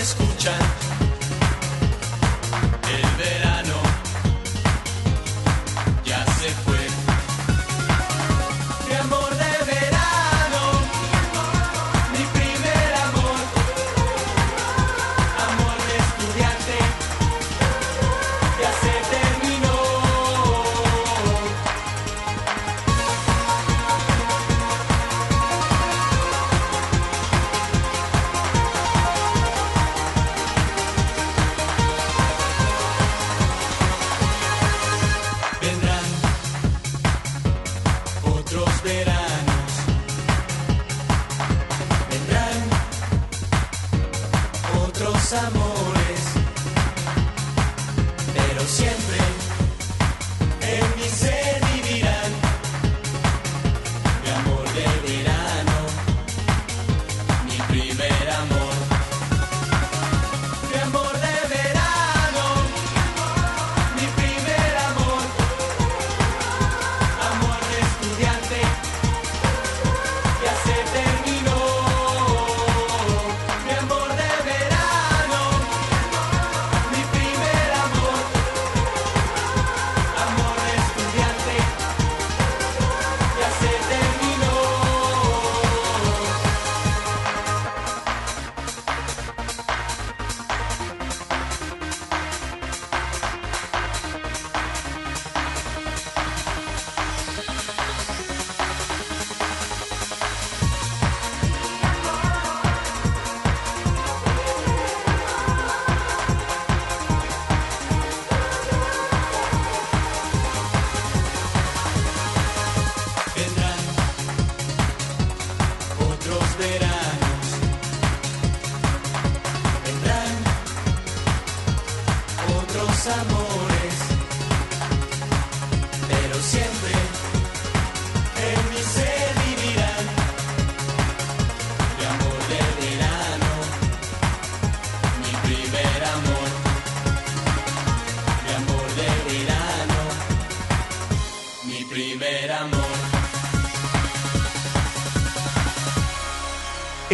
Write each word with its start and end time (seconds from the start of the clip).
se. 0.00 0.35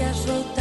viajou 0.00 0.59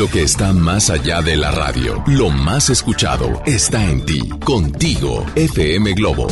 Lo 0.00 0.08
que 0.08 0.22
está 0.22 0.54
más 0.54 0.88
allá 0.88 1.20
de 1.20 1.36
la 1.36 1.50
radio, 1.50 2.02
lo 2.06 2.30
más 2.30 2.70
escuchado, 2.70 3.42
está 3.44 3.84
en 3.84 4.02
ti, 4.06 4.30
contigo, 4.42 5.26
FM 5.36 5.92
Globo. 5.92 6.26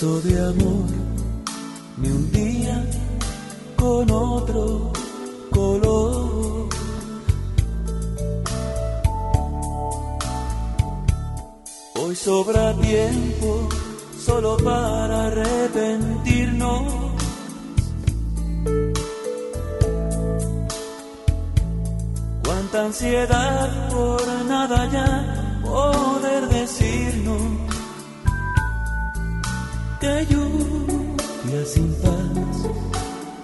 de 0.00 0.48
amor 0.48 0.86
me 1.98 2.10
hundía 2.10 2.86
con 3.76 4.10
otro 4.10 4.90
color. 5.50 6.68
Hoy 11.96 12.16
sobra 12.16 12.72
tiempo 12.76 13.68
solo 14.18 14.56
para 14.56 15.26
arrepentirnos. 15.26 16.92
Cuánta 22.42 22.86
ansiedad 22.86 23.88
por 23.90 24.26
nada 24.48 24.88
ya 24.90 25.29
de 30.00 30.26
lluvia 30.26 31.64
sin 31.66 31.92
paz, 32.02 32.56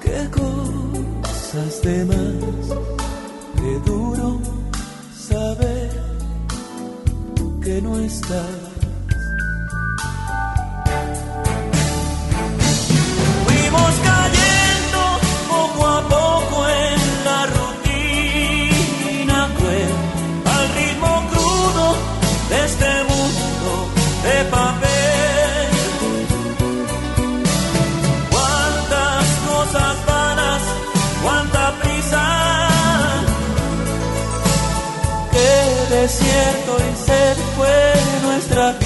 qué 0.01 0.29
cosas 0.31 1.83
de 1.83 2.05
más, 2.07 2.79
qué 3.57 3.73
duro 3.85 4.41
saber 5.15 5.91
que 7.63 7.83
no 7.83 7.99
estás. 7.99 8.66
fue 37.67 38.29
nuestra 38.29 38.73
vida. 38.73 38.86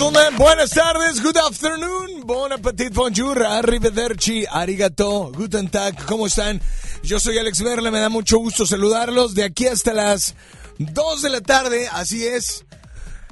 Buenas 0.00 0.70
tardes, 0.70 1.22
good 1.22 1.36
afternoon, 1.36 2.22
bon 2.24 2.50
appetit, 2.50 2.94
bonjour, 2.94 3.42
arrivederci, 3.42 4.46
arigato, 4.50 5.30
guten 5.30 5.68
tag, 5.68 5.94
¿cómo 6.06 6.26
están? 6.26 6.58
Yo 7.02 7.20
soy 7.20 7.36
Alex 7.36 7.60
Merle, 7.60 7.90
me 7.90 8.00
da 8.00 8.08
mucho 8.08 8.38
gusto 8.38 8.64
saludarlos 8.64 9.34
de 9.34 9.44
aquí 9.44 9.66
hasta 9.66 9.92
las 9.92 10.36
2 10.78 11.20
de 11.20 11.28
la 11.28 11.42
tarde, 11.42 11.86
así 11.92 12.26
es. 12.26 12.64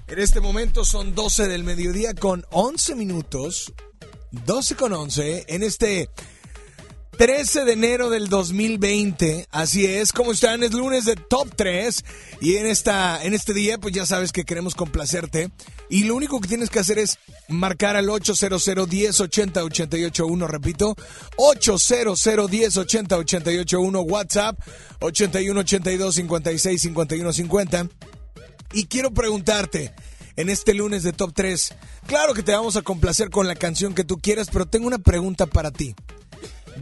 En 0.09 0.19
este 0.19 0.41
momento 0.41 0.85
son 0.85 1.15
12 1.15 1.49
del 1.49 1.65
mediodía 1.65 2.13
con 2.13 2.45
11 2.51 2.97
minutos, 2.97 3.73
12 4.33 4.77
con 4.77 4.93
11, 4.93 5.47
en 5.49 5.63
este 5.63 6.11
13 7.19 7.65
de 7.65 7.73
enero 7.73 8.11
del 8.11 8.29
2020, 8.29 9.49
así 9.51 9.85
es, 9.85 10.13
¿cómo 10.13 10.31
están? 10.31 10.63
Es 10.63 10.73
lunes 10.73 11.05
de 11.05 11.17
Top 11.17 11.49
3 11.57 12.05
y 12.41 12.55
en, 12.59 12.69
esta, 12.69 13.21
en 13.25 13.35
este 13.35 13.53
día 13.53 13.77
pues 13.77 13.93
ya 13.93 14.07
sabes 14.07 14.31
que 14.31 14.45
queremos 14.45 14.77
complacerte 14.77 15.51
y 15.91 16.05
lo 16.05 16.15
único 16.15 16.41
que 16.41 16.47
tienes 16.47 16.71
que 16.71 16.79
hacer 16.79 16.97
es 16.97 17.19
marcar 17.49 17.97
al 17.97 18.09
800 18.09 18.65
1080 18.69 19.65
881, 19.65 20.47
repito, 20.47 20.95
800 21.39 22.25
1080 22.25 23.17
881 23.17 24.01
WhatsApp 24.03 24.57
81 25.01 25.61
82 25.61 26.15
56 26.15 26.81
51 26.81 27.33
50 27.33 27.89
y 28.75 28.85
quiero 28.87 29.11
preguntarte 29.11 29.93
en 30.37 30.51
este 30.51 30.73
lunes 30.73 31.03
de 31.03 31.13
Top 31.13 31.33
3, 31.35 31.75
claro 32.07 32.33
que 32.33 32.45
te 32.45 32.53
vamos 32.53 32.77
a 32.77 32.83
complacer 32.83 33.29
con 33.29 33.49
la 33.49 33.57
canción 33.57 33.93
que 33.93 34.05
tú 34.05 34.19
quieras, 34.19 34.51
pero 34.53 34.67
tengo 34.67 34.87
una 34.87 34.99
pregunta 34.99 35.47
para 35.47 35.73
ti. 35.73 35.97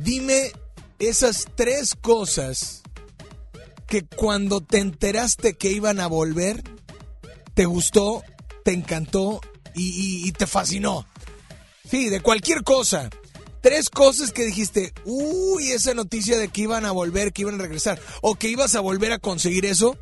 Dime 0.03 0.53
esas 0.99 1.47
tres 1.55 1.95
cosas 1.95 2.83
que 3.87 4.05
cuando 4.05 4.61
te 4.61 4.79
enteraste 4.79 5.55
que 5.55 5.71
iban 5.71 6.01
a 6.01 6.07
volver, 6.07 6.63
te 7.55 7.65
gustó, 7.65 8.23
te 8.65 8.73
encantó 8.73 9.41
y, 9.75 10.33
te 10.33 10.47
fascinó. 10.47 11.07
Sí, 11.89 12.09
de 12.09 12.21
cualquier 12.21 12.63
cosa. 12.65 13.11
Tres 13.61 13.91
cosas 13.91 14.33
que 14.33 14.45
dijiste, 14.45 14.93
uy, 15.05 15.73
esa 15.73 15.93
noticia 15.95 16.39
de 16.39 16.49
que 16.49 16.63
iban 16.63 16.85
a 16.85 16.93
volver, 16.93 17.33
que 17.33 17.43
iban 17.43 17.57
a 17.57 17.63
regresar, 17.63 18.01
o 18.23 18.37
que 18.37 18.49
ibas 18.49 18.75
a 18.75 18.81
volver 18.81 19.13
a 19.13 19.19
conseguir 19.19 19.67
eso, 19.67 19.99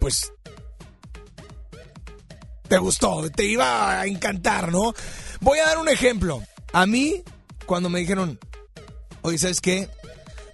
pues 0.00 0.32
te 2.68 2.78
gustó, 2.78 3.28
te 3.30 3.44
iba 3.44 4.00
a 4.00 4.06
encantar, 4.06 4.70
¿no? 4.70 4.94
Voy 5.40 5.58
a 5.58 5.66
dar 5.66 5.78
un 5.78 5.88
ejemplo. 5.88 6.42
A 6.72 6.86
mí, 6.86 7.22
cuando 7.66 7.88
me 7.88 8.00
dijeron, 8.00 8.38
oye, 9.26 9.38
¿sabes 9.38 9.60
qué? 9.60 9.88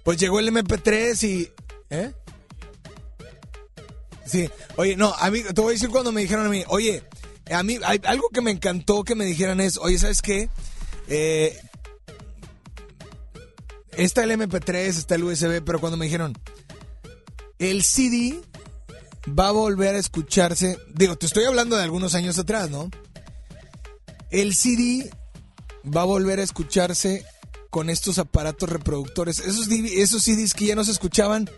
Pues 0.03 0.17
llegó 0.17 0.39
el 0.39 0.49
MP3 0.49 1.27
y... 1.27 1.51
¿Eh? 1.91 2.11
Sí, 4.25 4.49
oye, 4.77 4.95
no, 4.95 5.13
a 5.13 5.29
mí, 5.29 5.41
te 5.43 5.61
voy 5.61 5.71
a 5.71 5.73
decir 5.73 5.89
cuando 5.89 6.11
me 6.11 6.21
dijeron 6.21 6.47
a 6.47 6.49
mí, 6.49 6.63
oye, 6.69 7.03
a 7.51 7.61
mí, 7.61 7.77
algo 7.83 8.29
que 8.29 8.41
me 8.41 8.49
encantó 8.49 9.03
que 9.03 9.13
me 9.13 9.25
dijeran 9.25 9.59
es, 9.59 9.77
oye, 9.77 9.99
¿sabes 9.99 10.23
qué? 10.23 10.49
Eh, 11.07 11.55
está 13.91 14.23
el 14.23 14.31
MP3, 14.31 14.75
está 14.75 15.15
el 15.15 15.23
USB, 15.23 15.63
pero 15.63 15.79
cuando 15.79 15.97
me 15.97 16.05
dijeron, 16.05 16.35
el 17.59 17.83
CD 17.83 18.41
va 19.27 19.49
a 19.49 19.51
volver 19.51 19.93
a 19.93 19.99
escucharse, 19.99 20.79
digo, 20.95 21.15
te 21.15 21.27
estoy 21.27 21.43
hablando 21.43 21.75
de 21.75 21.83
algunos 21.83 22.15
años 22.15 22.39
atrás, 22.39 22.71
¿no? 22.71 22.89
El 24.31 24.55
CD 24.55 25.11
va 25.85 26.01
a 26.01 26.05
volver 26.05 26.39
a 26.39 26.43
escucharse 26.43 27.23
con 27.73 27.89
estos 27.89 28.19
aparatos 28.19 28.69
reproductores. 28.69 29.39
Esos, 29.39 29.67
esos 29.67 30.21
CDs 30.21 30.53
que 30.53 30.67
ya 30.67 30.75
no 30.75 30.83
se 30.83 30.91
escuchaban, 30.91 31.49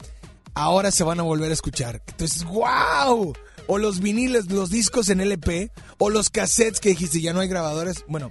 ahora 0.53 0.89
se 0.89 1.03
van 1.03 1.19
a 1.19 1.23
volver 1.23 1.51
a 1.51 1.53
escuchar. 1.53 2.01
Entonces, 2.07 2.45
wow. 2.45 3.33
O 3.67 3.77
los 3.77 3.99
viniles, 3.99 4.49
los 4.49 4.69
discos 4.69 5.09
en 5.09 5.19
LP, 5.19 5.71
o 5.97 6.09
los 6.09 6.29
cassettes 6.29 6.79
que 6.79 6.89
dijiste, 6.89 7.19
ya 7.19 7.33
no 7.33 7.41
hay 7.41 7.49
grabadores. 7.49 8.05
Bueno, 8.07 8.29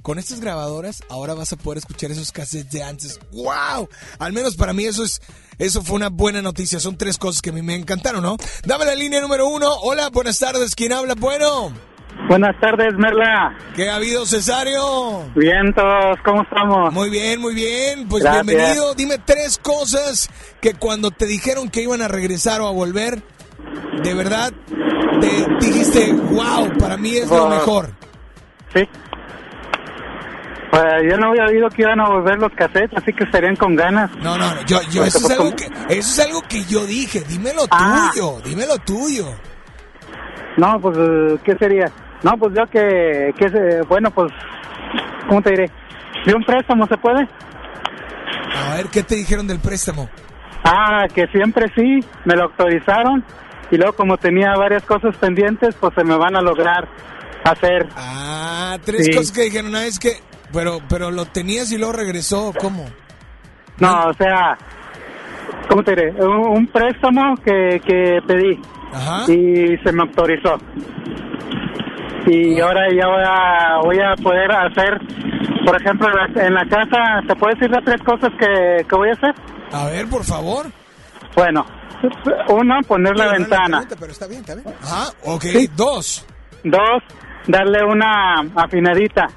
con 0.00 0.18
estas 0.18 0.40
grabadoras 0.40 1.02
ahora 1.10 1.34
vas 1.34 1.52
a 1.52 1.56
poder 1.56 1.76
escuchar 1.76 2.10
esos 2.10 2.32
cassettes 2.32 2.72
de 2.72 2.82
antes. 2.82 3.20
¡Wow! 3.32 3.86
Al 4.18 4.32
menos 4.32 4.56
para 4.56 4.72
mí 4.72 4.86
eso 4.86 5.04
es 5.04 5.20
eso 5.58 5.82
fue 5.82 5.96
una 5.96 6.08
buena 6.08 6.40
noticia. 6.40 6.80
Son 6.80 6.96
tres 6.96 7.18
cosas 7.18 7.42
que 7.42 7.50
a 7.50 7.52
mí 7.52 7.60
me 7.60 7.74
encantaron, 7.74 8.22
¿no? 8.22 8.38
Dame 8.64 8.86
la 8.86 8.94
línea 8.94 9.20
número 9.20 9.46
uno. 9.46 9.70
Hola, 9.82 10.08
buenas 10.08 10.38
tardes. 10.38 10.74
¿Quién 10.74 10.94
habla? 10.94 11.14
Bueno. 11.14 11.95
Buenas 12.28 12.58
tardes, 12.60 12.94
Merla. 12.96 13.54
¿Qué 13.76 13.88
ha 13.88 13.96
habido, 13.96 14.26
Cesario? 14.26 15.22
Bien, 15.36 15.72
todos, 15.74 16.18
¿cómo 16.24 16.42
estamos? 16.42 16.92
Muy 16.92 17.08
bien, 17.08 17.40
muy 17.40 17.54
bien. 17.54 18.08
Pues 18.08 18.24
Gracias. 18.24 18.46
bienvenido. 18.46 18.94
Dime 18.94 19.18
tres 19.24 19.58
cosas 19.58 20.28
que 20.60 20.74
cuando 20.74 21.12
te 21.12 21.26
dijeron 21.26 21.68
que 21.68 21.82
iban 21.82 22.02
a 22.02 22.08
regresar 22.08 22.60
o 22.62 22.66
a 22.66 22.72
volver, 22.72 23.22
de 24.02 24.14
verdad 24.14 24.52
te 25.20 25.66
dijiste, 25.66 26.12
wow, 26.14 26.76
para 26.78 26.96
mí 26.96 27.16
es 27.16 27.28
lo 27.28 27.42
Wow. 27.42 27.50
mejor. 27.50 27.90
Sí. 28.74 28.82
Pues 30.72 30.84
yo 31.08 31.16
no 31.18 31.28
había 31.28 31.44
oído 31.44 31.68
que 31.70 31.82
iban 31.82 32.00
a 32.00 32.08
volver 32.08 32.38
los 32.40 32.50
cassettes, 32.52 32.96
así 32.96 33.12
que 33.12 33.22
estarían 33.24 33.54
con 33.54 33.76
ganas. 33.76 34.10
No, 34.16 34.36
no, 34.36 34.52
no, 34.52 34.62
yo, 34.66 34.80
yo, 34.90 35.02
Pues, 35.02 35.14
eso 35.14 35.28
es 35.28 35.36
¿cómo- 35.36 35.44
algo 35.50 35.56
que, 35.56 35.64
eso 35.96 36.10
es 36.10 36.18
algo 36.26 36.42
que 36.42 36.64
yo 36.64 36.84
dije. 36.86 37.22
Dime 37.28 37.52
lo 37.54 37.62
Ah. 37.70 38.10
tuyo, 38.12 38.40
dime 38.44 38.66
lo 38.66 38.76
tuyo. 38.78 39.26
No, 40.56 40.80
pues, 40.80 40.96
¿qué 41.44 41.54
sería? 41.58 41.90
No, 42.22 42.32
pues 42.38 42.54
yo 42.54 42.66
que, 42.66 43.32
que 43.38 43.48
se- 43.48 43.82
bueno, 43.88 44.10
pues, 44.10 44.32
¿cómo 45.28 45.42
te 45.42 45.50
diré? 45.50 45.70
¿De 46.24 46.34
un 46.34 46.42
préstamo 46.44 46.86
se 46.86 46.96
puede? 46.96 47.28
A 48.54 48.74
ver, 48.76 48.86
¿qué 48.86 49.02
te 49.02 49.14
dijeron 49.16 49.46
del 49.46 49.60
préstamo? 49.60 50.08
Ah, 50.64 51.06
que 51.14 51.26
siempre 51.28 51.66
sí, 51.76 52.00
me 52.24 52.34
lo 52.34 52.44
autorizaron. 52.44 53.24
Y 53.70 53.76
luego 53.76 53.94
como 53.94 54.16
tenía 54.16 54.54
varias 54.56 54.84
cosas 54.84 55.16
pendientes, 55.16 55.74
pues 55.78 55.92
se 55.94 56.04
me 56.04 56.16
van 56.16 56.36
a 56.36 56.40
lograr 56.40 56.88
hacer. 57.44 57.88
Ah, 57.96 58.76
tres 58.84 59.06
Sí. 59.06 59.12
cosas 59.12 59.32
que 59.32 59.42
dijeron, 59.42 59.74
ah, 59.76 59.84
es 59.86 59.98
que, 59.98 60.12
pero, 60.52 60.78
pero 60.88 61.10
lo 61.10 61.26
tenías 61.26 61.70
y 61.72 61.78
luego 61.78 61.92
regresó, 61.92 62.52
¿cómo? 62.60 62.86
No, 63.78 64.06
o 64.06 64.12
sea, 64.14 64.56
¿cómo 65.68 65.82
te 65.84 65.94
diré? 65.94 66.10
Un, 66.12 66.48
un 66.58 66.66
préstamo 66.68 67.34
que, 67.44 67.80
que 67.84 68.20
pedí. 68.26 68.60
Ajá. 68.92 69.30
y 69.30 69.76
se 69.84 69.92
me 69.92 70.02
autorizó. 70.02 70.56
Y 72.26 72.60
ahora 72.60 72.82
ya 72.90 73.06
voy 73.06 73.22
a, 73.24 73.76
voy 73.82 73.98
a 74.00 74.16
poder 74.16 74.50
hacer, 74.52 74.98
por 75.64 75.80
ejemplo, 75.80 76.08
en 76.36 76.54
la- 76.54 76.66
casa, 76.68 77.20
¿te 77.26 77.36
puedes 77.36 77.58
decir 77.58 77.70
las 77.74 77.84
tres 77.84 78.02
cosas 78.02 78.30
que, 78.38 78.84
que 78.88 78.96
voy 78.96 79.10
a 79.10 79.12
hacer? 79.12 79.34
A 79.72 79.86
ver, 79.86 80.08
por 80.08 80.24
favor. 80.24 80.66
Bueno, 81.36 81.64
uno, 82.48 82.74
poner 82.86 83.16
la 83.16 83.28
ventana. 83.32 83.78
pregunta, 83.78 83.96
pero 84.00 84.12
está 84.12 84.26
bien, 84.26 84.40
está 84.40 84.54
bien. 84.54 84.66
Ajá, 84.82 85.12
ok. 85.24 85.42
Sí. 85.42 85.70
Dos. 85.76 86.26
Dos, 86.64 87.02
darle 87.46 87.84
una 87.84 88.40
afinadita 88.56 89.28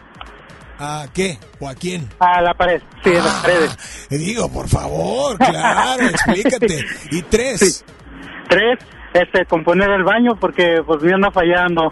¿A 0.80 1.06
qué? 1.14 1.38
¿O 1.60 1.68
a 1.68 1.76
quién? 1.76 2.08
a 2.20 2.42
la 2.42 2.54
pared. 2.54 2.82
Sí, 3.04 3.10
a 3.14 3.20
las 3.22 3.36
Ah, 3.36 3.42
paredes. 3.44 4.08
Digo, 4.10 4.50
por 4.52 4.68
favor, 4.70 5.38
claro, 5.38 6.04
explícate. 6.10 6.86
Y 7.12 7.22
tres. 7.24 7.60
Sí. 7.60 7.94
Tres, 8.48 8.80
este, 9.14 9.46
componer 9.46 9.90
el 9.92 10.04
baño 10.04 10.38
porque 10.40 10.82
pues 10.86 11.02
me 11.04 11.14
anda 11.14 11.30
fallando. 11.32 11.92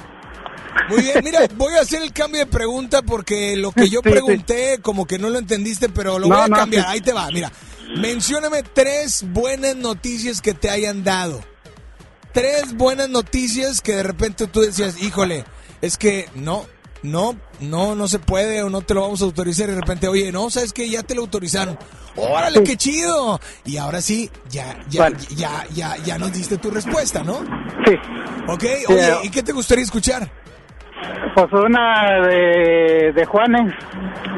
Muy 0.90 1.02
bien, 1.02 1.22
mira, 1.24 1.42
voy 1.56 1.74
a 1.76 1.82
hacer 1.82 2.02
el 2.02 2.14
cambio 2.14 2.40
de 2.40 2.46
pregunta 2.46 3.02
porque 3.02 3.56
lo 3.58 3.72
que 3.72 3.90
yo 3.90 4.00
Sí, 4.04 4.10
sí. 4.10 4.12
pregunté, 4.12 4.80
como 4.82 5.06
que 5.06 5.18
no 5.20 5.30
lo 5.30 5.38
entendiste, 5.40 5.90
pero 5.90 6.18
lo 6.20 6.28
No, 6.28 6.36
voy 6.36 6.46
a 6.46 6.48
no, 6.48 6.56
cambiar. 6.56 6.86
sí. 6.86 6.92
Ahí 6.92 7.02
te 7.02 7.14
va, 7.14 7.30
mira. 7.32 7.52
Mencióname 7.98 8.64
tres 8.64 9.24
buenas 9.32 9.76
noticias 9.76 10.42
que 10.42 10.54
te 10.54 10.70
hayan 10.70 11.04
dado. 11.04 11.42
Tres 12.34 12.76
buenas 12.76 13.10
noticias 13.10 13.82
que 13.82 13.96
de 13.96 14.04
repente 14.04 14.48
tú 14.48 14.62
decías, 14.62 15.02
híjole, 15.02 15.46
es 15.82 15.98
que 15.98 16.30
no, 16.36 16.66
no, 17.02 17.36
no, 17.60 17.96
no 17.96 18.08
se 18.08 18.20
puede 18.20 18.62
o 18.62 18.70
no 18.70 18.82
te 18.82 18.94
lo 18.94 19.02
vamos 19.02 19.22
a 19.22 19.26
autorizar. 19.26 19.68
Y 19.70 19.72
de 19.74 19.80
repente, 19.80 20.08
oye, 20.08 20.32
no, 20.32 20.50
sabes 20.50 20.74
que 20.74 20.88
ya 20.90 21.02
te 21.04 21.16
lo 21.16 21.22
autorizaron. 21.22 21.78
¡Órale, 22.16 22.64
qué 22.64 22.76
chido! 22.78 23.40
Y 23.66 23.78
ahora 23.78 24.02
sí, 24.02 24.30
ya, 24.50 24.78
ya, 24.90 25.02
Vale. 25.04 25.18
ya, 25.36 25.66
ya, 25.74 25.96
ya 25.98 26.18
nos 26.18 26.34
diste 26.34 26.58
tu 26.58 26.70
respuesta, 26.72 27.24
¿no? 27.24 27.40
Sí, 27.86 27.94
Ok, 28.48 28.64
oye, 28.90 29.18
¿y 29.24 29.30
qué 29.30 29.44
te 29.44 29.52
gustaría 29.52 29.84
escuchar? 29.84 30.32
Pues 31.36 31.48
una 31.54 32.28
de, 32.28 33.12
de 33.14 33.26
Juanes. 33.26 33.74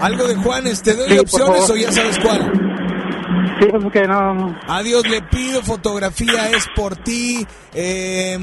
Algo 0.02 0.28
de 0.28 0.36
Juanes, 0.36 0.82
¿te 0.82 0.94
doy 0.94 1.10
Sí, 1.10 1.20
opciones 1.20 1.70
o 1.70 1.76
ya 1.76 1.92
sabes 1.92 2.20
cuál? 2.20 2.52
Sí, 3.60 3.68
pues 3.72 3.92
que 3.92 4.08
no. 4.08 4.56
Adiós, 4.68 5.08
le 5.10 5.22
pido, 5.24 5.62
fotografía 5.62 6.50
es 6.52 6.66
por 6.76 6.96
ti, 6.96 7.46
eh, 7.74 8.38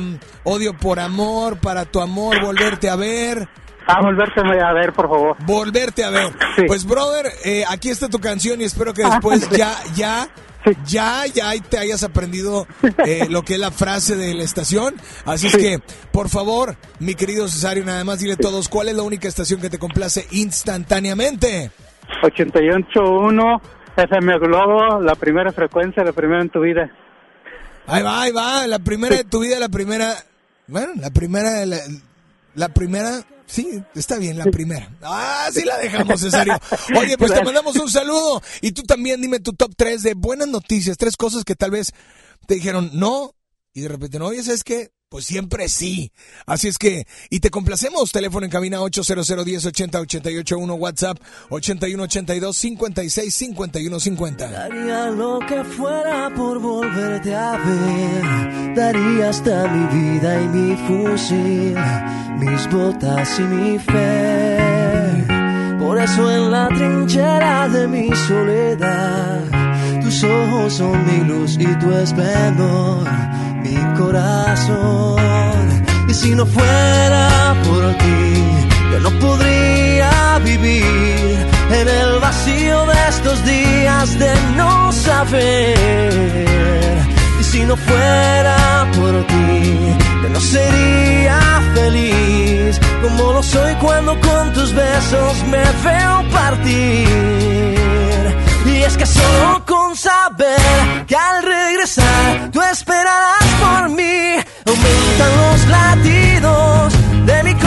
odio 0.44 0.76
por 0.76 1.00
amor, 1.00 1.58
para 1.58 1.84
tu 1.86 2.00
amor, 2.00 2.40
volverte 2.42 2.90
a 2.90 2.96
ver, 2.96 3.48
A 3.86 4.00
volverte 4.02 4.40
a 4.40 4.72
ver, 4.74 4.92
por 4.92 5.08
favor. 5.08 5.36
volverte 5.46 6.04
a 6.04 6.10
ver. 6.10 6.32
Sí. 6.56 6.64
Pues, 6.66 6.84
brother, 6.86 7.26
eh, 7.44 7.64
aquí 7.68 7.88
está 7.88 8.08
tu 8.08 8.18
canción 8.18 8.60
y 8.60 8.64
espero 8.64 8.92
que 8.92 9.04
después 9.04 9.48
ya, 9.50 9.72
ya. 9.94 10.28
Ya, 10.86 11.24
ya 11.26 11.52
te 11.68 11.78
hayas 11.78 12.02
aprendido 12.02 12.66
eh, 13.06 13.26
lo 13.30 13.42
que 13.42 13.54
es 13.54 13.60
la 13.60 13.70
frase 13.70 14.16
de 14.16 14.34
la 14.34 14.42
estación. 14.44 14.94
Así 15.24 15.46
es 15.48 15.56
que, 15.56 15.80
por 16.12 16.28
favor, 16.28 16.76
mi 17.00 17.14
querido 17.14 17.48
Cesario, 17.48 17.84
nada 17.84 18.04
más 18.04 18.20
dile 18.20 18.34
a 18.34 18.36
todos 18.36 18.68
cuál 18.68 18.88
es 18.88 18.96
la 18.96 19.02
única 19.02 19.28
estación 19.28 19.60
que 19.60 19.70
te 19.70 19.78
complace 19.78 20.26
instantáneamente. 20.32 21.70
88.1 22.22 23.60
FM 23.96 24.38
Globo, 24.38 25.00
la 25.00 25.14
primera 25.14 25.52
frecuencia, 25.52 26.04
la 26.04 26.12
primera 26.12 26.42
en 26.42 26.50
tu 26.50 26.60
vida. 26.60 26.90
Ahí 27.86 28.02
va, 28.02 28.22
ahí 28.22 28.32
va, 28.32 28.66
la 28.66 28.78
primera 28.78 29.16
de 29.16 29.24
tu 29.24 29.40
vida, 29.40 29.58
la 29.58 29.68
primera, 29.68 30.14
bueno, 30.66 30.92
la 31.00 31.10
primera, 31.10 31.52
de 31.52 31.66
la- 31.66 31.78
La 32.56 32.70
primera, 32.70 33.22
sí, 33.46 33.82
está 33.94 34.16
bien, 34.16 34.38
la 34.38 34.46
primera. 34.46 34.90
Ah, 35.02 35.48
sí 35.52 35.62
la 35.62 35.76
dejamos, 35.76 36.20
Cesario. 36.20 36.58
Oye, 36.98 37.16
pues 37.18 37.32
te 37.32 37.44
mandamos 37.44 37.76
un 37.76 37.90
saludo. 37.90 38.42
Y 38.62 38.72
tú 38.72 38.82
también 38.82 39.20
dime 39.20 39.40
tu 39.40 39.52
top 39.52 39.74
3 39.76 40.02
de 40.02 40.14
buenas 40.14 40.48
noticias, 40.48 40.96
tres 40.96 41.16
cosas 41.16 41.44
que 41.44 41.54
tal 41.54 41.70
vez 41.70 41.92
te 42.46 42.54
dijeron 42.54 42.90
no 42.94 43.35
y 43.76 43.82
de 43.82 43.88
repente 43.88 44.18
no. 44.18 44.28
Oye, 44.28 44.42
¿sabes 44.42 44.64
qué? 44.64 44.90
Pues 45.10 45.26
siempre 45.26 45.68
sí. 45.68 46.10
Así 46.46 46.66
es 46.66 46.78
que, 46.78 47.06
y 47.28 47.40
te 47.40 47.50
complacemos. 47.50 48.10
Teléfono 48.10 48.46
en 48.46 48.50
cabina 48.50 48.80
800 48.80 49.44
10 49.44 49.66
80 49.66 50.00
88 50.00 50.58
1, 50.58 50.74
WhatsApp 50.74 51.18
81 51.50 52.02
82 52.02 52.56
56 52.56 53.34
51 53.34 54.00
50. 54.00 54.50
Daría 54.50 55.10
lo 55.10 55.38
que 55.40 55.62
fuera 55.62 56.32
por 56.34 56.58
volverte 56.58 57.34
a 57.34 57.58
ver. 57.58 58.74
Daría 58.74 59.28
hasta 59.28 59.68
mi 59.68 60.00
vida 60.00 60.42
y 60.42 60.48
mi 60.48 60.76
fusil, 60.86 61.76
mis 62.38 62.70
botas 62.70 63.38
y 63.38 63.42
mi 63.42 63.78
fe. 63.78 65.26
Por 65.78 66.00
eso 66.00 66.30
en 66.30 66.50
la 66.50 66.68
trinchera 66.68 67.68
de 67.68 67.86
mi 67.86 68.08
soledad, 68.26 70.00
tus 70.02 70.24
ojos 70.24 70.72
son 70.72 71.04
mi 71.06 71.24
luz 71.28 71.56
y 71.60 71.66
tu 71.78 71.92
esplendor, 71.92 73.06
mi 73.66 73.76
corazón. 73.98 75.16
Y 76.08 76.14
si 76.14 76.34
no 76.34 76.46
fuera 76.46 77.54
por 77.66 77.84
ti, 78.02 78.24
yo 78.92 78.98
no 79.00 79.10
podría 79.18 80.38
vivir 80.44 81.46
en 81.80 81.88
el 81.88 82.18
vacío 82.20 82.86
de 82.86 83.08
estos 83.08 83.44
días 83.44 84.18
de 84.18 84.32
no 84.56 84.92
saber. 84.92 86.46
Y 87.40 87.44
si 87.44 87.64
no 87.64 87.76
fuera 87.76 88.86
por 88.98 89.14
ti, 89.26 89.62
yo 90.22 90.28
no 90.28 90.40
sería 90.40 91.40
feliz 91.74 92.80
como 93.02 93.32
lo 93.32 93.42
soy 93.42 93.74
cuando 93.76 94.18
con 94.20 94.52
tus 94.52 94.72
besos 94.72 95.34
me 95.52 95.64
veo 95.84 96.14
partir. 96.30 97.08
Y 98.66 98.82
es 98.82 98.96
que 98.96 99.06
solo 99.06 99.64
con 99.64 99.96
saber 99.96 101.06
que 101.06 101.16
al 101.16 101.42
regresar 101.42 102.50
tú 102.52 102.60
esperarás 102.62 103.45
por 103.78 103.90
mí, 103.90 104.36
aumentan 104.64 105.36
los 105.36 105.68
latidos 105.68 106.92
de 107.26 107.42
mi 107.42 107.52
corazón. 107.52 107.65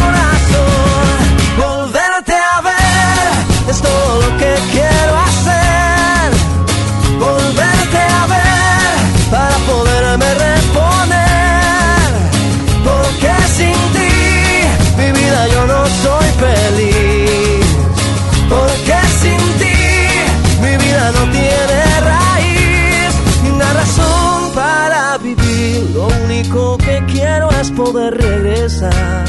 Poder 27.91 28.17
regresar, 28.17 29.25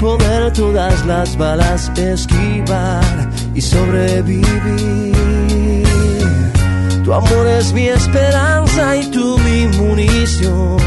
poder 0.00 0.50
todas 0.52 1.04
las 1.04 1.36
balas 1.36 1.90
esquivar 1.98 3.04
y 3.54 3.60
sobrevivir. 3.60 5.14
Tu 7.04 7.12
amor 7.12 7.46
es 7.46 7.74
mi 7.74 7.88
esperanza 7.88 8.96
y 8.96 9.10
tú 9.10 9.38
mi 9.38 9.66
munición. 9.76 10.78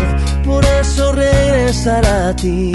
Por 0.43 0.65
eso 0.65 1.11
regresar 1.11 2.03
a 2.05 2.35
ti 2.35 2.71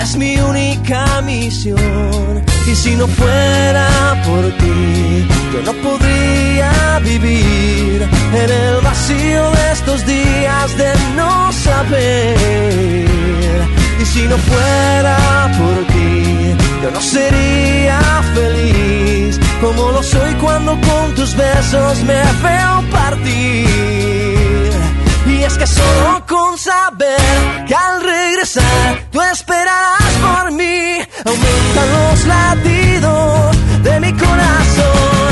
es 0.00 0.16
mi 0.16 0.36
única 0.38 1.20
misión. 1.22 2.44
Y 2.70 2.74
si 2.76 2.94
no 2.94 3.08
fuera 3.08 4.22
por 4.24 4.44
ti, 4.58 5.26
yo 5.52 5.62
no 5.62 5.72
podría 5.82 6.98
vivir 7.02 8.08
en 8.34 8.50
el 8.50 8.80
vacío 8.82 9.50
de 9.50 9.72
estos 9.72 10.06
días 10.06 10.76
de 10.76 10.92
no 11.16 11.52
saber. 11.52 12.36
Y 14.00 14.04
si 14.04 14.22
no 14.28 14.36
fuera 14.38 15.50
por 15.58 15.86
ti, 15.92 16.54
yo 16.82 16.90
no 16.90 17.00
sería 17.00 18.00
feliz 18.34 19.40
como 19.60 19.92
lo 19.92 20.02
soy 20.02 20.34
cuando 20.34 20.72
con 20.72 21.14
tus 21.14 21.34
besos 21.36 22.02
me 22.04 22.22
veo 22.42 22.90
partir. 22.90 24.70
Y 25.26 25.42
es 25.42 25.54
que 25.58 25.66
solo 25.66 26.24
con 26.26 26.56
saber 26.58 27.66
que 27.66 27.74
al 27.74 28.02
regresar 28.02 29.04
tú 29.12 29.20
esperarás 29.20 30.12
por 30.22 30.52
mí, 30.52 30.98
aumentan 31.24 31.88
los 31.96 32.26
latidos 32.26 33.56
de 33.82 34.00
mi 34.00 34.12
corazón. 34.12 35.29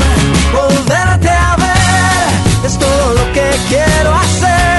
Volverte 0.89 1.29
a 1.29 1.55
ver 1.55 2.65
es 2.65 2.79
todo 2.79 3.13
lo 3.13 3.33
que 3.33 3.47
quiero 3.69 4.11
hacer. 4.15 4.78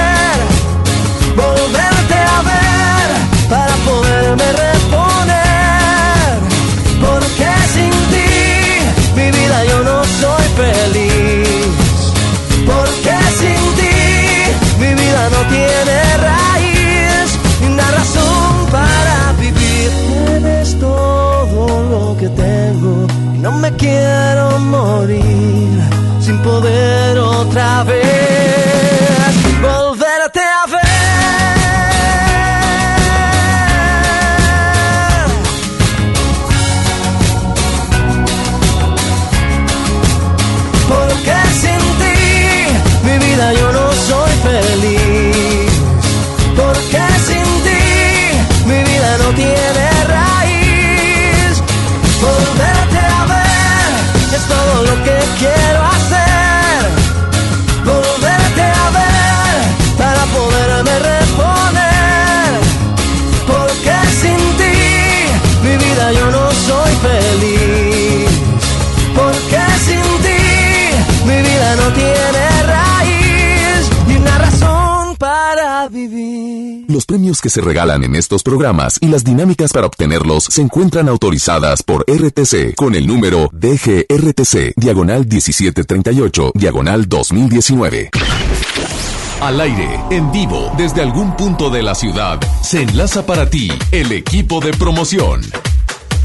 Que 77.41 77.49
se 77.49 77.61
regalan 77.61 78.03
en 78.03 78.15
estos 78.15 78.43
programas 78.43 78.97
y 79.01 79.07
las 79.07 79.23
dinámicas 79.23 79.73
para 79.73 79.87
obtenerlos 79.87 80.45
se 80.45 80.61
encuentran 80.61 81.09
autorizadas 81.09 81.83
por 81.83 82.05
RTC 82.07 82.75
con 82.75 82.95
el 82.95 83.07
número 83.07 83.49
DGRTC, 83.51 84.73
diagonal 84.77 85.27
1738, 85.27 86.51
diagonal 86.55 87.09
2019. 87.09 88.11
Al 89.41 89.59
aire, 89.59 89.99
en 90.11 90.31
vivo, 90.31 90.71
desde 90.77 91.01
algún 91.01 91.35
punto 91.35 91.71
de 91.71 91.81
la 91.81 91.95
ciudad, 91.95 92.39
se 92.61 92.83
enlaza 92.83 93.25
para 93.25 93.49
ti 93.49 93.71
el 93.91 94.11
equipo 94.11 94.59
de 94.59 94.71
promoción. 94.71 95.41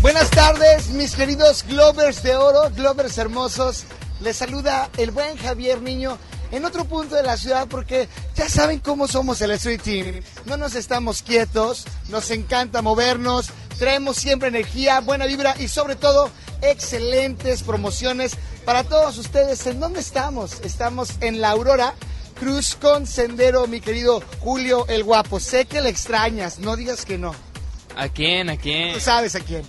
Buenas 0.02 0.30
tardes, 0.30 0.90
mis 0.90 1.16
queridos 1.16 1.64
Glovers 1.66 2.22
de 2.22 2.36
Oro, 2.36 2.70
Glovers 2.76 3.16
hermosos. 3.16 3.84
Les 4.20 4.36
saluda 4.36 4.90
el 4.98 5.10
buen 5.10 5.36
Javier 5.38 5.80
Niño 5.80 6.18
en 6.56 6.64
otro 6.64 6.84
punto 6.84 7.14
de 7.14 7.22
la 7.22 7.36
ciudad 7.36 7.66
porque 7.68 8.08
ya 8.34 8.48
saben 8.48 8.80
cómo 8.80 9.06
somos 9.06 9.40
el 9.42 9.50
Street 9.52 9.80
Team. 9.82 10.20
No 10.46 10.56
nos 10.56 10.74
estamos 10.74 11.22
quietos, 11.22 11.84
nos 12.08 12.30
encanta 12.30 12.82
movernos, 12.82 13.50
traemos 13.78 14.16
siempre 14.16 14.48
energía, 14.48 15.00
buena 15.00 15.26
vibra 15.26 15.54
y 15.58 15.68
sobre 15.68 15.96
todo 15.96 16.30
excelentes 16.62 17.62
promociones 17.62 18.36
para 18.64 18.84
todos 18.84 19.18
ustedes. 19.18 19.66
¿En 19.66 19.80
dónde 19.80 20.00
estamos? 20.00 20.60
Estamos 20.62 21.10
en 21.20 21.40
La 21.40 21.50
Aurora. 21.50 21.94
Cruz 22.40 22.74
con 22.74 23.06
Sendero, 23.06 23.66
mi 23.66 23.80
querido 23.80 24.22
Julio 24.40 24.86
el 24.88 25.04
Guapo. 25.04 25.40
Sé 25.40 25.64
que 25.64 25.80
le 25.80 25.88
extrañas, 25.88 26.58
no 26.58 26.76
digas 26.76 27.06
que 27.06 27.16
no. 27.16 27.34
¿A 27.96 28.08
quién? 28.08 28.50
¿A 28.50 28.58
quién? 28.58 28.92
Tú 28.92 29.00
sabes 29.00 29.34
a 29.34 29.40
quién. 29.40 29.62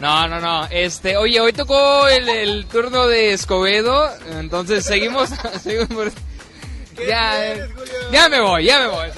No, 0.00 0.28
no, 0.28 0.40
no. 0.40 0.66
Este, 0.70 1.16
oye, 1.16 1.40
hoy 1.40 1.52
tocó 1.52 2.08
el, 2.08 2.28
el 2.28 2.66
turno 2.66 3.06
de 3.06 3.32
Escobedo, 3.32 4.10
entonces 4.38 4.84
seguimos, 4.84 5.30
seguimos 5.62 6.12
Ya, 6.96 7.54
eh, 7.54 7.68
ya 8.12 8.28
me 8.28 8.40
voy, 8.40 8.64
ya 8.64 8.80
me 8.80 8.88
voy. 8.88 9.08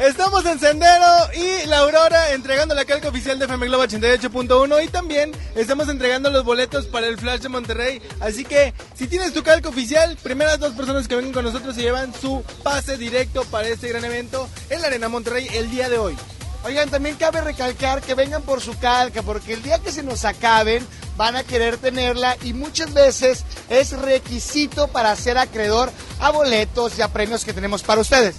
Estamos 0.00 0.44
en 0.46 0.58
Sendero 0.58 1.28
y 1.34 1.66
la 1.66 1.78
Aurora 1.78 2.32
entregando 2.32 2.74
la 2.74 2.84
calca 2.84 3.08
oficial 3.08 3.38
de 3.38 3.44
FM 3.44 3.66
Globo 3.66 3.84
88.1 3.84 4.84
y 4.84 4.88
también 4.88 5.32
estamos 5.54 5.88
entregando 5.88 6.30
los 6.30 6.44
boletos 6.44 6.86
para 6.86 7.06
el 7.06 7.18
Flash 7.18 7.40
de 7.40 7.48
Monterrey. 7.48 8.02
Así 8.20 8.44
que 8.44 8.74
si 8.94 9.06
tienes 9.06 9.32
tu 9.32 9.42
calca 9.42 9.68
oficial, 9.68 10.16
primeras 10.22 10.58
dos 10.58 10.72
personas 10.74 11.06
que 11.06 11.16
vengan 11.16 11.32
con 11.32 11.44
nosotros 11.44 11.74
se 11.74 11.82
llevan 11.82 12.12
su 12.14 12.42
pase 12.62 12.96
directo 12.96 13.44
para 13.44 13.68
este 13.68 13.88
gran 13.88 14.04
evento 14.04 14.48
en 14.68 14.80
la 14.80 14.88
Arena 14.88 15.08
Monterrey 15.08 15.46
el 15.54 15.70
día 15.70 15.88
de 15.88 15.98
hoy. 15.98 16.16
Oigan, 16.62 16.90
también 16.90 17.16
cabe 17.16 17.40
recalcar 17.40 18.02
que 18.02 18.14
vengan 18.14 18.42
por 18.42 18.60
su 18.60 18.78
calca, 18.78 19.22
porque 19.22 19.54
el 19.54 19.62
día 19.62 19.78
que 19.78 19.90
se 19.90 20.02
nos 20.02 20.26
acaben 20.26 20.86
van 21.16 21.36
a 21.36 21.42
querer 21.42 21.78
tenerla 21.78 22.36
y 22.42 22.52
muchas 22.52 22.92
veces 22.92 23.44
es 23.70 23.92
requisito 23.92 24.88
para 24.88 25.16
ser 25.16 25.38
acreedor 25.38 25.90
a 26.18 26.30
boletos 26.30 26.98
y 26.98 27.02
a 27.02 27.08
premios 27.08 27.44
que 27.44 27.54
tenemos 27.54 27.82
para 27.82 28.02
ustedes. 28.02 28.36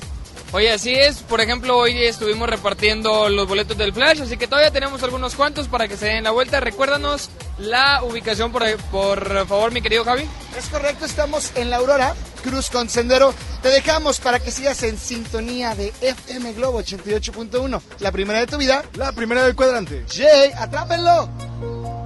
Oye, 0.54 0.70
así 0.72 0.94
es. 0.94 1.18
Por 1.18 1.40
ejemplo, 1.40 1.78
hoy 1.78 1.98
estuvimos 2.04 2.50
repartiendo 2.50 3.30
los 3.30 3.48
boletos 3.48 3.78
del 3.78 3.94
Flash, 3.94 4.22
así 4.22 4.36
que 4.36 4.48
todavía 4.48 4.72
tenemos 4.72 5.02
algunos 5.02 5.36
cuantos 5.36 5.70
para 5.70 5.88
que 5.88 5.96
se 5.96 6.08
den 6.08 6.26
la 6.26 6.32
vuelta. 6.32 6.60
Recuérdanos 6.60 7.30
la 7.58 8.04
ubicación, 8.04 8.52
por, 8.52 8.64
por 8.92 9.48
favor, 9.48 9.72
mi 9.72 9.82
querido 9.82 10.04
Javi. 10.04 10.28
Es 10.58 10.66
correcto, 10.68 11.06
estamos 11.06 11.52
en 11.56 11.70
la 11.70 11.78
Aurora, 11.78 12.16
Cruz 12.44 12.70
con 12.70 12.90
Sendero. 12.90 13.34
Te 13.62 13.70
dejamos 13.70 14.20
para 14.20 14.40
que 14.40 14.52
sigas 14.52 14.84
en 14.84 14.98
sintonía 14.98 15.74
de 15.74 15.94
FM 16.02 16.52
Globo 16.54 16.82
88.1, 16.82 17.82
la 18.00 18.12
primera 18.12 18.40
de 18.40 18.48
tu 18.48 18.58
vida. 18.58 18.84
La 18.96 19.14
primera 19.14 19.46
del 19.46 19.56
cuadrante. 19.56 20.06
Jay, 20.14 20.52
atrápenlo. 20.58 22.01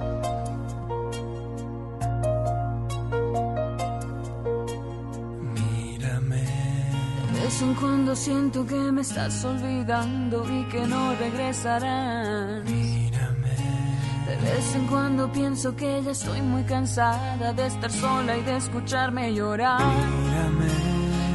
Vez 7.46 7.62
en 7.62 7.74
cuando 7.74 8.16
siento 8.16 8.66
que 8.66 8.74
me 8.74 9.02
estás 9.02 9.44
olvidando 9.44 10.44
y 10.52 10.64
que 10.64 10.80
no 10.84 11.14
regresarás. 11.14 12.64
De 12.64 14.36
vez 14.42 14.74
en 14.74 14.86
cuando 14.88 15.30
pienso 15.30 15.76
que 15.76 16.02
ya 16.02 16.10
estoy 16.10 16.42
muy 16.42 16.64
cansada 16.64 17.52
de 17.52 17.66
estar 17.68 17.92
sola 17.92 18.36
y 18.36 18.42
de 18.42 18.56
escucharme 18.56 19.32
llorar. 19.32 19.80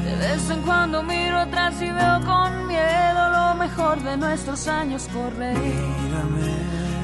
De 0.04 0.16
vez 0.18 0.50
en 0.50 0.62
cuando 0.64 1.02
miro 1.02 1.38
atrás 1.40 1.82
y 1.82 1.90
veo 1.90 2.20
con 2.26 2.68
miedo 2.68 3.22
lo 3.38 3.56
mejor 3.56 4.04
de 4.04 4.18
nuestros 4.18 4.68
años 4.68 5.08
correr. 5.14 5.56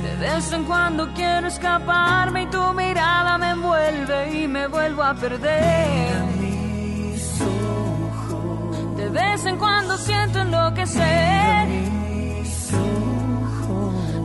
De 0.03 0.15
vez 0.19 0.51
en 0.51 0.65
cuando 0.65 1.13
quiero 1.13 1.47
escaparme 1.47 2.43
y 2.43 2.47
tu 2.47 2.73
mirada 2.73 3.37
me 3.37 3.51
envuelve 3.51 4.37
y 4.37 4.47
me 4.49 4.67
vuelvo 4.67 5.01
a 5.01 5.13
perder. 5.13 6.46
De 8.97 9.09
vez 9.09 9.45
en 9.45 9.57
cuando 9.57 9.95
siento 9.97 10.39
enloquecer. 10.39 11.67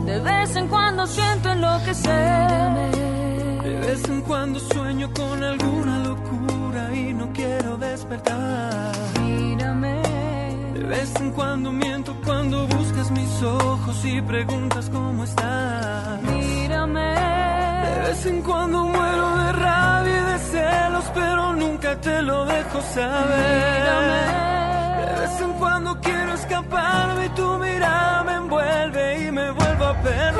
De 0.05 0.19
vez 0.19 0.55
en 0.55 0.67
cuando 0.67 1.05
siento 1.05 1.49
enloquecer. 1.49 2.91
De 3.63 3.79
vez 3.79 4.03
en 4.09 4.21
cuando 4.21 4.59
sueño 4.59 5.11
con 5.13 5.43
alguna 5.43 5.99
locura 5.99 6.93
y 6.93 7.13
no 7.13 7.31
quiero 7.33 7.77
despertar. 7.77 8.91
Mírame. 9.21 10.01
De 10.73 10.83
vez 10.83 11.15
en 11.17 11.31
cuando 11.31 11.71
miento 11.71 12.15
cuando 12.25 12.67
buscas 12.67 13.11
mis 13.11 13.43
ojos 13.43 14.03
y 14.05 14.21
preguntas 14.21 14.89
cómo 14.89 15.23
estás. 15.23 16.21
Mírame. 16.23 17.13
De 17.85 17.99
vez 18.07 18.25
en 18.25 18.41
cuando 18.41 18.85
muero 18.85 19.37
de 19.37 19.51
rabia 19.53 20.19
y 20.19 20.31
de 20.31 20.39
celos, 20.39 21.05
pero 21.13 21.53
nunca 21.53 21.95
te 22.01 22.21
lo 22.23 22.45
dejo 22.45 22.81
saber. 22.81 23.83
De 23.83 24.53
vez 25.23 25.41
en 25.41 25.53
cuando 25.53 25.99
quiero 26.01 26.33
escaparme 26.33 27.25
y 27.25 27.29
tu 27.29 27.57
mirada 27.57 28.23
me 28.23 28.33
envuelve 28.33 29.27
y 29.27 29.31
me 29.31 29.51
vuelvo 29.51 29.85
a 29.85 29.93
perder. 30.01 30.33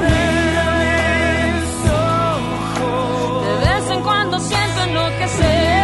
Mis 0.83 1.89
ojos. 1.89 3.47
De 3.47 3.55
vez 3.65 3.89
en 3.91 4.01
cuando 4.01 4.39
siento 4.39 4.83
enloquecer. 4.83 5.82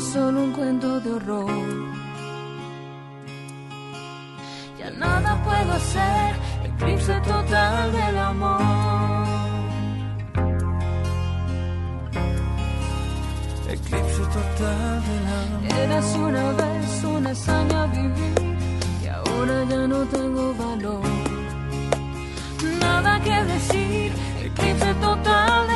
Solo 0.00 0.44
un 0.44 0.52
cuento 0.52 0.98
de 1.00 1.12
horror. 1.12 1.50
Ya 4.78 4.90
nada 4.92 5.42
puedo 5.44 5.72
hacer, 5.72 6.34
eclipse 6.64 7.20
total 7.20 7.92
del 7.92 8.18
amor. 8.18 8.60
eclipse 13.68 14.22
total 14.36 15.02
del 15.06 15.26
amor. 15.38 15.78
Eras 15.78 16.16
una 16.16 16.52
vez 16.52 17.04
una 17.04 17.30
hazaña 17.30 17.86
vivir 17.86 18.56
y 19.04 19.06
ahora 19.06 19.64
ya 19.68 19.86
no 19.86 20.04
tengo 20.06 20.54
valor. 20.54 21.02
Nada 22.80 23.20
que 23.20 23.44
decir, 23.44 24.12
eclipse 24.44 24.94
total 24.94 25.69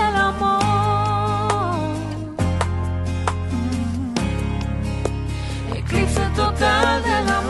Eclipse 6.55 6.65
total 6.65 7.03
del 7.03 7.44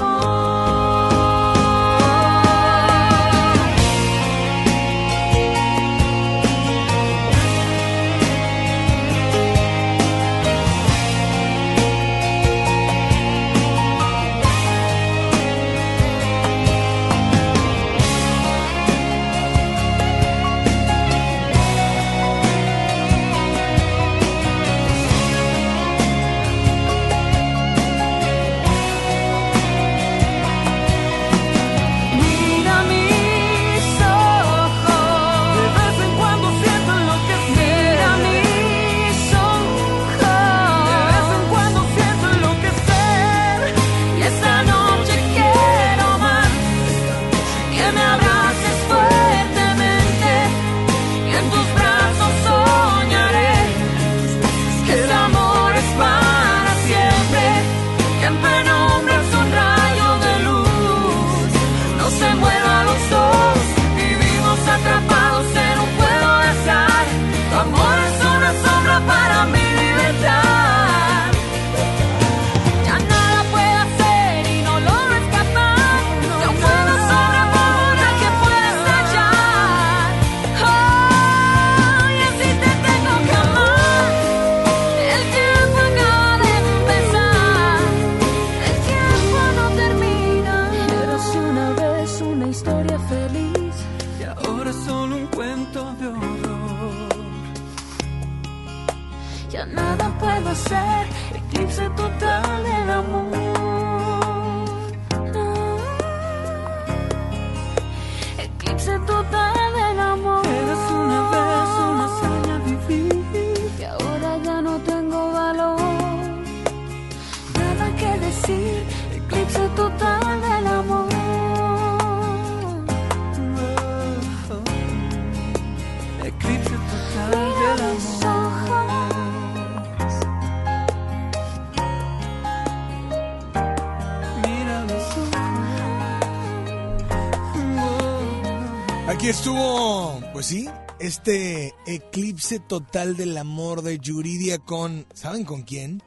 Aquí 139.24 139.30
estuvo, 139.30 140.20
pues 140.34 140.44
sí, 140.44 140.68
este 140.98 141.72
eclipse 141.86 142.60
total 142.60 143.16
del 143.16 143.38
amor 143.38 143.80
de 143.80 143.98
Yuridia 143.98 144.58
con, 144.58 145.06
¿saben 145.14 145.46
con 145.46 145.62
quién? 145.62 146.02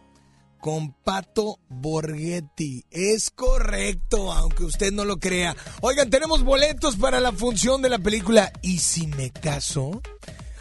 Con 0.60 0.94
Pato 0.94 1.58
Borghetti. 1.68 2.86
Es 2.92 3.32
correcto, 3.32 4.32
aunque 4.32 4.66
usted 4.66 4.94
no 4.94 5.04
lo 5.04 5.18
crea. 5.18 5.56
Oigan, 5.82 6.12
tenemos 6.12 6.44
boletos 6.44 6.96
para 6.96 7.20
la 7.20 7.32
función 7.32 7.82
de 7.82 7.90
la 7.90 7.98
película 7.98 8.54
¿Y 8.62 8.78
si 8.78 9.08
me 9.08 9.32
caso? 9.32 10.00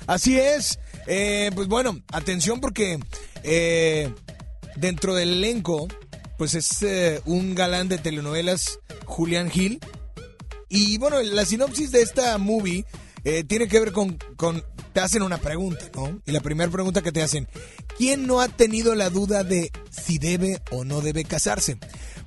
Así 0.07 0.39
es. 0.39 0.79
Eh, 1.07 1.51
pues 1.55 1.69
bueno, 1.69 2.01
atención 2.11 2.63
porque 2.63 2.99
eh, 3.43 4.15
dentro 4.77 5.15
del 5.15 5.29
elenco, 5.45 5.89
pues 6.39 6.55
es 6.55 6.83
eh, 6.83 7.21
un 7.27 7.55
galán 7.55 7.91
de 7.91 7.99
telenovelas, 7.99 8.81
Julián 9.05 9.51
Gil. 9.51 9.79
Y 10.69 10.99
bueno, 10.99 11.21
la 11.23 11.45
sinopsis 11.45 11.91
de 11.93 12.03
esta 12.03 12.37
movie 12.39 12.85
eh, 13.25 13.45
tiene 13.45 13.69
que 13.69 13.81
ver 13.81 13.93
con, 13.93 14.19
con- 14.37 14.65
Te 14.93 15.01
hacen 15.01 15.23
una 15.23 15.39
pregunta, 15.39 15.85
¿no? 15.95 16.21
Y 16.27 16.33
la 16.33 16.41
primera 16.41 16.71
pregunta 16.71 17.03
que 17.03 17.13
te 17.13 17.23
hacen, 17.23 17.49
¿quién 17.99 18.27
no 18.27 18.41
ha 18.41 18.49
tenido 18.49 18.95
la 18.95 19.11
duda 19.11 19.45
de 19.45 19.71
si 19.91 20.19
debe 20.19 20.61
o 20.71 20.85
no 20.85 21.01
debe 21.01 21.25
casarse? 21.25 21.79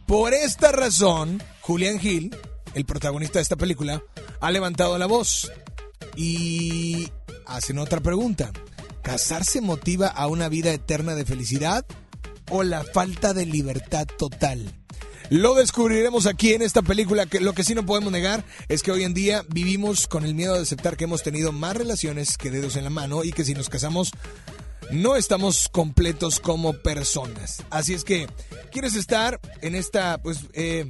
Por 0.05 0.33
esta 0.33 0.71
razón, 0.71 1.41
Julián 1.61 1.99
Gil, 1.99 2.35
el 2.75 2.85
protagonista 2.85 3.39
de 3.39 3.43
esta 3.43 3.55
película, 3.55 4.01
ha 4.39 4.51
levantado 4.51 4.97
la 4.97 5.05
voz 5.05 5.51
y 6.15 7.09
hacen 7.45 7.79
otra 7.79 7.99
pregunta. 8.01 8.51
¿Casarse 9.01 9.61
motiva 9.61 10.07
a 10.07 10.27
una 10.27 10.49
vida 10.49 10.71
eterna 10.71 11.15
de 11.15 11.25
felicidad 11.25 11.85
o 12.51 12.63
la 12.63 12.83
falta 12.83 13.33
de 13.33 13.45
libertad 13.45 14.05
total? 14.17 14.75
Lo 15.29 15.53
descubriremos 15.53 16.25
aquí 16.25 16.53
en 16.53 16.63
esta 16.63 16.81
película, 16.81 17.27
que 17.27 17.39
lo 17.39 17.53
que 17.53 17.63
sí 17.63 17.75
no 17.75 17.85
podemos 17.85 18.11
negar 18.11 18.43
es 18.67 18.81
que 18.81 18.91
hoy 18.91 19.03
en 19.03 19.13
día 19.13 19.43
vivimos 19.47 20.07
con 20.07 20.25
el 20.25 20.33
miedo 20.33 20.55
de 20.55 20.61
aceptar 20.61 20.97
que 20.97 21.03
hemos 21.03 21.21
tenido 21.21 21.51
más 21.51 21.77
relaciones 21.77 22.35
que 22.35 22.49
dedos 22.49 22.75
en 22.75 22.83
la 22.83 22.89
mano 22.89 23.23
y 23.23 23.31
que 23.31 23.45
si 23.45 23.53
nos 23.53 23.69
casamos 23.69 24.11
no 24.89 25.15
estamos 25.15 25.69
completos 25.69 26.39
como 26.39 26.73
personas. 26.73 27.63
Así 27.69 27.93
es 27.93 28.03
que, 28.03 28.27
¿quieres 28.71 28.95
estar 28.95 29.39
en 29.61 29.75
esta, 29.75 30.17
pues, 30.17 30.39
eh, 30.53 30.89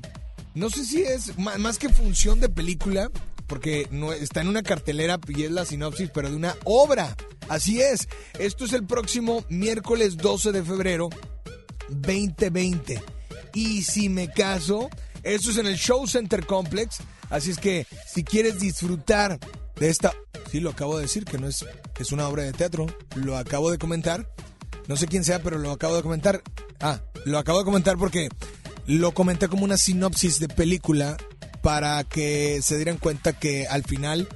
no 0.53 0.69
sé 0.69 0.85
si 0.85 1.01
es 1.01 1.37
más 1.37 1.77
que 1.77 1.89
función 1.89 2.39
de 2.39 2.47
película, 2.47 3.11
porque 3.45 3.89
no 3.91 4.13
está 4.13 4.39
en 4.39 4.47
una 4.47 4.63
cartelera 4.63 5.19
y 5.27 5.43
es 5.43 5.51
la 5.51 5.65
sinopsis, 5.65 6.11
pero 6.13 6.29
de 6.29 6.37
una 6.37 6.55
obra. 6.63 7.17
Así 7.49 7.81
es, 7.81 8.07
esto 8.37 8.63
es 8.63 8.71
el 8.71 8.85
próximo 8.85 9.43
miércoles 9.49 10.15
12 10.15 10.53
de 10.53 10.63
febrero 10.63 11.09
2020. 11.89 13.18
Y 13.53 13.83
si 13.83 14.09
me 14.09 14.31
caso, 14.31 14.89
esto 15.23 15.51
es 15.51 15.57
en 15.57 15.67
el 15.67 15.75
Show 15.75 16.07
Center 16.07 16.45
Complex. 16.45 16.97
Así 17.29 17.51
es 17.51 17.57
que 17.57 17.85
si 18.07 18.23
quieres 18.23 18.59
disfrutar 18.59 19.39
de 19.79 19.89
esta, 19.89 20.13
sí 20.51 20.59
lo 20.59 20.71
acabo 20.71 20.97
de 20.97 21.03
decir 21.03 21.25
que 21.25 21.37
no 21.37 21.47
es 21.47 21.65
es 21.99 22.13
una 22.13 22.27
obra 22.27 22.43
de 22.43 22.53
teatro, 22.53 22.87
lo 23.15 23.37
acabo 23.37 23.71
de 23.71 23.77
comentar. 23.77 24.27
No 24.87 24.95
sé 24.95 25.07
quién 25.07 25.23
sea, 25.23 25.43
pero 25.43 25.57
lo 25.57 25.71
acabo 25.71 25.95
de 25.95 26.01
comentar. 26.01 26.41
Ah, 26.79 27.01
lo 27.25 27.37
acabo 27.37 27.59
de 27.59 27.65
comentar 27.65 27.97
porque 27.97 28.29
lo 28.87 29.13
comenté 29.13 29.49
como 29.49 29.65
una 29.65 29.77
sinopsis 29.77 30.39
de 30.39 30.47
película 30.47 31.17
para 31.61 32.03
que 32.05 32.61
se 32.61 32.77
dieran 32.77 32.97
cuenta 32.97 33.33
que 33.33 33.67
al 33.67 33.83
final 33.83 34.29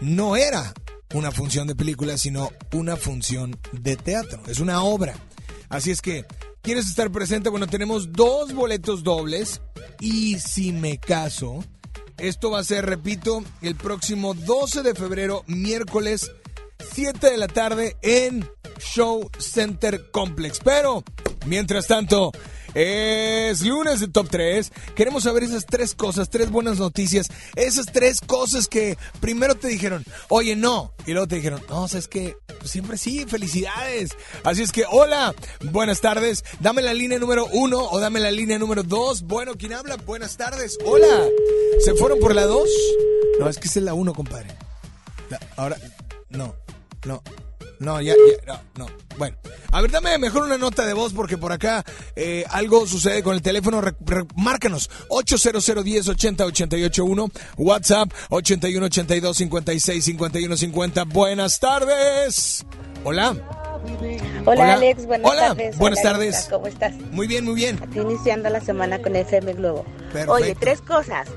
no 0.00 0.36
era 0.36 0.74
una 1.14 1.30
función 1.30 1.68
de 1.68 1.76
película, 1.76 2.18
sino 2.18 2.50
una 2.72 2.96
función 2.96 3.56
de 3.72 3.96
teatro. 3.96 4.42
Es 4.48 4.58
una 4.58 4.82
obra. 4.82 5.14
Así 5.68 5.92
es 5.92 6.02
que, 6.02 6.26
¿quieres 6.66 6.88
estar 6.88 7.12
presente? 7.12 7.48
Bueno, 7.48 7.68
tenemos 7.68 8.12
dos 8.12 8.52
boletos 8.52 9.04
dobles. 9.04 9.62
Y 10.00 10.40
si 10.40 10.72
me 10.72 10.98
caso, 10.98 11.64
esto 12.18 12.50
va 12.50 12.58
a 12.58 12.64
ser, 12.64 12.84
repito, 12.84 13.44
el 13.62 13.76
próximo 13.76 14.34
12 14.34 14.82
de 14.82 14.96
febrero, 14.96 15.44
miércoles 15.46 16.32
7 16.92 17.30
de 17.30 17.36
la 17.36 17.46
tarde 17.46 17.96
en 18.02 18.50
Show 18.80 19.30
Center 19.38 20.10
Complex. 20.10 20.58
Pero, 20.58 21.04
mientras 21.46 21.86
tanto, 21.86 22.32
es 22.78 23.62
lunes 23.62 24.00
de 24.00 24.08
Top 24.08 24.28
3. 24.30 24.70
Queremos 24.94 25.22
saber 25.22 25.44
esas 25.44 25.64
tres 25.64 25.94
cosas, 25.94 26.28
tres 26.28 26.50
buenas 26.50 26.78
noticias. 26.78 27.28
Esas 27.54 27.86
tres 27.86 28.20
cosas 28.20 28.68
que 28.68 28.98
primero 29.18 29.54
te 29.54 29.68
dijeron, 29.68 30.04
oye, 30.28 30.56
no. 30.56 30.92
Y 31.06 31.12
luego 31.12 31.26
te 31.26 31.36
dijeron, 31.36 31.62
no, 31.70 31.88
sabes 31.88 32.06
que 32.06 32.36
siempre 32.64 32.98
sí, 32.98 33.24
felicidades. 33.26 34.10
Así 34.44 34.62
es 34.62 34.72
que, 34.72 34.84
hola, 34.90 35.34
buenas 35.72 36.02
tardes. 36.02 36.44
Dame 36.60 36.82
la 36.82 36.92
línea 36.92 37.18
número 37.18 37.46
uno 37.46 37.78
o 37.78 37.98
dame 37.98 38.20
la 38.20 38.30
línea 38.30 38.58
número 38.58 38.82
dos. 38.82 39.22
Bueno, 39.22 39.54
¿quién 39.56 39.72
habla? 39.72 39.96
Buenas 39.96 40.36
tardes. 40.36 40.76
Hola. 40.84 41.26
¿Se 41.82 41.94
fueron 41.94 42.20
por 42.20 42.34
la 42.34 42.44
dos? 42.44 42.68
No, 43.40 43.48
es 43.48 43.56
que 43.56 43.68
es 43.68 43.76
la 43.76 43.94
uno, 43.94 44.12
compadre. 44.12 44.48
Ahora, 45.56 45.78
no, 46.28 46.54
no, 47.06 47.22
no, 47.78 48.00
ya, 48.00 48.14
ya, 48.46 48.54
no, 48.76 48.86
no. 48.86 48.92
Bueno, 49.18 49.36
a 49.72 49.80
ver, 49.80 49.90
dame 49.90 50.16
mejor 50.18 50.44
una 50.44 50.58
nota 50.58 50.86
de 50.86 50.92
voz 50.92 51.12
porque 51.12 51.36
por 51.38 51.52
acá 51.52 51.84
eh, 52.14 52.44
algo 52.50 52.86
sucede 52.86 53.22
con 53.22 53.34
el 53.34 53.42
teléfono. 53.42 53.80
Re- 53.80 53.94
re- 54.00 54.24
márcanos 54.36 54.90
800 55.08 55.84
10 55.84 56.08
80 56.08 56.44
881 56.44 57.28
WhatsApp 57.58 58.10
81 58.30 58.86
82 58.86 59.36
56 59.36 60.04
51 60.04 60.56
50. 60.56 61.04
Buenas 61.04 61.58
tardes. 61.60 62.64
Hola. 63.04 63.36
Hola, 64.44 64.74
Alex, 64.74 65.06
buenas 65.06 65.30
Hola, 65.30 65.48
tardes. 65.48 65.76
buenas 65.78 66.00
Hola, 66.00 66.12
tardes. 66.12 66.36
Lisa, 66.36 66.50
¿Cómo 66.50 66.66
estás? 66.66 66.94
Muy 67.12 67.26
bien, 67.26 67.44
muy 67.44 67.54
bien. 67.54 67.78
Aquí 67.82 68.00
iniciando 68.00 68.48
la 68.50 68.60
semana 68.60 69.00
con 69.00 69.14
FM 69.14 69.52
Globo. 69.54 69.84
Perfecto. 70.12 70.32
Oye, 70.32 70.56
tres 70.58 70.80
cosas 70.80 71.28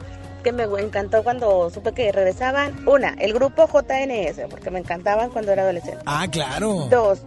que 0.44 0.52
me 0.52 0.64
encantó 0.64 1.24
cuando 1.24 1.70
supe 1.70 1.92
que 1.94 2.12
regresaban. 2.12 2.88
Una, 2.88 3.16
el 3.20 3.34
grupo 3.34 3.68
JNS, 3.68 4.48
porque 4.50 4.70
me 4.72 4.80
encantaban 4.80 5.30
cuando 5.30 5.52
era 5.52 5.64
adolescente. 5.64 6.00
Ah, 6.06 6.28
claro. 6.32 6.88
Dos, 6.90 7.20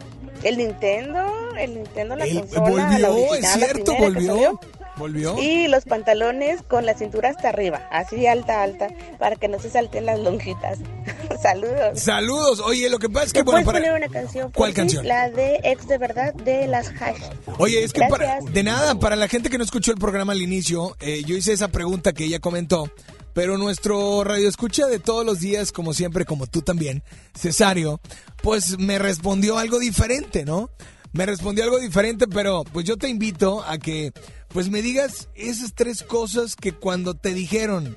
el 0.42 0.56
Nintendo, 0.58 1.20
el 1.58 1.74
Nintendo, 1.74 2.16
la 2.16 2.24
El- 2.24 2.40
consola, 2.40 2.98
la 2.98 3.08
volvió, 3.08 3.30
original, 3.30 3.62
es 3.62 3.66
cierto, 3.72 3.94
volvió. 3.98 4.60
Volvió. 5.02 5.36
Y 5.36 5.66
los 5.66 5.84
pantalones 5.84 6.62
con 6.62 6.86
la 6.86 6.94
cintura 6.94 7.30
hasta 7.30 7.48
arriba, 7.48 7.88
así 7.90 8.24
alta, 8.28 8.62
alta, 8.62 8.86
para 9.18 9.34
que 9.34 9.48
no 9.48 9.58
se 9.58 9.68
salten 9.68 10.06
las 10.06 10.20
lonjitas. 10.20 10.78
Saludos. 11.42 11.98
Saludos. 11.98 12.60
Oye, 12.60 12.88
lo 12.88 13.00
que 13.00 13.08
pasa 13.08 13.26
es 13.26 13.32
que, 13.32 13.40
¿Me 13.40 13.46
bueno, 13.46 13.66
para... 13.66 13.80
poner 13.80 13.94
una 13.96 14.08
canción? 14.08 14.52
¿Cuál 14.52 14.72
canción? 14.72 15.08
La 15.08 15.28
de 15.28 15.58
Ex 15.64 15.88
de 15.88 15.98
Verdad 15.98 16.32
de 16.34 16.68
las 16.68 16.86
Hash. 16.88 17.20
Oye, 17.58 17.82
es 17.82 17.92
que 17.92 18.02
para, 18.08 18.38
de 18.38 18.62
nada, 18.62 18.94
para 18.94 19.16
la 19.16 19.26
gente 19.26 19.50
que 19.50 19.58
no 19.58 19.64
escuchó 19.64 19.90
el 19.90 19.98
programa 19.98 20.34
al 20.34 20.40
inicio, 20.40 20.96
eh, 21.00 21.24
yo 21.26 21.36
hice 21.36 21.52
esa 21.52 21.66
pregunta 21.66 22.12
que 22.12 22.22
ella 22.22 22.38
comentó, 22.38 22.88
pero 23.32 23.58
nuestro 23.58 24.22
radio 24.22 24.48
escucha 24.48 24.86
de 24.86 25.00
todos 25.00 25.26
los 25.26 25.40
días, 25.40 25.72
como 25.72 25.94
siempre, 25.94 26.24
como 26.24 26.46
tú 26.46 26.62
también, 26.62 27.02
Cesario, 27.34 28.00
pues 28.40 28.78
me 28.78 29.00
respondió 29.00 29.58
algo 29.58 29.80
diferente, 29.80 30.44
¿no? 30.44 30.70
Me 31.12 31.26
respondió 31.26 31.64
algo 31.64 31.78
diferente, 31.78 32.26
pero 32.26 32.64
pues 32.64 32.86
yo 32.86 32.96
te 32.96 33.08
invito 33.08 33.62
a 33.64 33.78
que 33.78 34.12
pues 34.48 34.70
me 34.70 34.82
digas 34.82 35.28
esas 35.34 35.74
tres 35.74 36.02
cosas 36.02 36.56
que 36.56 36.72
cuando 36.72 37.14
te 37.14 37.34
dijeron, 37.34 37.96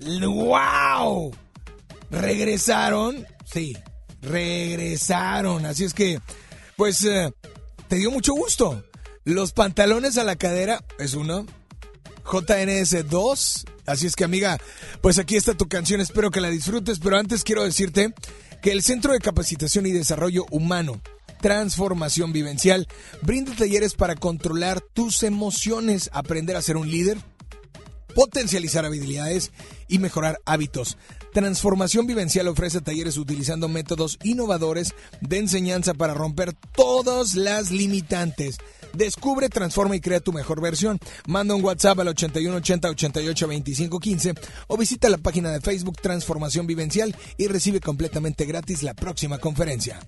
¡wow! 0.00 1.32
Regresaron, 2.10 3.26
sí, 3.44 3.76
regresaron. 4.20 5.64
Así 5.66 5.84
es 5.84 5.94
que, 5.94 6.20
pues, 6.76 7.04
eh, 7.04 7.32
te 7.88 7.96
dio 7.96 8.10
mucho 8.10 8.34
gusto. 8.34 8.84
Los 9.24 9.52
pantalones 9.52 10.18
a 10.18 10.24
la 10.24 10.36
cadera 10.36 10.84
es 10.98 11.14
uno. 11.14 11.46
JNS 12.30 13.08
2. 13.08 13.64
Así 13.86 14.06
es 14.06 14.16
que, 14.16 14.24
amiga, 14.24 14.58
pues 15.00 15.18
aquí 15.18 15.36
está 15.36 15.54
tu 15.54 15.68
canción. 15.68 16.00
Espero 16.00 16.30
que 16.30 16.40
la 16.40 16.50
disfrutes. 16.50 16.98
Pero 16.98 17.16
antes 17.16 17.44
quiero 17.44 17.64
decirte 17.64 18.12
que 18.62 18.72
el 18.72 18.82
Centro 18.82 19.12
de 19.12 19.20
Capacitación 19.20 19.86
y 19.86 19.92
Desarrollo 19.92 20.46
Humano, 20.50 21.00
Transformación 21.40 22.32
Vivencial, 22.32 22.86
brinda 23.22 23.54
talleres 23.56 23.94
para 23.94 24.14
controlar 24.14 24.80
tus 24.80 25.22
emociones, 25.22 26.10
aprender 26.12 26.56
a 26.56 26.62
ser 26.62 26.76
un 26.76 26.90
líder 26.90 27.18
potencializar 28.10 28.84
habilidades 28.84 29.50
y 29.88 29.98
mejorar 29.98 30.40
hábitos. 30.44 30.96
Transformación 31.32 32.06
Vivencial 32.06 32.48
ofrece 32.48 32.80
talleres 32.80 33.16
utilizando 33.16 33.68
métodos 33.68 34.18
innovadores 34.22 34.94
de 35.20 35.38
enseñanza 35.38 35.94
para 35.94 36.14
romper 36.14 36.52
todas 36.74 37.34
las 37.34 37.70
limitantes. 37.70 38.58
Descubre, 38.92 39.48
transforma 39.48 39.94
y 39.94 40.00
crea 40.00 40.18
tu 40.20 40.32
mejor 40.32 40.60
versión. 40.60 40.98
Manda 41.26 41.54
un 41.54 41.64
WhatsApp 41.64 42.00
al 42.00 42.08
8180 42.08 42.88
88 42.88 43.48
25 43.48 44.00
15 44.00 44.34
o 44.66 44.76
visita 44.76 45.08
la 45.08 45.18
página 45.18 45.50
de 45.52 45.60
Facebook 45.60 46.00
Transformación 46.00 46.66
Vivencial 46.66 47.14
y 47.36 47.46
recibe 47.46 47.80
completamente 47.80 48.44
gratis 48.44 48.82
la 48.82 48.94
próxima 48.94 49.38
conferencia. 49.38 50.00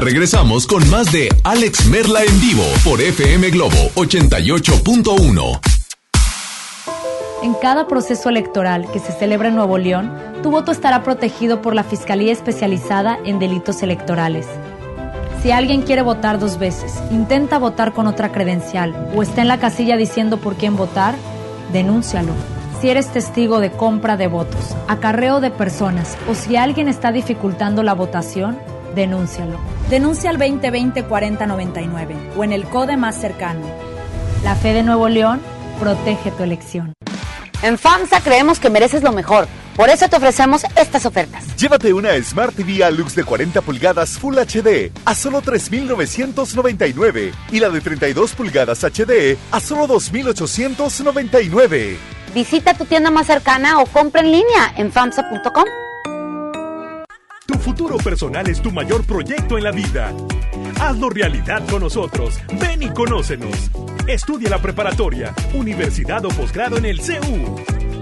Regresamos 0.00 0.66
con 0.66 0.88
más 0.90 1.10
de 1.10 1.28
Alex 1.42 1.86
Merla 1.86 2.22
en 2.22 2.40
vivo 2.40 2.62
por 2.84 3.00
FM 3.00 3.50
Globo 3.50 3.76
88.1. 3.94 5.60
En 7.42 7.54
cada 7.54 7.88
proceso 7.88 8.28
electoral 8.28 8.90
que 8.92 8.98
se 8.98 9.12
celebra 9.12 9.48
en 9.48 9.54
Nuevo 9.54 9.78
León, 9.78 10.12
tu 10.42 10.50
voto 10.50 10.70
estará 10.70 11.02
protegido 11.02 11.62
por 11.62 11.74
la 11.74 11.82
Fiscalía 11.82 12.32
Especializada 12.32 13.18
en 13.24 13.38
Delitos 13.38 13.82
Electorales. 13.82 14.46
Si 15.42 15.50
alguien 15.50 15.80
quiere 15.80 16.02
votar 16.02 16.38
dos 16.38 16.58
veces, 16.58 16.92
intenta 17.10 17.58
votar 17.58 17.92
con 17.92 18.06
otra 18.06 18.32
credencial 18.32 19.10
o 19.14 19.22
está 19.22 19.40
en 19.42 19.48
la 19.48 19.58
casilla 19.58 19.96
diciendo 19.96 20.36
por 20.36 20.56
quién 20.56 20.76
votar, 20.76 21.14
denúncialo. 21.72 22.32
Si 22.80 22.90
eres 22.90 23.10
testigo 23.12 23.60
de 23.60 23.70
compra 23.70 24.18
de 24.18 24.26
votos, 24.26 24.76
acarreo 24.88 25.40
de 25.40 25.50
personas 25.50 26.18
o 26.28 26.34
si 26.34 26.56
alguien 26.56 26.88
está 26.88 27.12
dificultando 27.12 27.82
la 27.82 27.94
votación, 27.94 28.58
denúncialo. 28.96 29.60
Denuncia 29.88 30.30
al 30.30 30.38
2020-4099 30.38 32.36
o 32.36 32.42
en 32.42 32.52
el 32.52 32.64
CODE 32.64 32.96
más 32.96 33.20
cercano. 33.20 33.60
La 34.42 34.56
fe 34.56 34.72
de 34.72 34.82
Nuevo 34.82 35.08
León 35.08 35.40
protege 35.78 36.32
tu 36.32 36.42
elección. 36.42 36.92
En 37.62 37.78
FAMSA 37.78 38.20
creemos 38.20 38.58
que 38.58 38.70
mereces 38.70 39.04
lo 39.04 39.12
mejor. 39.12 39.46
Por 39.76 39.88
eso 39.90 40.08
te 40.08 40.16
ofrecemos 40.16 40.64
estas 40.74 41.06
ofertas. 41.06 41.54
Llévate 41.56 41.92
una 41.92 42.10
Smart 42.22 42.54
TV 42.54 42.82
Alux 42.82 43.14
de 43.14 43.24
40 43.24 43.60
pulgadas 43.60 44.18
Full 44.18 44.38
HD 44.38 44.90
a 45.04 45.14
solo 45.14 45.42
3.999 45.42 47.32
y 47.52 47.60
la 47.60 47.68
de 47.68 47.80
32 47.80 48.32
pulgadas 48.32 48.82
HD 48.84 49.36
a 49.50 49.60
solo 49.60 49.86
2.899. 49.86 51.96
Visita 52.34 52.74
tu 52.74 52.86
tienda 52.86 53.10
más 53.10 53.26
cercana 53.26 53.80
o 53.80 53.86
compra 53.86 54.22
en 54.22 54.32
línea 54.32 54.72
en 54.76 54.92
FAMSA.com. 54.92 55.64
Tu 57.46 57.54
futuro 57.54 57.96
personal 57.98 58.48
es 58.48 58.60
tu 58.60 58.72
mayor 58.72 59.04
proyecto 59.04 59.56
en 59.56 59.64
la 59.64 59.70
vida. 59.70 60.12
Hazlo 60.80 61.10
realidad 61.10 61.62
con 61.68 61.82
nosotros. 61.82 62.40
Ven 62.60 62.82
y 62.82 62.88
conócenos. 62.90 63.70
Estudia 64.08 64.50
la 64.50 64.60
preparatoria, 64.60 65.32
universidad 65.54 66.24
o 66.24 66.28
posgrado 66.28 66.76
en 66.76 66.86
el 66.86 67.00
CEU. 67.00 67.56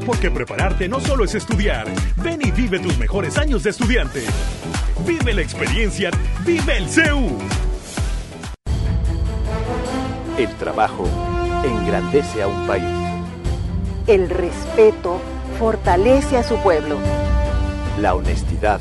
Porque 0.07 0.30
prepararte 0.30 0.88
no 0.88 0.99
solo 0.99 1.24
es 1.24 1.34
estudiar. 1.34 1.86
Ven 2.16 2.40
y 2.42 2.53
vive 2.53 2.78
tus 2.78 2.97
mejores 2.97 3.36
años 3.36 3.62
de 3.64 3.70
estudiante. 3.70 4.22
Vive 5.07 5.34
la 5.34 5.42
experiencia. 5.42 6.11
Vive 6.47 6.78
el 6.78 6.88
CEU. 6.88 7.38
El 10.38 10.49
trabajo 10.57 11.07
engrandece 11.64 12.42
a 12.42 12.49
un 12.49 12.66
país. 12.66 12.84
El 14.07 14.30
respeto 14.30 15.20
fortalece 15.59 16.38
a 16.38 16.42
su 16.42 16.57
pueblo. 16.57 16.99
La 18.01 18.14
honestidad 18.14 18.80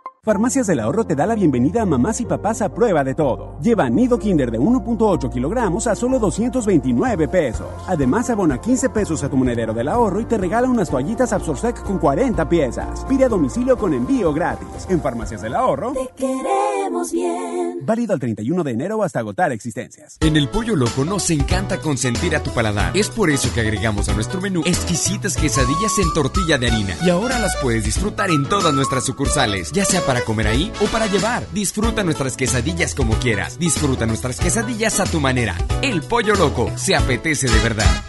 Farmacias 0.23 0.67
del 0.67 0.79
Ahorro 0.79 1.03
te 1.03 1.15
da 1.15 1.25
la 1.25 1.33
bienvenida 1.33 1.81
a 1.81 1.85
mamás 1.87 2.21
y 2.21 2.25
papás 2.25 2.61
a 2.61 2.71
prueba 2.71 3.03
de 3.03 3.15
todo. 3.15 3.57
Lleva 3.59 3.89
nido 3.89 4.19
Kinder 4.19 4.51
de 4.51 4.59
1.8 4.59 5.33
kilogramos 5.33 5.87
a 5.87 5.95
solo 5.95 6.19
229 6.19 7.27
pesos. 7.27 7.65
Además, 7.87 8.29
abona 8.29 8.61
15 8.61 8.89
pesos 8.89 9.23
a 9.23 9.29
tu 9.29 9.35
monedero 9.35 9.73
del 9.73 9.87
ahorro 9.87 10.21
y 10.21 10.25
te 10.25 10.37
regala 10.37 10.69
unas 10.69 10.91
toallitas 10.91 11.33
Absorsec 11.33 11.81
con 11.81 11.97
40 11.97 12.47
piezas. 12.47 13.03
Pide 13.05 13.25
a 13.25 13.29
domicilio 13.29 13.75
con 13.79 13.95
envío 13.95 14.31
gratis. 14.31 14.85
En 14.89 15.01
Farmacias 15.01 15.41
del 15.41 15.55
Ahorro. 15.55 15.93
Te 15.93 16.07
queremos 16.15 17.11
bien. 17.11 17.79
Válido 17.83 18.13
al 18.13 18.19
31 18.19 18.63
de 18.63 18.71
enero 18.73 19.01
hasta 19.01 19.17
agotar 19.17 19.51
existencias. 19.51 20.17
En 20.19 20.37
el 20.37 20.49
Pollo 20.49 20.75
Loco 20.75 21.03
nos 21.03 21.31
encanta 21.31 21.79
consentir 21.79 22.35
a 22.35 22.43
tu 22.43 22.51
paladar. 22.51 22.95
Es 22.95 23.09
por 23.09 23.31
eso 23.31 23.51
que 23.55 23.61
agregamos 23.61 24.07
a 24.07 24.13
nuestro 24.13 24.39
menú 24.39 24.61
exquisitas 24.67 25.35
quesadillas 25.35 25.97
en 25.97 26.13
tortilla 26.13 26.59
de 26.59 26.67
harina. 26.67 26.95
Y 27.03 27.09
ahora 27.09 27.39
las 27.39 27.55
puedes 27.57 27.85
disfrutar 27.85 28.29
en 28.29 28.47
todas 28.47 28.71
nuestras 28.71 29.03
sucursales, 29.03 29.71
ya 29.71 29.83
sea 29.83 30.01
para 30.01 30.10
comer 30.19 30.47
ahí 30.47 30.69
o 30.81 30.87
para 30.87 31.07
llevar. 31.07 31.47
Disfruta 31.53 32.03
nuestras 32.03 32.35
quesadillas 32.35 32.93
como 32.93 33.17
quieras. 33.19 33.57
Disfruta 33.57 34.05
nuestras 34.05 34.37
quesadillas 34.37 34.99
a 34.99 35.05
tu 35.05 35.21
manera. 35.21 35.55
El 35.81 36.01
Pollo 36.01 36.35
Loco 36.35 36.69
se 36.75 36.93
apetece 36.93 37.47
de 37.47 37.59
verdad. 37.59 38.03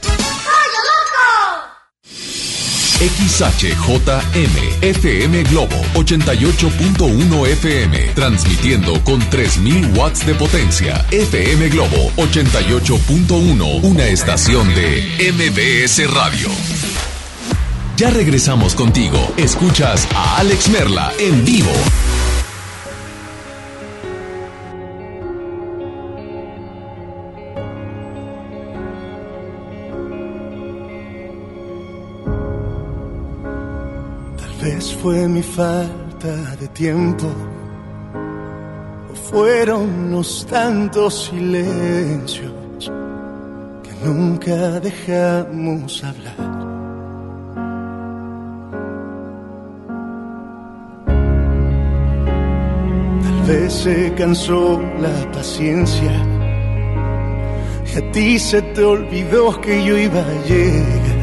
XHJM 3.03 4.81
FM 4.81 5.43
Globo 5.45 5.75
88.1 5.95 7.47
FM 7.49 7.99
transmitiendo 8.15 9.03
con 9.03 9.19
3000 9.19 9.99
watts 9.99 10.25
de 10.25 10.35
potencia. 10.37 11.05
FM 11.11 11.69
Globo 11.71 12.13
88.1, 12.17 13.83
una 13.83 14.05
estación 14.07 14.73
de 14.75 15.33
MBS 15.33 16.15
Radio. 16.15 17.12
Ya 18.03 18.11
regresamos 18.11 18.75
contigo. 18.75 19.17
Escuchas 19.37 20.09
a 20.13 20.39
Alex 20.39 20.69
Merla 20.71 21.13
en 21.21 21.45
vivo. 21.45 21.71
Tal 34.37 34.53
vez 34.61 34.97
fue 35.01 35.29
mi 35.29 35.45
falta 35.45 36.57
de 36.59 36.67
tiempo, 36.75 37.29
o 39.13 39.15
fueron 39.31 40.11
los 40.11 40.45
tantos 40.49 41.27
silencios 41.27 42.91
que 43.85 43.93
nunca 44.05 44.81
dejamos 44.81 46.03
hablar. 46.03 46.62
Se 53.71 54.13
cansó 54.15 54.81
la 55.01 55.31
paciencia 55.33 56.13
y 57.93 57.99
a 57.99 58.13
ti 58.13 58.39
se 58.39 58.63
te 58.63 58.83
olvidó 58.83 59.61
que 59.61 59.85
yo 59.85 59.97
iba 59.99 60.21
a 60.21 60.47
llegar 60.47 61.23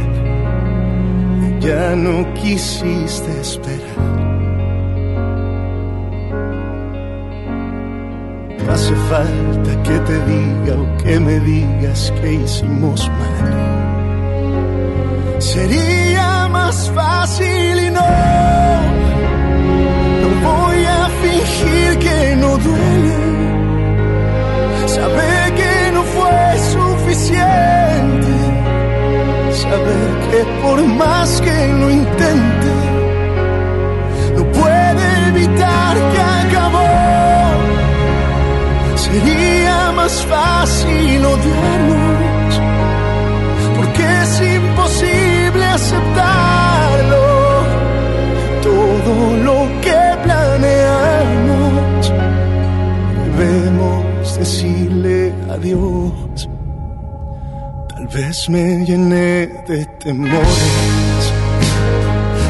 ya 1.59 1.95
no 1.95 2.33
quisiste 2.33 3.31
esperar. 3.41 4.19
Hace 8.71 8.95
falta 9.09 9.83
que 9.83 9.99
te 9.99 10.17
diga 10.25 10.73
o 10.81 10.97
que 11.03 11.19
me 11.19 11.39
digas 11.39 12.13
que 12.21 12.33
hicimos 12.33 13.09
mal. 13.09 13.53
Sería 15.39 16.47
más 16.49 16.91
fácil 16.91 17.79
y 17.87 17.89
no, 17.89 18.11
no 20.21 20.29
fingir 21.21 21.97
que 21.99 22.35
no 22.35 22.57
duele. 22.57 23.19
Saber 24.87 25.53
que 25.59 25.91
no 25.93 26.03
fue 26.03 26.57
suficiente 26.75 28.29
saber 29.69 30.09
que 30.31 30.41
por 30.61 30.77
más 31.01 31.41
que 31.41 31.57
lo 31.79 31.89
intente, 31.89 32.73
no 34.37 34.43
puede 34.59 35.05
evitar 35.31 35.93
que 36.11 36.21
acabó. 36.43 36.91
Sería 38.95 39.91
más 39.99 40.13
fácil 40.33 41.25
odiarnos, 41.33 42.51
porque 43.77 44.03
es 44.23 44.33
imposible 44.57 45.65
aceptarlo. 45.65 47.25
Todo 48.67 49.13
lo 49.47 49.48
adiós. 55.53 56.49
Tal 57.89 58.07
vez 58.07 58.49
me 58.49 58.85
llené 58.85 59.47
de 59.67 59.85
temores. 60.03 61.33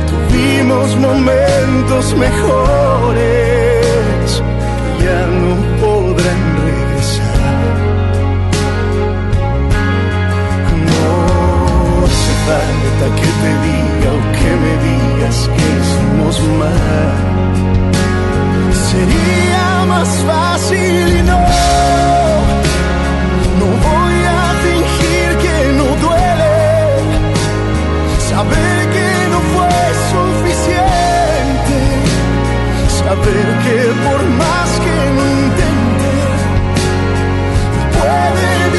Tuvimos 0.09 0.95
momentos 0.97 2.15
mejores 2.15 3.23
que 4.97 5.03
ya 5.05 5.21
no 5.41 5.53
podrán 5.81 6.43
regresar. 6.67 7.73
No 10.89 11.07
hace 12.05 12.33
falta 12.47 13.05
que 13.19 13.29
te 13.41 13.51
diga 13.65 14.09
o 14.17 14.21
que 14.37 14.51
me 14.63 14.73
digas 14.87 15.37
que 15.55 15.65
hicimos 15.79 16.35
mal. 16.59 17.17
Sería 18.89 19.65
más 19.87 20.09
fácil 20.27 21.03
y 21.17 21.21
no. 21.23 21.37
No 21.39 22.08
Saber 28.39 28.79
que 28.95 29.09
no 29.31 29.39
fue 29.53 29.79
suficiente. 30.15 31.77
Saber 32.87 33.47
que 33.65 33.77
por 34.05 34.21
más 34.29 34.69
que 34.79 34.95
lo 35.15 35.23
intente, 35.43 36.11
puede 37.99 38.78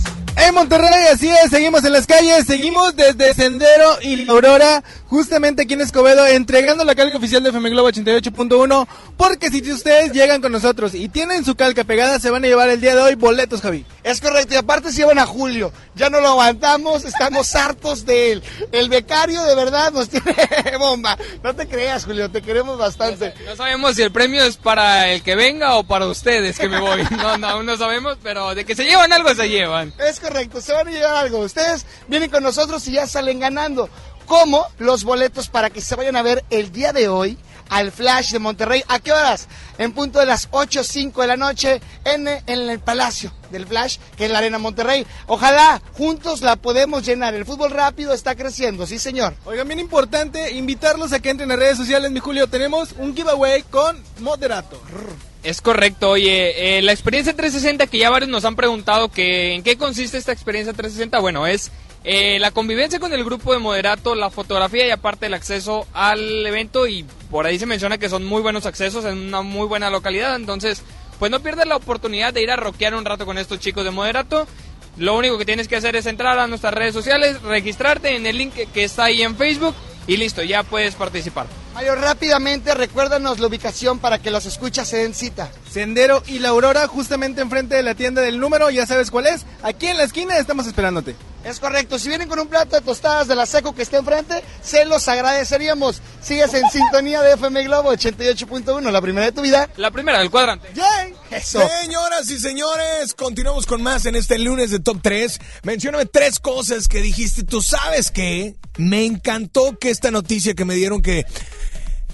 En 0.47 0.53
Monterrey, 0.55 1.05
así 1.11 1.29
es, 1.29 1.51
seguimos 1.51 1.83
en 1.83 1.93
las 1.93 2.07
calles, 2.07 2.45
seguimos 2.45 2.95
desde 2.95 3.33
Sendero 3.33 4.01
y 4.01 4.27
Aurora, 4.29 4.83
justamente 5.07 5.63
aquí 5.63 5.73
en 5.73 5.81
Escobedo, 5.81 6.25
entregando 6.25 6.83
la 6.83 6.95
calca 6.95 7.17
oficial 7.17 7.43
de 7.43 7.49
FM 7.49 7.69
Globo 7.69 7.89
88.1, 7.89 8.87
porque 9.17 9.49
si 9.49 9.71
ustedes 9.71 10.11
llegan 10.13 10.41
con 10.41 10.51
nosotros 10.51 10.95
y 10.95 11.09
tienen 11.09 11.45
su 11.45 11.55
calca 11.55 11.83
pegada, 11.83 12.19
se 12.19 12.29
van 12.29 12.43
a 12.43 12.47
llevar 12.47 12.69
el 12.69 12.81
día 12.81 12.95
de 12.95 13.01
hoy 13.01 13.15
boletos, 13.15 13.61
Javi. 13.61 13.85
Es 14.03 14.19
correcto, 14.19 14.55
y 14.55 14.57
aparte 14.57 14.91
se 14.91 14.97
llevan 14.97 15.19
a 15.19 15.25
Julio. 15.25 15.71
Ya 15.95 16.09
no 16.09 16.21
lo 16.21 16.29
aguantamos, 16.29 17.05
estamos 17.05 17.53
hartos 17.55 18.05
de 18.05 18.31
él. 18.31 18.43
El 18.71 18.89
becario 18.89 19.43
de 19.43 19.55
verdad 19.55 19.91
nos 19.91 20.09
tiene 20.09 20.33
bomba. 20.79 21.17
No 21.43 21.53
te 21.53 21.67
creas, 21.67 22.05
Julio, 22.05 22.31
te 22.31 22.41
queremos 22.41 22.77
bastante. 22.77 23.33
No 23.45 23.55
sabemos 23.55 23.95
si 23.95 24.01
el 24.01 24.11
premio 24.11 24.43
es 24.43 24.57
para 24.57 25.09
el 25.09 25.21
que 25.21 25.35
venga 25.35 25.75
o 25.75 25.83
para 25.83 26.07
ustedes 26.07 26.57
que 26.57 26.69
me 26.69 26.79
voy. 26.79 27.03
No, 27.11 27.37
no, 27.37 27.47
aún 27.47 27.65
no 27.65 27.77
sabemos, 27.77 28.17
pero 28.23 28.55
de 28.55 28.65
que 28.65 28.75
se 28.75 28.85
llevan 28.85 29.13
algo 29.13 29.35
se 29.35 29.49
llevan. 29.49 29.93
Es 29.99 30.19
correcto, 30.19 30.30
se 30.61 30.73
van 30.73 30.87
a 30.87 30.91
llevar 30.91 31.15
algo. 31.15 31.39
Ustedes 31.39 31.85
vienen 32.07 32.29
con 32.29 32.43
nosotros 32.43 32.87
y 32.87 32.93
ya 32.93 33.07
salen 33.07 33.39
ganando. 33.39 33.89
Como 34.25 34.65
los 34.77 35.03
boletos 35.03 35.49
para 35.49 35.69
que 35.69 35.81
se 35.81 35.95
vayan 35.95 36.15
a 36.15 36.21
ver 36.21 36.43
el 36.49 36.71
día 36.71 36.93
de 36.93 37.09
hoy 37.09 37.37
al 37.71 37.91
Flash 37.91 38.31
de 38.31 38.39
Monterrey. 38.39 38.83
¿A 38.87 38.99
qué 38.99 39.11
horas? 39.11 39.47
En 39.77 39.93
punto 39.93 40.19
de 40.19 40.25
las 40.25 40.49
8 40.51 40.83
5 40.83 41.21
de 41.21 41.27
la 41.27 41.37
noche 41.37 41.81
en, 42.03 42.27
en 42.27 42.69
el 42.69 42.79
Palacio 42.79 43.33
del 43.49 43.65
Flash, 43.65 43.97
que 44.17 44.25
es 44.25 44.31
la 44.31 44.39
Arena 44.39 44.59
Monterrey. 44.59 45.07
Ojalá 45.27 45.81
juntos 45.97 46.41
la 46.41 46.57
podemos 46.57 47.05
llenar. 47.05 47.33
El 47.33 47.45
fútbol 47.45 47.71
rápido 47.71 48.13
está 48.13 48.35
creciendo, 48.35 48.85
sí 48.85 48.99
señor. 48.99 49.33
Oigan, 49.45 49.67
bien 49.67 49.79
importante 49.79 50.51
invitarlos 50.51 51.13
a 51.13 51.19
que 51.19 51.29
entren 51.29 51.51
a 51.51 51.55
redes 51.55 51.77
sociales, 51.77 52.11
mi 52.11 52.19
Julio. 52.19 52.47
Tenemos 52.47 52.93
un 52.97 53.15
giveaway 53.15 53.63
con 53.63 54.01
Moderato. 54.19 54.81
Es 55.43 55.61
correcto, 55.61 56.11
oye, 56.11 56.77
eh, 56.77 56.81
la 56.83 56.91
experiencia 56.91 57.35
360 57.35 57.87
que 57.87 57.97
ya 57.97 58.11
varios 58.11 58.29
nos 58.29 58.45
han 58.45 58.55
preguntado 58.55 59.09
que 59.09 59.55
en 59.55 59.63
qué 59.63 59.75
consiste 59.75 60.17
esta 60.17 60.31
experiencia 60.31 60.71
360, 60.71 61.17
bueno, 61.19 61.47
es 61.47 61.71
eh, 62.03 62.37
la 62.39 62.51
convivencia 62.51 62.99
con 62.99 63.11
el 63.11 63.23
grupo 63.23 63.51
de 63.51 63.57
moderato, 63.57 64.13
la 64.13 64.29
fotografía 64.29 64.85
y 64.85 64.91
aparte 64.91 65.25
el 65.25 65.33
acceso 65.33 65.87
al 65.93 66.45
evento 66.45 66.85
y 66.85 67.05
por 67.31 67.47
ahí 67.47 67.57
se 67.57 67.65
menciona 67.65 67.97
que 67.97 68.09
son 68.09 68.23
muy 68.23 68.43
buenos 68.43 68.67
accesos 68.67 69.03
en 69.05 69.17
una 69.17 69.41
muy 69.41 69.65
buena 69.65 69.89
localidad, 69.89 70.35
entonces 70.35 70.83
pues 71.17 71.31
no 71.31 71.39
pierdas 71.39 71.67
la 71.67 71.75
oportunidad 71.75 72.33
de 72.33 72.43
ir 72.43 72.51
a 72.51 72.55
rockear 72.55 72.93
un 72.93 73.05
rato 73.05 73.25
con 73.25 73.39
estos 73.39 73.59
chicos 73.59 73.83
de 73.83 73.91
moderato. 73.91 74.47
Lo 74.97 75.15
único 75.15 75.37
que 75.37 75.45
tienes 75.45 75.67
que 75.67 75.75
hacer 75.75 75.95
es 75.95 76.05
entrar 76.05 76.37
a 76.37 76.47
nuestras 76.47 76.73
redes 76.73 76.93
sociales, 76.93 77.41
registrarte 77.41 78.15
en 78.15 78.25
el 78.27 78.37
link 78.37 78.53
que 78.53 78.83
está 78.83 79.05
ahí 79.05 79.21
en 79.23 79.35
Facebook 79.35 79.75
y 80.05 80.17
listo, 80.17 80.43
ya 80.43 80.63
puedes 80.63 80.95
participar. 80.95 81.47
Mario, 81.73 81.95
rápidamente 81.95 82.73
recuérdanos 82.75 83.39
la 83.39 83.47
ubicación 83.47 83.99
para 83.99 84.19
que 84.19 84.29
los 84.29 84.45
escuchas 84.45 84.89
se 84.89 84.97
den 84.97 85.13
cita. 85.13 85.49
Sendero 85.71 86.21
y 86.27 86.39
La 86.39 86.49
Aurora, 86.49 86.87
justamente 86.87 87.41
enfrente 87.41 87.75
de 87.75 87.83
la 87.83 87.95
tienda 87.95 88.21
del 88.21 88.39
número, 88.39 88.69
ya 88.69 88.85
sabes 88.85 89.09
cuál 89.09 89.27
es. 89.27 89.45
Aquí 89.63 89.87
en 89.87 89.97
la 89.97 90.03
esquina 90.03 90.37
estamos 90.37 90.67
esperándote. 90.67 91.15
Es 91.43 91.59
correcto, 91.59 91.97
si 91.97 92.07
vienen 92.07 92.27
con 92.27 92.39
un 92.39 92.47
plato 92.47 92.75
de 92.75 92.81
tostadas 92.81 93.27
de 93.27 93.35
la 93.35 93.47
seco 93.47 93.73
que 93.73 93.81
esté 93.81 93.97
enfrente, 93.97 94.43
se 94.61 94.85
los 94.85 95.07
agradeceríamos. 95.07 96.01
Sigues 96.21 96.53
en 96.53 96.69
sintonía 96.71 97.21
de 97.21 97.33
FM 97.33 97.63
Globo 97.63 97.91
88.1, 97.93 98.91
la 98.91 99.01
primera 99.01 99.25
de 99.25 99.31
tu 99.31 99.41
vida. 99.41 99.67
La 99.77 99.89
primera 99.89 100.19
del 100.19 100.29
cuadrante. 100.29 100.67
¡Yay! 100.75 101.15
Eso. 101.31 101.67
Señoras 101.81 102.29
y 102.29 102.37
señores, 102.37 103.13
continuamos 103.15 103.65
con 103.65 103.81
más 103.81 104.05
en 104.05 104.15
este 104.15 104.37
lunes 104.37 104.69
de 104.69 104.79
Top 104.79 104.99
3. 105.01 105.39
Mencióname 105.63 106.05
tres 106.05 106.39
cosas 106.39 106.87
que 106.87 107.01
dijiste. 107.01 107.43
Tú 107.43 107.61
sabes 107.61 108.11
que 108.11 108.55
me 108.77 109.05
encantó 109.05 109.77
que 109.79 109.89
esta 109.89 110.11
noticia 110.11 110.53
que 110.53 110.65
me 110.65 110.75
dieron 110.75 111.01
que, 111.01 111.25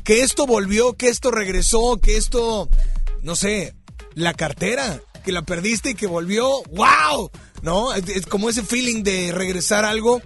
que 0.08 0.22
esto 0.22 0.46
volvió, 0.48 0.94
que 0.94 1.10
esto 1.10 1.32
regresó, 1.32 2.00
que 2.02 2.16
esto, 2.16 2.70
no 3.24 3.36
sé, 3.36 3.76
la 4.14 4.34
cartera, 4.34 5.02
que 5.26 5.34
la 5.34 5.42
perdiste 5.42 5.90
y 5.90 5.96
que 5.96 6.08
volvió. 6.08 6.64
¡Wow! 6.72 7.30
¿No? 7.62 7.94
Es, 7.94 8.26
como 8.26 8.50
ese 8.50 8.64
feeling 8.64 9.04
de 9.04 9.34
regresar 9.34 9.84
algo, 9.84 10.22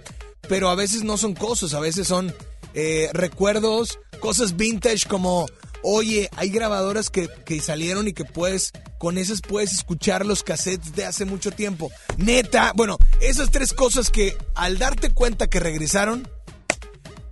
pero 0.48 0.70
a 0.70 0.76
veces 0.76 1.02
no 1.02 1.16
son 1.16 1.34
cosas, 1.34 1.74
a 1.74 1.80
veces 1.80 2.06
son 2.06 2.32
eh, 2.74 3.10
recuerdos, 3.12 3.98
cosas 4.20 4.56
vintage 4.56 5.08
como 5.08 5.48
Oye, 5.82 6.30
hay 6.36 6.50
grabadoras 6.50 7.10
que, 7.10 7.28
que 7.44 7.60
salieron 7.60 8.06
y 8.06 8.12
que 8.12 8.24
puedes, 8.24 8.70
con 8.98 9.18
esas 9.18 9.40
puedes 9.40 9.72
escuchar 9.72 10.24
los 10.24 10.44
cassettes 10.44 10.94
de 10.94 11.06
hace 11.06 11.24
mucho 11.24 11.50
tiempo. 11.50 11.90
Neta, 12.18 12.72
bueno, 12.76 12.98
esas 13.20 13.50
tres 13.50 13.72
cosas 13.72 14.10
que 14.10 14.36
al 14.54 14.78
darte 14.78 15.10
cuenta 15.10 15.48
que 15.48 15.58
regresaron, 15.58 16.28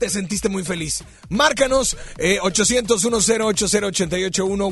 te 0.01 0.09
sentiste 0.09 0.49
muy 0.49 0.65
feliz. 0.65 1.05
Márcanos 1.29 1.97
eh, 2.19 2.39
800 2.43 3.05
1080 3.05 4.17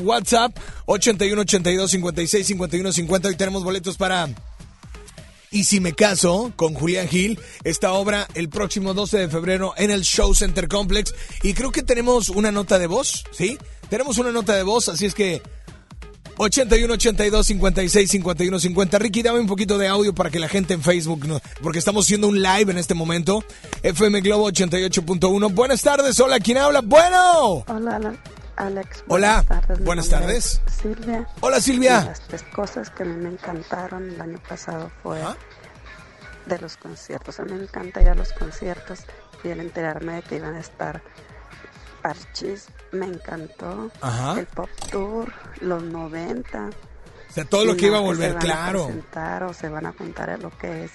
WhatsApp 0.01 0.57
81 0.87 1.41
82 1.41 1.91
56 1.91 2.47
51 2.47 2.91
50. 2.91 3.27
Hoy 3.29 3.35
tenemos 3.35 3.63
boletos 3.63 3.95
para 3.95 4.27
y 5.51 5.63
si 5.63 5.79
me 5.79 5.93
caso 5.93 6.51
con 6.55 6.73
Julián 6.73 7.07
Gil, 7.07 7.39
esta 7.63 7.93
obra 7.93 8.27
el 8.33 8.49
próximo 8.49 8.93
12 8.93 9.17
de 9.19 9.29
febrero 9.29 9.73
en 9.77 9.91
el 9.91 10.01
Show 10.01 10.33
Center 10.33 10.67
Complex. 10.67 11.13
Y 11.43 11.53
creo 11.53 11.71
que 11.71 11.83
tenemos 11.83 12.29
una 12.29 12.51
nota 12.51 12.77
de 12.77 12.87
voz, 12.87 13.23
¿sí? 13.31 13.57
Tenemos 13.89 14.17
una 14.17 14.31
nota 14.31 14.55
de 14.55 14.63
voz, 14.63 14.89
así 14.89 15.05
es 15.05 15.15
que 15.15 15.41
81 16.41 16.93
82 16.93 17.47
56 17.47 18.11
51 18.11 18.59
50. 18.59 18.97
Ricky, 18.97 19.21
dame 19.21 19.39
un 19.39 19.47
poquito 19.47 19.77
de 19.77 19.89
audio 19.89 20.15
para 20.15 20.29
que 20.29 20.39
la 20.39 20.47
gente 20.47 20.73
en 20.73 20.81
Facebook, 20.81 21.27
no, 21.27 21.41
porque 21.61 21.79
estamos 21.79 22.05
haciendo 22.05 22.29
un 22.29 22.41
live 22.41 22.71
en 22.71 22.77
este 22.77 22.93
momento. 22.93 23.43
FM 23.83 24.21
Globo 24.21 24.49
88.1. 24.49 25.53
Buenas 25.53 25.81
tardes, 25.81 26.17
hola, 26.21 26.39
¿quién 26.39 26.57
habla? 26.57 26.79
Bueno. 26.81 27.65
Hola, 27.67 27.97
hola, 27.97 28.15
Alex. 28.55 29.03
Hola, 29.09 29.43
buenas 29.43 29.47
tardes. 29.47 29.79
Mi 29.79 29.85
buenas 29.85 30.09
tardes. 30.09 30.61
es 30.65 30.73
Silvia. 30.81 31.27
Hola, 31.41 31.59
Silvia. 31.59 32.01
Y 32.03 32.05
las 32.05 32.27
tres 32.27 32.43
cosas 32.43 32.89
que 32.89 33.03
a 33.03 33.05
mí 33.05 33.21
me 33.21 33.29
encantaron 33.29 34.09
el 34.09 34.21
año 34.21 34.41
pasado 34.47 34.89
fue 35.03 35.19
de 36.45 36.57
los 36.59 36.77
conciertos. 36.77 37.37
A 37.41 37.43
mí 37.43 37.51
me 37.51 37.63
encanta 37.63 38.01
ir 38.01 38.07
a 38.07 38.15
los 38.15 38.31
conciertos 38.31 38.99
y 39.43 39.49
el 39.49 39.59
enterarme 39.59 40.13
de 40.13 40.21
que 40.21 40.37
iban 40.37 40.55
a 40.55 40.61
estar 40.61 41.01
Parchis 42.01 42.67
me 42.91 43.05
encantó. 43.05 43.91
Ajá. 44.01 44.39
El 44.39 44.45
Pop 44.47 44.69
Tour, 44.91 45.31
los 45.61 45.83
90. 45.83 46.69
O 47.29 47.33
sea, 47.33 47.45
todo 47.45 47.65
lo 47.65 47.75
que 47.77 47.87
iba 47.87 47.97
a 47.97 48.01
volver, 48.01 48.29
se 48.29 48.33
van 48.33 48.41
claro. 48.43 48.83
A 48.83 48.87
presentar 48.87 49.43
o 49.43 49.53
se 49.53 49.69
van 49.69 49.85
a 49.85 49.93
juntar 49.93 50.29
en 50.29 50.41
lo 50.41 50.49
que 50.57 50.85
es 50.85 50.91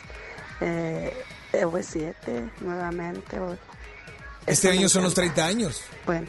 eh, 0.60 1.12
V7 1.52 2.50
nuevamente. 2.60 3.38
o- 3.38 3.56
Este 4.46 4.70
año 4.70 4.88
son 4.88 5.04
los 5.04 5.12
encanta. 5.12 5.34
30 5.34 5.46
años. 5.46 5.82
Bueno, 6.06 6.26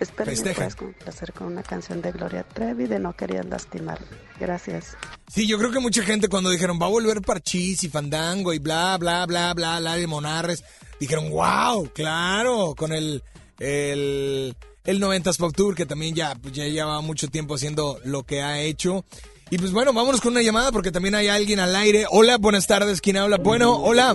espero 0.00 0.32
que 0.32 0.54
puedas 0.54 0.76
complacer 0.76 1.32
con 1.32 1.48
una 1.48 1.62
canción 1.64 2.00
de 2.00 2.12
Gloria 2.12 2.44
Trevi 2.44 2.86
de 2.86 2.98
No 3.00 3.14
Querías 3.16 3.46
Lastimarme. 3.46 4.06
Gracias. 4.38 4.96
Sí, 5.26 5.46
yo 5.48 5.58
creo 5.58 5.72
que 5.72 5.80
mucha 5.80 6.02
gente 6.04 6.28
cuando 6.28 6.50
dijeron 6.50 6.78
va 6.80 6.86
a 6.86 6.90
volver 6.90 7.20
Parchís 7.20 7.82
y 7.84 7.88
Fandango 7.88 8.52
y 8.54 8.58
bla, 8.60 8.96
bla, 8.96 9.26
bla, 9.26 9.52
bla, 9.54 9.78
bla, 9.80 9.94
de 9.96 10.06
Monarres, 10.06 10.62
dijeron, 11.00 11.30
wow, 11.30 11.90
claro, 11.92 12.74
con 12.76 12.92
el, 12.92 13.22
el, 13.58 14.56
el 14.90 15.00
90s 15.02 15.36
Pop 15.38 15.52
Tour, 15.54 15.74
que 15.74 15.84
también 15.86 16.14
ya, 16.14 16.34
pues, 16.40 16.54
ya 16.54 16.64
lleva 16.64 17.00
mucho 17.02 17.28
tiempo 17.28 17.54
haciendo 17.56 17.98
lo 18.04 18.22
que 18.24 18.42
ha 18.42 18.58
hecho. 18.60 19.04
Y 19.50 19.58
pues 19.58 19.72
bueno, 19.72 19.92
vámonos 19.92 20.20
con 20.20 20.32
una 20.32 20.42
llamada 20.42 20.72
porque 20.72 20.90
también 20.90 21.14
hay 21.14 21.28
alguien 21.28 21.60
al 21.60 21.74
aire. 21.76 22.06
Hola, 22.10 22.36
buenas 22.38 22.66
tardes, 22.66 23.00
¿quién 23.00 23.16
habla? 23.18 23.36
Bueno, 23.38 23.76
hola. 23.76 24.14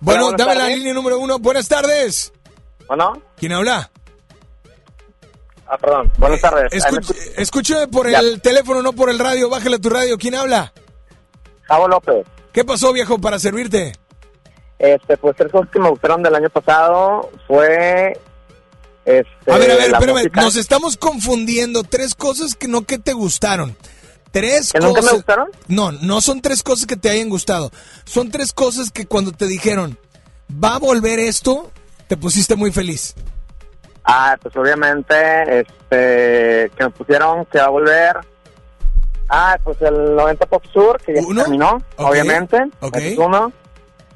Bueno, 0.00 0.32
dame 0.32 0.54
la 0.54 0.60
tardes. 0.62 0.78
línea 0.78 0.94
número 0.94 1.18
uno. 1.18 1.38
Buenas 1.38 1.68
tardes. 1.68 2.32
Bueno, 2.86 3.20
¿Quién 3.36 3.52
habla? 3.52 3.90
ah, 5.66 5.78
perdón, 5.78 6.10
buenas 6.18 6.40
tardes. 6.40 6.72
Me 6.72 6.78
escu- 6.78 7.32
escuche 7.36 7.88
por 7.88 8.10
Ya. 8.10 8.20
el 8.20 8.40
teléfono, 8.40 8.82
no 8.82 8.92
por 8.92 9.10
el 9.10 9.18
radio. 9.18 9.48
Bájale 9.50 9.76
a 9.76 9.80
tu 9.80 9.88
radio. 9.90 10.16
¿Quién 10.18 10.34
habla? 10.34 10.72
Javo 11.62 11.88
López. 11.88 12.26
¿Qué 12.52 12.64
pasó, 12.64 12.92
viejo, 12.92 13.18
para 13.18 13.38
servirte? 13.38 13.92
Este, 14.78 15.16
pues 15.16 15.34
tres 15.36 15.50
cosas 15.50 15.68
que 15.70 15.78
me 15.80 15.88
gustaron 15.90 16.22
del 16.22 16.34
año 16.34 16.48
pasado 16.50 17.30
fue 17.46 18.18
este 19.06 19.52
A 19.52 19.58
ver, 19.58 19.70
a 19.70 19.76
ver, 19.76 19.90
espérame, 19.92 20.14
música. 20.16 20.40
nos 20.42 20.56
estamos 20.56 20.96
confundiendo. 20.96 21.82
Tres 21.84 22.14
cosas 22.14 22.54
que 22.54 22.68
no 22.68 22.82
que 22.82 22.98
te 22.98 23.12
gustaron. 23.12 23.76
Tres 24.32 24.72
¿Que 24.72 24.78
cosas. 24.80 24.94
nunca 24.94 25.02
me 25.02 25.16
gustaron? 25.16 25.48
No, 25.68 25.92
no 25.92 26.20
son 26.20 26.42
tres 26.42 26.62
cosas 26.62 26.86
que 26.86 26.96
te 26.96 27.08
hayan 27.08 27.28
gustado. 27.30 27.70
Son 28.04 28.30
tres 28.30 28.52
cosas 28.52 28.90
que 28.90 29.06
cuando 29.06 29.32
te 29.32 29.46
dijeron, 29.46 29.98
va 30.62 30.74
a 30.74 30.78
volver 30.78 31.18
esto, 31.20 31.70
te 32.08 32.16
pusiste 32.16 32.54
muy 32.56 32.70
feliz. 32.72 33.14
Ah, 34.04 34.36
pues 34.40 34.54
obviamente, 34.56 35.60
este, 35.60 36.70
que 36.76 36.84
me 36.84 36.90
pusieron 36.90 37.44
que 37.46 37.58
va 37.58 37.64
a 37.64 37.70
volver. 37.70 38.16
Ah, 39.28 39.58
pues 39.64 39.80
el 39.82 40.14
90 40.14 40.46
Pop 40.46 40.62
Tour, 40.72 41.00
que 41.00 41.14
ya 41.14 41.22
se 41.22 41.34
terminó, 41.34 41.82
obviamente. 41.96 42.58
es 42.92 43.18
uno. 43.18 43.52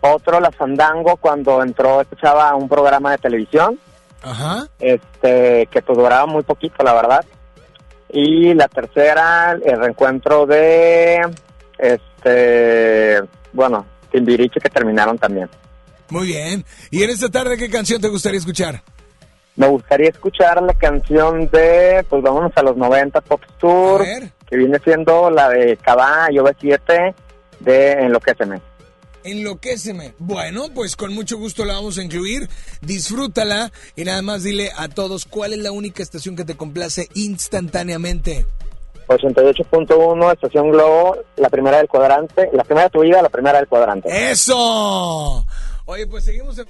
Otro, 0.03 0.41
la 0.41 0.51
Fandango, 0.53 1.17
cuando 1.17 1.63
entró, 1.63 2.01
escuchaba 2.01 2.55
un 2.55 2.69
programa 2.69 3.13
de 3.13 3.19
televisión. 3.19 3.79
Ajá. 4.23 4.69
este 4.79 5.67
que 5.71 5.83
pues 5.83 5.99
duraba 5.99 6.27
muy 6.27 6.43
poquito 6.43 6.83
la 6.85 6.95
verdad 6.95 7.25
y 8.13 8.55
la 8.55 8.69
tercera 8.69 9.53
el 9.53 9.79
reencuentro 9.79 10.47
de 10.47 11.21
este 11.79 13.23
bueno 13.53 13.87
Timbiriche 14.11 14.61
que 14.61 14.69
terminaron 14.69 15.17
también 15.19 15.49
Muy 16.11 16.27
bien. 16.27 16.65
¿Y 16.91 17.03
en 17.03 17.11
esta 17.11 17.29
tarde 17.29 17.57
qué 17.57 17.71
canción 17.71 18.01
te 18.01 18.09
gustaría 18.09 18.39
escuchar? 18.39 18.83
me 19.57 19.67
gustaría 19.67 20.09
escuchar 20.09 20.63
la 20.63 20.73
canción 20.75 21.49
de 21.51 22.05
pues 22.09 22.23
vámonos 22.23 22.53
a 22.57 22.63
los 22.63 22.77
90 22.77 23.21
Pop 23.21 23.43
Tour 23.59 24.03
que 24.49 24.57
viene 24.57 24.79
siendo 24.83 25.31
la 25.31 25.49
de 25.49 25.77
Cabá 25.77 26.29
y 26.31 26.37
OV7 26.37 27.15
de 27.61 27.93
Enloquéceme. 29.25 30.15
Bueno, 30.19 30.69
pues 30.75 30.97
con 30.97 31.15
mucho 31.15 31.37
gusto 31.39 31.65
la 31.65 31.75
vamos 31.75 31.99
a 31.99 32.03
incluir. 32.03 32.49
Disfrútala 32.81 33.73
y 33.97 34.05
nada 34.05 34.23
más 34.23 34.43
dile 34.43 34.71
a 34.77 34.89
todos 34.89 35.25
cuál 35.25 35.53
es 35.53 35.59
la 35.59 35.73
única 35.73 36.03
estación 36.03 36.37
que 36.37 36.45
te 36.45 36.57
complace 36.57 37.09
instantáneamente. 37.15 38.47
88.1, 39.09 40.33
estación 40.33 40.71
Globo, 40.71 41.17
la 41.37 41.49
primera 41.49 41.79
del 41.79 41.89
cuadrante, 41.89 42.49
la 42.53 42.63
primera 42.63 42.85
de 42.85 42.91
tu 42.91 43.01
vida, 43.01 43.21
la 43.21 43.29
primera 43.29 43.59
del 43.59 43.67
cuadrante. 43.67 44.31
¡Eso! 44.31 45.45
Oye, 45.87 46.07
pues 46.07 46.25
seguimos 46.25 46.57
en... 46.59 46.67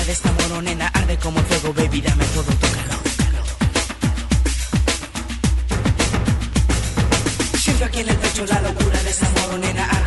cara 0.00 0.04
de 0.04 0.12
esta 0.12 0.32
moronena 0.32 0.86
arde 0.88 1.16
como 1.18 1.40
fuego, 1.40 1.74
baby, 1.74 2.00
dame 2.00 2.24
todo 2.26 2.44
tu 2.44 2.66
calor. 2.76 3.00
Siento 7.58 7.84
aquí 7.84 8.00
en 8.00 8.08
el 8.08 8.16
pecho 8.16 8.46
la 8.46 8.60
locura 8.60 9.02
de 9.02 9.10
esta 9.10 9.28
moronena 9.30 9.99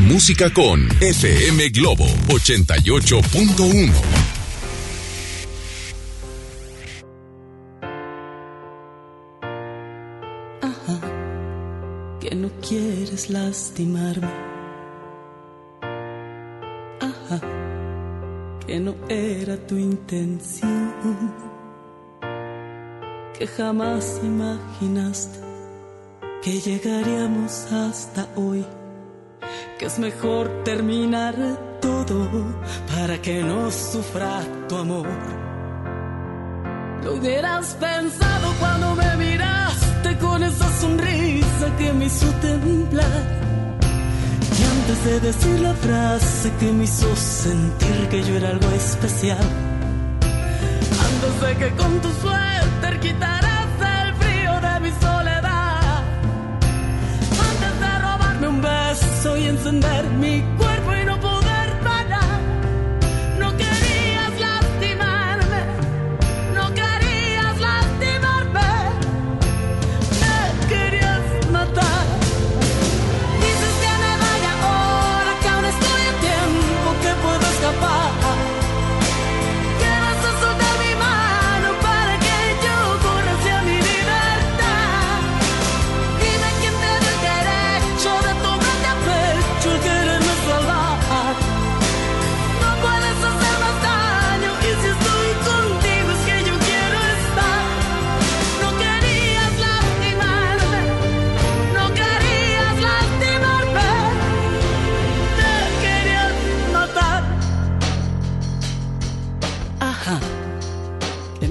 música 0.00 0.50
con 0.52 0.88
FM 1.00 1.68
Globo 1.70 2.04
88.1. 2.28 3.92
Que 12.20 12.34
no 12.34 12.50
quieres 12.66 13.30
lastimarme. 13.30 14.28
Ajá, 17.00 17.40
que 18.66 18.80
no 18.80 18.94
era 19.08 19.56
tu 19.66 19.76
intención. 19.76 20.92
Que 23.38 23.46
jamás 23.46 24.20
imaginaste 24.22 25.38
que 26.42 26.60
llegaríamos 26.60 27.72
hasta 27.72 28.28
hoy 28.36 28.64
que 29.80 29.86
es 29.86 29.98
mejor 29.98 30.62
terminar 30.62 31.34
todo 31.80 32.28
para 32.94 33.16
que 33.22 33.42
no 33.42 33.70
sufra 33.70 34.42
tu 34.68 34.76
amor. 34.76 35.08
Lo 37.02 37.14
hubieras 37.14 37.78
pensado 37.80 38.52
cuando 38.60 38.94
me 38.94 39.16
miraste 39.16 40.18
con 40.18 40.42
esa 40.42 40.70
sonrisa 40.82 41.66
que 41.78 41.94
me 41.94 42.04
hizo 42.04 42.26
temblar. 42.42 43.22
Y 44.58 44.62
antes 44.74 45.04
de 45.06 45.20
decir 45.20 45.60
la 45.60 45.72
frase 45.72 46.52
que 46.60 46.72
me 46.72 46.84
hizo 46.84 47.16
sentir 47.16 48.08
que 48.10 48.22
yo 48.22 48.36
era 48.36 48.50
algo 48.50 48.68
especial. 48.72 49.48
Antes 51.08 51.40
de 51.40 51.56
que 51.56 51.74
con 51.76 52.00
tu 52.02 52.10
suerte 52.20 53.00
quitaras 53.00 53.49
robarme 58.90 59.06
un 59.06 59.20
beso 59.20 59.36
y 59.36 59.46
encender 59.46 60.04
mi 60.18 60.42
cuerpo 60.56 60.69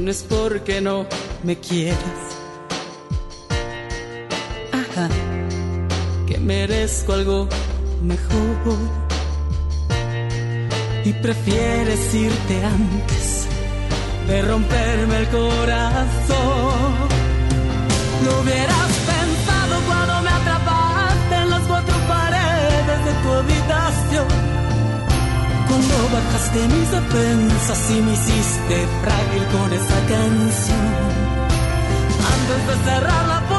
no 0.10 0.14
es 0.14 0.24
porque 0.24 0.82
no 0.82 1.06
me 1.44 1.56
quieras. 1.60 2.20
Ajá, 4.72 5.08
que 6.26 6.40
merezco 6.40 7.14
algo 7.14 7.48
mejor. 8.02 8.80
Y 11.06 11.14
prefieres 11.14 12.16
irte 12.16 12.66
antes 12.66 13.48
de 14.28 14.42
romperme 14.42 15.18
el 15.18 15.28
corazón. 15.28 16.00
Lo 18.26 18.42
hubieras 18.42 18.92
pensado 19.12 19.76
cuando 19.88 20.22
me 20.24 20.30
atrapaste 20.30 21.36
en 21.36 21.50
las 21.52 21.62
cuatro 21.68 21.96
paredes 22.08 23.06
de 23.06 23.14
tu 23.22 23.30
habitación. 23.32 24.49
Cuando 25.80 26.10
bajaste 26.10 26.68
mis 26.68 26.92
defensas 26.92 27.92
y 27.92 28.02
me 28.02 28.12
hiciste 28.12 28.88
frágil 29.02 29.46
con 29.48 29.72
esa 29.72 30.00
canción. 30.08 30.88
Antes 32.34 32.68
de 32.68 32.84
cerrar 32.84 33.28
la 33.28 33.40
puerta 33.48 33.59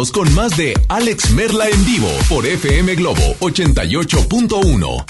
regresamos 0.00 0.12
con 0.12 0.32
más 0.34 0.56
de 0.56 0.72
Alex 0.88 1.30
Merla 1.32 1.68
en 1.68 1.84
vivo 1.84 2.08
por 2.28 2.46
FM 2.46 2.94
Globo 2.94 3.20
88.1. 3.40 5.04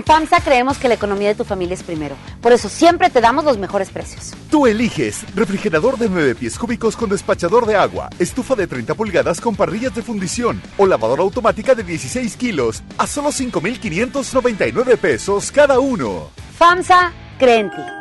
En 0.01 0.05
FAMSA 0.05 0.39
creemos 0.39 0.79
que 0.79 0.87
la 0.87 0.95
economía 0.95 1.27
de 1.27 1.35
tu 1.35 1.43
familia 1.43 1.75
es 1.75 1.83
primero. 1.83 2.15
Por 2.41 2.51
eso 2.51 2.69
siempre 2.69 3.11
te 3.11 3.21
damos 3.21 3.45
los 3.45 3.59
mejores 3.59 3.91
precios. 3.91 4.33
Tú 4.49 4.65
eliges 4.65 5.23
refrigerador 5.35 5.95
de 5.99 6.09
9 6.09 6.33
pies 6.33 6.57
cúbicos 6.57 6.97
con 6.97 7.07
despachador 7.07 7.67
de 7.67 7.75
agua, 7.75 8.09
estufa 8.17 8.55
de 8.55 8.65
30 8.65 8.95
pulgadas 8.95 9.39
con 9.39 9.55
parrillas 9.55 9.93
de 9.93 10.01
fundición 10.01 10.59
o 10.77 10.87
lavadora 10.87 11.21
automática 11.21 11.75
de 11.75 11.83
16 11.83 12.35
kilos 12.35 12.81
a 12.97 13.05
solo 13.05 13.31
5,599 13.31 14.97
pesos 14.97 15.51
cada 15.51 15.79
uno. 15.79 16.31
FAMSA 16.57 17.13
cree 17.37 17.59
en 17.59 17.69
ti. 17.69 18.00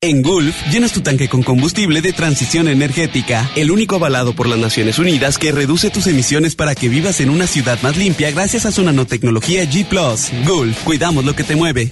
En 0.00 0.22
Gulf, 0.22 0.54
llenas 0.70 0.92
tu 0.92 1.00
tanque 1.00 1.28
con 1.28 1.42
combustible 1.42 2.00
de 2.00 2.12
transición 2.12 2.68
energética, 2.68 3.50
el 3.56 3.72
único 3.72 3.96
avalado 3.96 4.32
por 4.32 4.46
las 4.46 4.60
Naciones 4.60 5.00
Unidas 5.00 5.38
que 5.38 5.50
reduce 5.50 5.90
tus 5.90 6.06
emisiones 6.06 6.54
para 6.54 6.76
que 6.76 6.88
vivas 6.88 7.20
en 7.20 7.30
una 7.30 7.48
ciudad 7.48 7.82
más 7.82 7.96
limpia 7.96 8.30
gracias 8.30 8.64
a 8.64 8.70
su 8.70 8.84
nanotecnología 8.84 9.64
G⁇ 9.64 9.88
Gulf, 10.46 10.84
cuidamos 10.84 11.24
lo 11.24 11.34
que 11.34 11.42
te 11.42 11.56
mueve. 11.56 11.90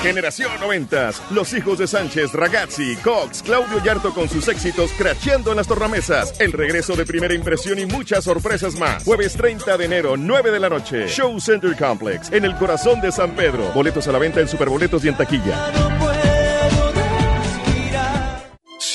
Generación 0.00 0.50
90. 0.58 1.10
Los 1.32 1.52
hijos 1.52 1.78
de 1.78 1.86
Sánchez, 1.86 2.32
Ragazzi, 2.32 2.96
Cox, 3.04 3.42
Claudio 3.42 3.82
Yarto 3.84 4.14
con 4.14 4.30
sus 4.30 4.48
éxitos 4.48 4.90
cracheando 4.96 5.50
en 5.50 5.58
las 5.58 5.66
tornamesas. 5.66 6.32
El 6.40 6.52
regreso 6.52 6.96
de 6.96 7.04
primera 7.04 7.34
impresión 7.34 7.78
y 7.78 7.84
muchas 7.84 8.24
sorpresas 8.24 8.74
más. 8.76 9.04
Jueves 9.04 9.34
30 9.34 9.76
de 9.76 9.84
enero, 9.84 10.16
9 10.16 10.50
de 10.50 10.60
la 10.60 10.70
noche. 10.70 11.08
Show 11.08 11.38
Center 11.40 11.76
Complex, 11.76 12.32
en 12.32 12.46
el 12.46 12.56
corazón 12.56 13.02
de 13.02 13.12
San 13.12 13.32
Pedro. 13.36 13.70
Boletos 13.74 14.08
a 14.08 14.12
la 14.12 14.18
venta 14.18 14.40
en 14.40 14.48
Superboletos 14.48 15.04
y 15.04 15.08
en 15.08 15.16
taquilla. 15.18 16.25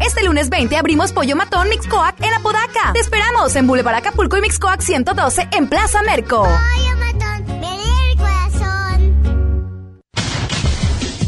Este 0.00 0.24
lunes 0.24 0.50
20 0.50 0.76
abrimos 0.76 1.12
Pollo 1.12 1.36
Matón 1.36 1.68
Mixcoac 1.68 2.20
en 2.22 2.32
Apodaca. 2.32 2.92
Te 2.92 3.00
esperamos 3.00 3.54
en 3.56 3.66
Boulevard 3.66 3.96
Acapulco 3.96 4.36
y 4.36 4.40
Mixcoac 4.40 4.80
112 4.80 5.48
en 5.52 5.68
Plaza 5.68 6.02
Merco. 6.02 6.46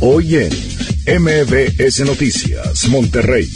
Hoy 0.01 0.37
en 0.37 1.23
MBS 1.23 2.01
Noticias, 2.05 2.89
Monterrey. 2.89 3.49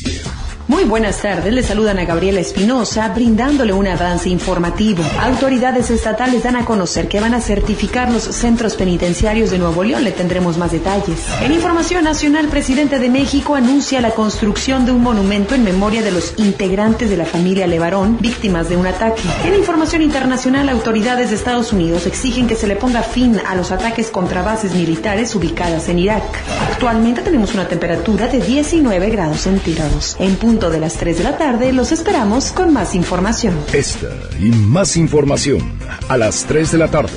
Muy 0.71 0.85
buenas 0.85 1.21
tardes, 1.21 1.53
le 1.53 1.65
saludan 1.65 1.99
a 1.99 2.05
Gabriela 2.05 2.39
Espinosa 2.39 3.09
brindándole 3.09 3.73
un 3.73 3.89
avance 3.89 4.29
informativo. 4.29 5.03
Autoridades 5.21 5.91
estatales 5.91 6.45
dan 6.45 6.55
a 6.55 6.65
conocer 6.65 7.09
que 7.09 7.19
van 7.19 7.35
a 7.35 7.41
certificar 7.41 8.13
los 8.13 8.23
centros 8.23 8.77
penitenciarios 8.77 9.51
de 9.51 9.59
Nuevo 9.59 9.83
León, 9.83 10.05
le 10.05 10.13
tendremos 10.13 10.59
más 10.59 10.71
detalles. 10.71 11.27
En 11.43 11.51
información 11.51 12.05
nacional, 12.05 12.47
presidente 12.47 13.01
de 13.01 13.09
México 13.09 13.57
anuncia 13.57 14.01
la 14.01 14.13
construcción 14.13 14.87
de 14.87 14.93
un 14.93 15.03
monumento 15.03 15.57
en 15.57 15.65
memoria 15.65 16.03
de 16.03 16.13
los 16.13 16.35
integrantes 16.37 17.11
de 17.11 17.17
la 17.17 17.25
familia 17.25 17.67
Levarón, 17.67 18.19
víctimas 18.21 18.69
de 18.69 18.77
un 18.77 18.87
ataque. 18.87 19.23
En 19.45 19.57
información 19.57 20.03
internacional, 20.03 20.69
autoridades 20.69 21.31
de 21.31 21.35
Estados 21.35 21.73
Unidos 21.73 22.07
exigen 22.07 22.47
que 22.47 22.55
se 22.55 22.69
le 22.69 22.77
ponga 22.77 23.03
fin 23.03 23.41
a 23.45 23.57
los 23.57 23.73
ataques 23.73 24.09
contra 24.09 24.45
bases 24.45 24.73
militares 24.77 25.35
ubicadas 25.35 25.89
en 25.89 25.99
Irak. 25.99 26.23
Actualmente 26.71 27.23
tenemos 27.23 27.55
una 27.55 27.67
temperatura 27.67 28.29
de 28.29 28.39
19 28.39 29.11
grados 29.11 29.41
centígrados. 29.41 30.15
En 30.21 30.37
punto 30.37 30.60
de 30.69 30.81
las 30.81 30.99
3 30.99 31.17
de 31.17 31.25
la 31.25 31.39
tarde 31.39 31.73
los 31.73 31.93
esperamos 31.93 32.53
con 32.53 32.73
más 32.75 32.95
información. 32.95 33.57
Esta 33.73 34.09
y 34.39 34.51
más 34.51 34.97
información 34.99 35.79
a 36.09 36.19
las 36.19 36.45
3 36.45 36.73
de 36.73 36.79
la 36.79 36.89
tarde 36.89 37.13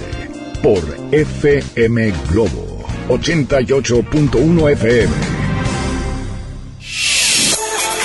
por 0.61 0.79
FM 1.11 2.13
Globo 2.29 2.85
88.1 3.09 4.71
FM. 4.71 5.13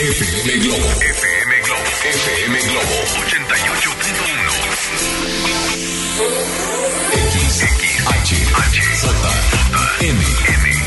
FM 0.00 0.64
Globo. 0.64 0.76
FM 0.76 1.60
Globo. 1.62 1.82
FM 2.04 2.58
Globo 2.60 2.96
88.1. 3.28 3.77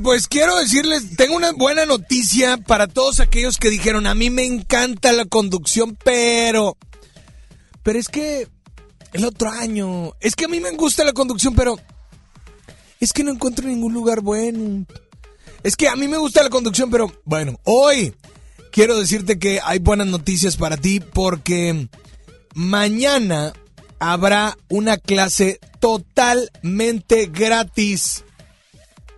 Pues 0.00 0.26
quiero 0.26 0.56
decirles, 0.58 1.16
tengo 1.16 1.36
una 1.36 1.52
buena 1.52 1.84
noticia 1.84 2.56
para 2.56 2.86
todos 2.86 3.20
aquellos 3.20 3.58
que 3.58 3.68
dijeron, 3.68 4.06
a 4.06 4.14
mí 4.14 4.30
me 4.30 4.44
encanta 4.44 5.12
la 5.12 5.24
conducción, 5.24 5.98
pero... 6.02 6.76
Pero 7.82 7.98
es 7.98 8.08
que 8.08 8.48
el 9.12 9.24
otro 9.24 9.50
año, 9.50 10.12
es 10.20 10.34
que 10.34 10.46
a 10.46 10.48
mí 10.48 10.60
me 10.60 10.70
gusta 10.70 11.04
la 11.04 11.12
conducción, 11.12 11.54
pero... 11.54 11.76
Es 13.00 13.12
que 13.12 13.24
no 13.24 13.32
encuentro 13.32 13.66
ningún 13.66 13.92
lugar 13.92 14.20
bueno. 14.20 14.86
Es 15.62 15.76
que 15.76 15.88
a 15.88 15.96
mí 15.96 16.08
me 16.08 16.16
gusta 16.16 16.42
la 16.42 16.50
conducción, 16.50 16.90
pero 16.90 17.12
bueno, 17.24 17.58
hoy 17.64 18.14
quiero 18.70 18.98
decirte 18.98 19.38
que 19.38 19.60
hay 19.62 19.78
buenas 19.78 20.06
noticias 20.06 20.56
para 20.56 20.76
ti 20.76 21.00
porque 21.00 21.88
mañana 22.54 23.52
habrá 23.98 24.56
una 24.68 24.96
clase 24.96 25.60
totalmente 25.80 27.26
gratis. 27.26 28.24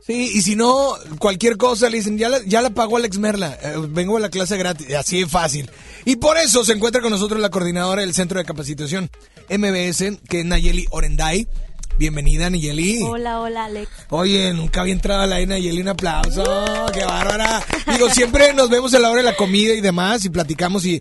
Sí, 0.07 0.30
y 0.34 0.42
si 0.42 0.55
no, 0.55 0.96
cualquier 1.18 1.57
cosa 1.57 1.88
le 1.88 1.96
dicen, 1.96 2.18
ya 2.18 2.28
la, 2.28 2.38
ya 2.44 2.61
la 2.61 2.68
pagó 2.68 2.98
Alex 2.98 3.16
Merla, 3.16 3.59
eh, 3.62 3.74
vengo 3.88 4.18
a 4.18 4.20
la 4.20 4.28
clase 4.28 4.59
gratis, 4.59 4.92
así 4.94 5.20
de 5.20 5.26
fácil. 5.26 5.70
Y 6.05 6.16
por 6.16 6.36
eso 6.36 6.62
se 6.62 6.74
encuentra 6.74 7.00
con 7.00 7.11
nosotros 7.11 7.40
la 7.40 7.48
coordinadora 7.48 8.02
del 8.02 8.12
Centro 8.12 8.38
de 8.38 8.44
Capacitación 8.44 9.09
MBS, 9.48 10.18
que 10.28 10.40
es 10.40 10.44
Nayeli 10.44 10.84
Orenday. 10.90 11.48
Bienvenida, 11.96 12.50
Nayeli. 12.50 13.02
Hola, 13.02 13.40
hola, 13.40 13.64
Alex. 13.64 13.90
Oye, 14.11 14.52
nunca 14.52 14.82
había 14.82 14.92
entrado 14.92 15.22
a 15.22 15.26
la 15.26 15.36
aire, 15.36 15.46
Nayeli, 15.46 15.80
un 15.80 15.88
aplauso, 15.88 16.44
qué 16.92 17.02
bárbara. 17.07 17.64
Digo, 17.90 18.11
siempre 18.11 18.52
nos 18.52 18.68
vemos 18.68 18.92
a 18.92 18.98
la 18.98 19.09
hora 19.09 19.22
de 19.22 19.30
la 19.30 19.36
comida 19.36 19.72
y 19.72 19.80
demás 19.80 20.24
y 20.26 20.28
platicamos 20.28 20.84
y... 20.84 21.00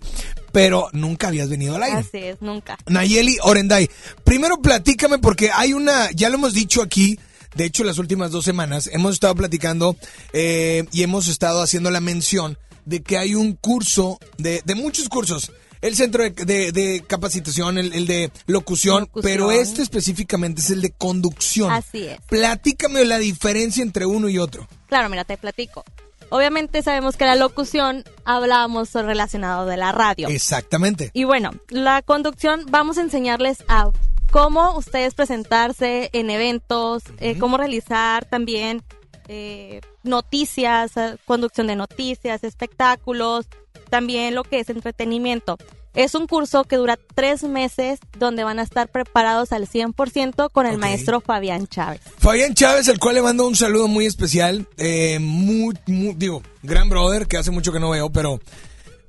Pero 0.50 0.88
nunca 0.92 1.28
habías 1.28 1.50
venido 1.50 1.74
al 1.74 1.82
aire. 1.82 1.98
Así 1.98 2.18
es, 2.18 2.40
nunca. 2.40 2.78
Nayeli 2.86 3.36
Orenday, 3.42 3.90
primero 4.22 4.62
platícame 4.62 5.18
porque 5.18 5.50
hay 5.52 5.74
una, 5.74 6.10
ya 6.12 6.30
lo 6.30 6.36
hemos 6.36 6.54
dicho 6.54 6.80
aquí, 6.80 7.18
de 7.54 7.64
hecho 7.64 7.84
las 7.84 7.98
últimas 7.98 8.30
dos 8.30 8.44
semanas 8.44 8.88
hemos 8.92 9.14
estado 9.14 9.34
platicando 9.34 9.96
eh, 10.32 10.84
y 10.92 11.02
hemos 11.02 11.28
estado 11.28 11.62
haciendo 11.62 11.90
la 11.90 12.00
mención 12.00 12.58
de 12.84 13.02
que 13.02 13.16
hay 13.18 13.34
un 13.34 13.54
curso, 13.54 14.18
de, 14.38 14.60
de 14.64 14.74
muchos 14.74 15.08
cursos, 15.08 15.52
el 15.80 15.96
centro 15.96 16.22
de, 16.22 16.30
de- 16.30 16.72
de 16.72 17.02
capacitación, 17.06 17.76
el, 17.78 17.92
el 17.92 18.06
de 18.06 18.30
locución, 18.46 19.00
Locución. 19.00 19.22
pero 19.22 19.52
este 19.52 19.82
específicamente 19.82 20.60
es 20.62 20.70
el 20.70 20.80
de 20.80 20.90
conducción. 20.92 21.70
Así 21.70 22.06
es. 22.06 22.18
Platícame 22.28 23.04
la 23.04 23.18
diferencia 23.18 23.82
entre 23.82 24.06
uno 24.06 24.28
y 24.28 24.38
otro. 24.38 24.66
Claro, 24.88 25.08
mira, 25.10 25.24
te 25.24 25.36
platico. 25.36 25.84
Obviamente 26.30 26.82
sabemos 26.82 27.16
que 27.18 27.26
la 27.26 27.36
locución 27.36 28.02
hablábamos 28.24 28.92
relacionado 28.94 29.66
de 29.66 29.76
la 29.76 29.92
radio. 29.92 30.28
Exactamente. 30.28 31.10
Y 31.12 31.24
bueno, 31.24 31.50
la 31.68 32.00
conducción 32.02 32.64
vamos 32.70 32.96
a 32.98 33.02
enseñarles 33.02 33.58
a 33.68 33.90
cómo 34.34 34.76
ustedes 34.76 35.14
presentarse 35.14 36.10
en 36.12 36.28
eventos, 36.28 37.04
eh, 37.20 37.38
cómo 37.38 37.56
realizar 37.56 38.24
también 38.24 38.82
eh, 39.28 39.80
noticias, 40.02 40.96
eh, 40.96 41.16
conducción 41.24 41.68
de 41.68 41.76
noticias, 41.76 42.42
espectáculos, 42.42 43.46
también 43.90 44.34
lo 44.34 44.42
que 44.42 44.58
es 44.58 44.68
entretenimiento. 44.70 45.56
Es 45.94 46.16
un 46.16 46.26
curso 46.26 46.64
que 46.64 46.74
dura 46.74 46.98
tres 47.14 47.44
meses 47.44 48.00
donde 48.18 48.42
van 48.42 48.58
a 48.58 48.62
estar 48.62 48.88
preparados 48.88 49.52
al 49.52 49.68
100% 49.68 50.50
con 50.50 50.66
el 50.66 50.78
maestro 50.78 51.20
Fabián 51.20 51.68
Chávez. 51.68 52.00
Fabián 52.18 52.54
Chávez, 52.54 52.88
al 52.88 52.98
cual 52.98 53.14
le 53.14 53.22
mando 53.22 53.46
un 53.46 53.54
saludo 53.54 53.86
muy 53.86 54.04
especial. 54.04 54.66
eh, 54.78 55.20
muy, 55.20 55.78
muy- 55.86 56.14
digo, 56.14 56.42
gran 56.64 56.88
brother, 56.88 57.28
que 57.28 57.36
hace 57.36 57.52
mucho 57.52 57.72
que 57.72 57.78
no 57.78 57.90
veo, 57.90 58.10
pero, 58.10 58.40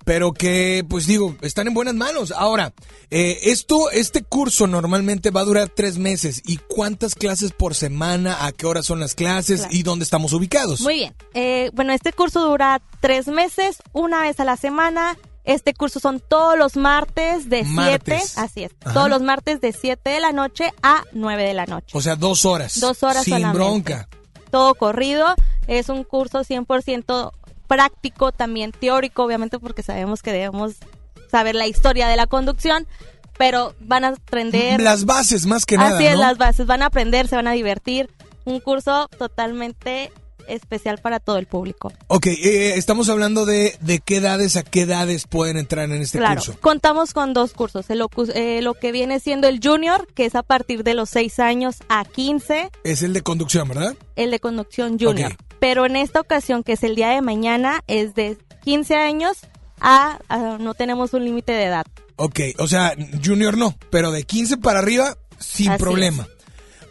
pero 0.05 0.31
que, 0.33 0.85
pues 0.87 1.07
digo, 1.07 1.35
están 1.41 1.67
en 1.67 1.73
buenas 1.73 1.95
manos. 1.95 2.31
Ahora, 2.31 2.73
eh, 3.09 3.39
esto, 3.43 3.89
este 3.91 4.23
curso 4.23 4.67
normalmente 4.67 5.31
va 5.31 5.41
a 5.41 5.45
durar 5.45 5.67
tres 5.67 5.97
meses. 5.97 6.41
¿Y 6.45 6.57
cuántas 6.57 7.15
clases 7.15 7.51
por 7.51 7.75
semana? 7.75 8.45
¿A 8.45 8.51
qué 8.51 8.67
horas 8.67 8.85
son 8.85 8.99
las 8.99 9.15
clases? 9.15 9.61
Claro. 9.61 9.75
¿Y 9.75 9.83
dónde 9.83 10.03
estamos 10.03 10.31
ubicados? 10.33 10.81
Muy 10.81 10.95
bien. 10.95 11.15
Eh, 11.33 11.71
bueno, 11.73 11.91
este 11.91 12.13
curso 12.13 12.39
dura 12.47 12.81
tres 13.01 13.27
meses, 13.27 13.77
una 13.91 14.21
vez 14.21 14.39
a 14.39 14.45
la 14.45 14.55
semana. 14.57 15.17
Este 15.43 15.73
curso 15.73 15.99
son 15.99 16.19
todos 16.27 16.57
los 16.57 16.75
martes 16.75 17.49
de 17.49 17.57
7, 17.65 17.69
Martes. 17.71 18.37
así 18.39 18.63
es, 18.63 18.71
Ajá. 18.83 18.93
todos 18.95 19.09
los 19.09 19.21
martes 19.21 19.61
de 19.61 19.73
7 19.73 20.09
de 20.09 20.19
la 20.19 20.31
noche 20.31 20.71
a 20.81 21.03
9 21.13 21.43
de 21.43 21.53
la 21.53 21.65
noche. 21.67 21.95
O 21.95 22.01
sea, 22.01 22.15
dos 22.15 22.45
horas. 22.45 22.79
Dos 22.79 23.03
horas 23.03 23.23
Sin 23.23 23.33
solamente. 23.35 23.57
bronca. 23.57 24.09
Todo 24.49 24.73
corrido, 24.73 25.35
es 25.67 25.89
un 25.89 26.03
curso 26.03 26.43
100% 26.43 27.31
práctico, 27.67 28.31
también 28.31 28.71
teórico, 28.71 29.23
obviamente 29.23 29.59
porque 29.59 29.83
sabemos 29.83 30.21
que 30.21 30.31
debemos 30.31 30.75
saber 31.29 31.55
la 31.55 31.67
historia 31.67 32.07
de 32.07 32.15
la 32.15 32.27
conducción, 32.27 32.87
pero 33.37 33.75
van 33.79 34.05
a 34.05 34.09
aprender... 34.09 34.81
Las 34.81 35.05
bases, 35.05 35.45
más 35.45 35.65
que 35.65 35.77
nada. 35.77 35.95
Así 35.95 36.05
es, 36.05 36.13
¿no? 36.15 36.21
las 36.21 36.37
bases, 36.37 36.65
van 36.65 36.81
a 36.81 36.87
aprender, 36.87 37.27
se 37.27 37.35
van 37.35 37.47
a 37.47 37.51
divertir. 37.51 38.09
Un 38.45 38.59
curso 38.59 39.09
totalmente 39.17 40.11
especial 40.47 40.99
para 40.99 41.19
todo 41.19 41.37
el 41.37 41.47
público. 41.47 41.91
Ok, 42.07 42.27
eh, 42.27 42.77
estamos 42.77 43.09
hablando 43.09 43.45
de, 43.45 43.75
de 43.81 43.99
qué 43.99 44.17
edades 44.17 44.55
a 44.55 44.63
qué 44.63 44.81
edades 44.81 45.27
pueden 45.27 45.57
entrar 45.57 45.89
en 45.89 46.01
este 46.01 46.19
claro, 46.19 46.35
curso. 46.35 46.59
contamos 46.61 47.13
con 47.13 47.33
dos 47.33 47.53
cursos. 47.53 47.89
El 47.89 48.05
eh, 48.33 48.61
lo 48.61 48.73
que 48.73 48.91
viene 48.91 49.19
siendo 49.19 49.47
el 49.47 49.59
junior, 49.61 50.07
que 50.13 50.25
es 50.25 50.35
a 50.35 50.43
partir 50.43 50.83
de 50.83 50.93
los 50.93 51.09
6 51.09 51.39
años 51.39 51.77
a 51.89 52.05
15, 52.05 52.71
Es 52.83 53.01
el 53.01 53.13
de 53.13 53.21
conducción, 53.21 53.67
¿verdad? 53.67 53.95
el 54.15 54.31
de 54.31 54.39
conducción 54.39 54.97
junior. 54.99 55.35
Pero 55.59 55.85
en 55.85 55.95
esta 55.95 56.19
ocasión, 56.21 56.63
que 56.63 56.73
es 56.73 56.83
el 56.83 56.95
día 56.95 57.09
de 57.09 57.21
mañana, 57.21 57.81
es 57.87 58.13
de 58.15 58.37
15 58.63 58.95
años 58.95 59.37
a, 59.79 60.19
a- 60.29 60.57
no 60.59 60.73
tenemos 60.73 61.13
un 61.13 61.25
límite 61.25 61.51
de 61.53 61.63
edad. 61.65 61.85
Ok, 62.17 62.39
o 62.59 62.67
sea, 62.67 62.93
junior 63.23 63.57
no, 63.57 63.75
pero 63.89 64.11
de 64.11 64.23
15 64.23 64.57
para 64.57 64.79
arriba, 64.79 65.17
sin 65.39 65.71
Así 65.71 65.81
problema. 65.83 66.27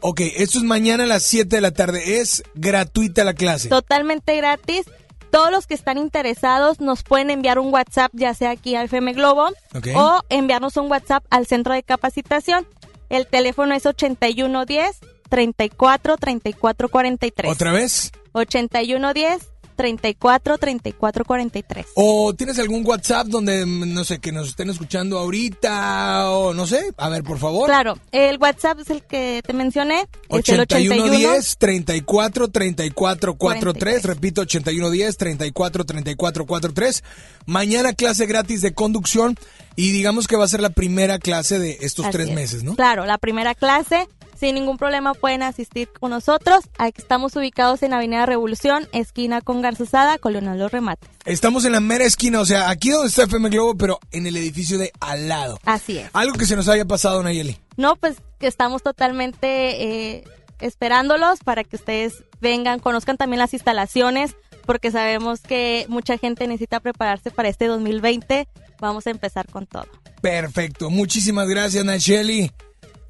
Ok, 0.00 0.20
esto 0.36 0.58
es 0.58 0.64
mañana 0.64 1.04
a 1.04 1.06
las 1.06 1.22
7 1.22 1.56
de 1.56 1.62
la 1.62 1.70
tarde. 1.70 2.20
Es 2.20 2.42
gratuita 2.54 3.24
la 3.24 3.32
clase. 3.32 3.70
Totalmente 3.70 4.36
gratis. 4.36 4.84
Todos 5.30 5.50
los 5.50 5.66
que 5.66 5.72
están 5.74 5.96
interesados 5.98 6.78
nos 6.80 7.02
pueden 7.02 7.30
enviar 7.30 7.58
un 7.58 7.72
WhatsApp, 7.72 8.10
ya 8.14 8.34
sea 8.34 8.50
aquí 8.50 8.76
a 8.76 8.84
FM 8.84 9.14
Globo, 9.14 9.48
o 9.96 10.20
enviarnos 10.28 10.76
un 10.76 10.90
WhatsApp 10.90 11.24
al 11.30 11.46
centro 11.46 11.72
de 11.74 11.82
capacitación. 11.82 12.66
El 13.08 13.26
teléfono 13.26 13.74
es 13.74 13.86
8110 13.86 14.98
34 15.30 16.16
34 16.18 16.88
43. 16.88 17.50
¿Otra 17.50 17.72
vez? 17.72 18.12
8110 18.34 19.48
34 19.76 20.58
34 20.58 21.24
43. 21.24 21.86
¿O 21.96 22.32
tienes 22.34 22.58
algún 22.60 22.86
WhatsApp 22.86 23.26
donde, 23.26 23.66
mm, 23.66 23.92
no 23.92 24.04
sé, 24.04 24.18
que 24.20 24.30
nos 24.30 24.48
estén 24.48 24.70
escuchando 24.70 25.18
ahorita 25.18 26.30
o 26.30 26.54
no 26.54 26.66
sé? 26.66 26.92
A 26.96 27.08
ver, 27.08 27.24
por 27.24 27.38
favor. 27.38 27.66
Claro, 27.66 27.98
el 28.12 28.38
WhatsApp 28.38 28.80
es 28.80 28.90
el 28.90 29.02
que 29.02 29.42
te 29.44 29.52
mencioné. 29.52 30.06
Es 30.28 30.48
el 30.48 30.60
81 30.60 30.94
8110 30.94 31.56
34 31.58 32.48
34 32.48 33.34
43. 33.34 34.02
Repito, 34.04 34.42
8110 34.42 35.16
34 35.16 35.84
34 35.84 36.46
43. 36.46 37.04
Mañana 37.46 37.92
clase 37.94 38.26
gratis 38.26 38.60
de 38.62 38.74
conducción 38.74 39.36
y 39.76 39.90
digamos 39.90 40.28
que 40.28 40.36
va 40.36 40.44
a 40.44 40.48
ser 40.48 40.60
la 40.60 40.70
primera 40.70 41.18
clase 41.18 41.58
de 41.58 41.78
estos 41.80 42.06
Así 42.06 42.12
tres 42.12 42.28
es. 42.28 42.34
meses, 42.34 42.62
¿no? 42.62 42.76
Claro, 42.76 43.06
la 43.06 43.18
primera 43.18 43.54
clase. 43.56 44.06
Sin 44.44 44.56
ningún 44.56 44.76
problema 44.76 45.14
pueden 45.14 45.42
asistir 45.42 45.88
con 45.98 46.10
nosotros. 46.10 46.64
Aquí 46.76 47.00
estamos 47.00 47.34
ubicados 47.34 47.82
en 47.82 47.94
Avenida 47.94 48.26
Revolución, 48.26 48.86
esquina 48.92 49.40
con 49.40 49.62
Garzazada, 49.62 50.18
Colonel 50.18 50.58
Los 50.58 50.70
Remates. 50.70 51.08
Estamos 51.24 51.64
en 51.64 51.72
la 51.72 51.80
mera 51.80 52.04
esquina, 52.04 52.42
o 52.42 52.44
sea, 52.44 52.68
aquí 52.68 52.90
donde 52.90 53.08
está 53.08 53.22
FM 53.22 53.48
Globo, 53.48 53.74
pero 53.74 53.98
en 54.12 54.26
el 54.26 54.36
edificio 54.36 54.76
de 54.76 54.92
al 55.00 55.28
lado. 55.30 55.58
Así 55.64 55.96
es. 55.96 56.10
Algo 56.12 56.34
que 56.34 56.44
se 56.44 56.56
nos 56.56 56.68
haya 56.68 56.84
pasado, 56.84 57.22
Nayeli. 57.22 57.58
No, 57.78 57.96
pues 57.96 58.18
que 58.38 58.46
estamos 58.46 58.82
totalmente 58.82 59.46
eh, 60.16 60.24
esperándolos 60.60 61.38
para 61.38 61.64
que 61.64 61.76
ustedes 61.76 62.22
vengan, 62.42 62.80
conozcan 62.80 63.16
también 63.16 63.38
las 63.38 63.54
instalaciones, 63.54 64.36
porque 64.66 64.90
sabemos 64.90 65.40
que 65.40 65.86
mucha 65.88 66.18
gente 66.18 66.46
necesita 66.46 66.80
prepararse 66.80 67.30
para 67.30 67.48
este 67.48 67.66
2020. 67.66 68.46
Vamos 68.78 69.06
a 69.06 69.10
empezar 69.10 69.48
con 69.50 69.66
todo. 69.66 69.86
Perfecto. 70.20 70.90
Muchísimas 70.90 71.48
gracias, 71.48 71.82
Nayeli. 71.82 72.52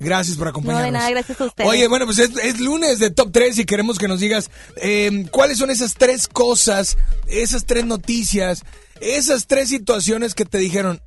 Gracias 0.00 0.36
por 0.36 0.46
No, 0.46 0.50
acompañarnos. 0.50 0.86
de 0.86 0.92
nada, 0.92 1.10
gracias 1.10 1.40
a 1.40 1.44
ustedes. 1.44 1.70
Oye, 1.70 1.86
bueno, 1.88 2.04
pues 2.06 2.18
es, 2.18 2.30
es 2.42 2.60
lunes 2.60 2.98
de 2.98 3.10
Top 3.10 3.30
3 3.32 3.58
y 3.58 3.64
queremos 3.64 3.98
que 3.98 4.08
nos 4.08 4.20
digas 4.20 4.50
eh, 4.76 5.26
cuáles 5.30 5.58
son 5.58 5.70
esas 5.70 5.94
tres 5.94 6.28
cosas, 6.28 6.96
esas 7.26 7.64
tres 7.64 7.84
noticias, 7.84 8.62
esas 9.00 9.46
tres 9.46 9.68
situaciones 9.68 10.34
que 10.34 10.44
te 10.44 10.58
dijeron, 10.58 11.00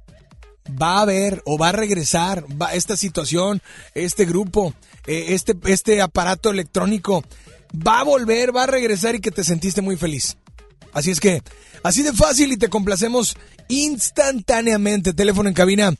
va 0.82 1.00
a 1.00 1.02
haber 1.02 1.42
o 1.46 1.58
va 1.58 1.70
a 1.70 1.74
regresar 1.74 2.46
va, 2.60 2.74
esta 2.74 2.98
situación, 2.98 3.62
este 3.94 4.26
grupo, 4.26 4.74
eh, 5.06 5.28
este, 5.30 5.56
este 5.66 6.02
aparato 6.02 6.50
electrónico, 6.50 7.24
va 7.76 8.00
a 8.00 8.04
volver, 8.04 8.56
va 8.56 8.64
a 8.64 8.68
regresar 8.68 9.16
y 9.16 9.20
que 9.20 9.32
te 9.32 9.44
sentiste 9.44 9.82
muy 9.82 9.98
feliz. 9.98 10.38
Así 10.94 11.12
es 11.12 11.20
que, 11.20 11.44
así 11.84 12.02
de 12.02 12.14
fácil 12.14 12.52
y 12.52 12.58
te 12.58 12.70
complacemos 12.70 13.36
instantáneamente. 13.68 15.14
Teléfono 15.14 15.50
en 15.50 15.56
cabina 15.56 15.94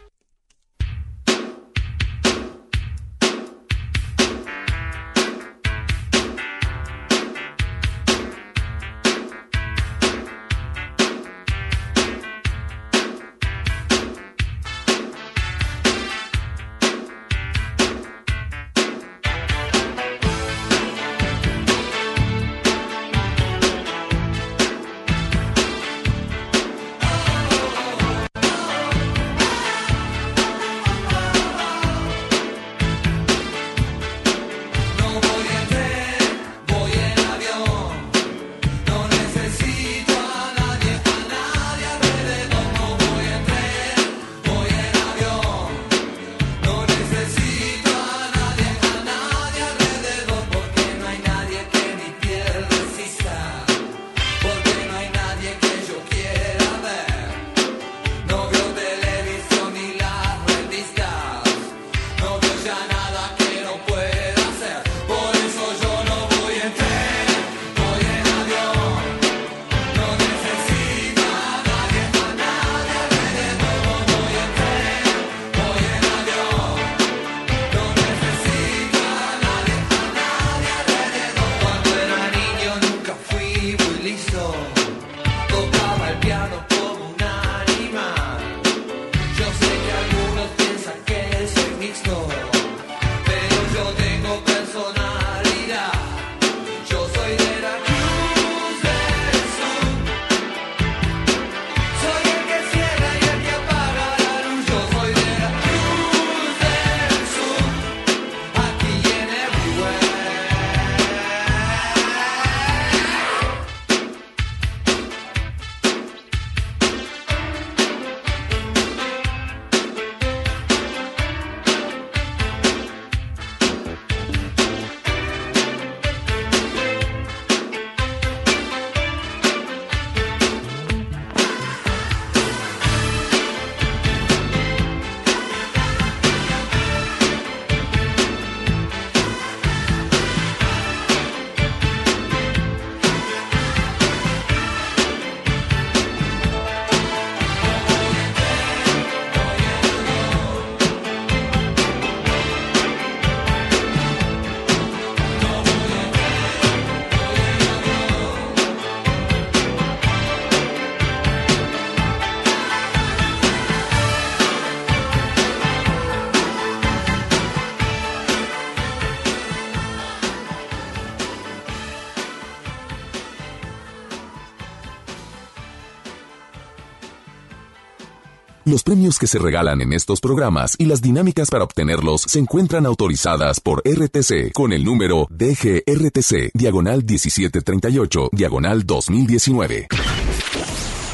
Los 178.73 178.81
premios 178.81 179.19
que 179.19 179.27
se 179.27 179.37
regalan 179.37 179.81
en 179.81 179.93
estos 179.93 180.19
programas 180.19 180.73
y 180.79 180.87
las 180.87 180.99
dinámicas 180.99 181.51
para 181.51 181.63
obtenerlos 181.63 182.21
se 182.21 182.39
encuentran 182.39 182.87
autorizadas 182.87 183.59
por 183.59 183.83
RTC 183.85 184.51
con 184.51 184.73
el 184.73 184.83
número 184.83 185.27
DGRTC, 185.29 186.49
diagonal 186.55 187.03
1738, 187.03 188.29
diagonal 188.31 188.83
2019. 188.83 189.89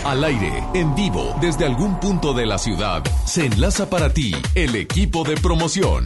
Al 0.05 0.23
aire, 0.23 0.63
en 0.73 0.95
vivo, 0.95 1.35
desde 1.41 1.65
algún 1.65 1.99
punto 1.99 2.33
de 2.33 2.45
la 2.45 2.57
ciudad, 2.57 3.03
se 3.25 3.47
enlaza 3.47 3.89
para 3.89 4.13
ti 4.13 4.33
el 4.55 4.77
equipo 4.77 5.25
de 5.25 5.35
promoción. 5.35 6.05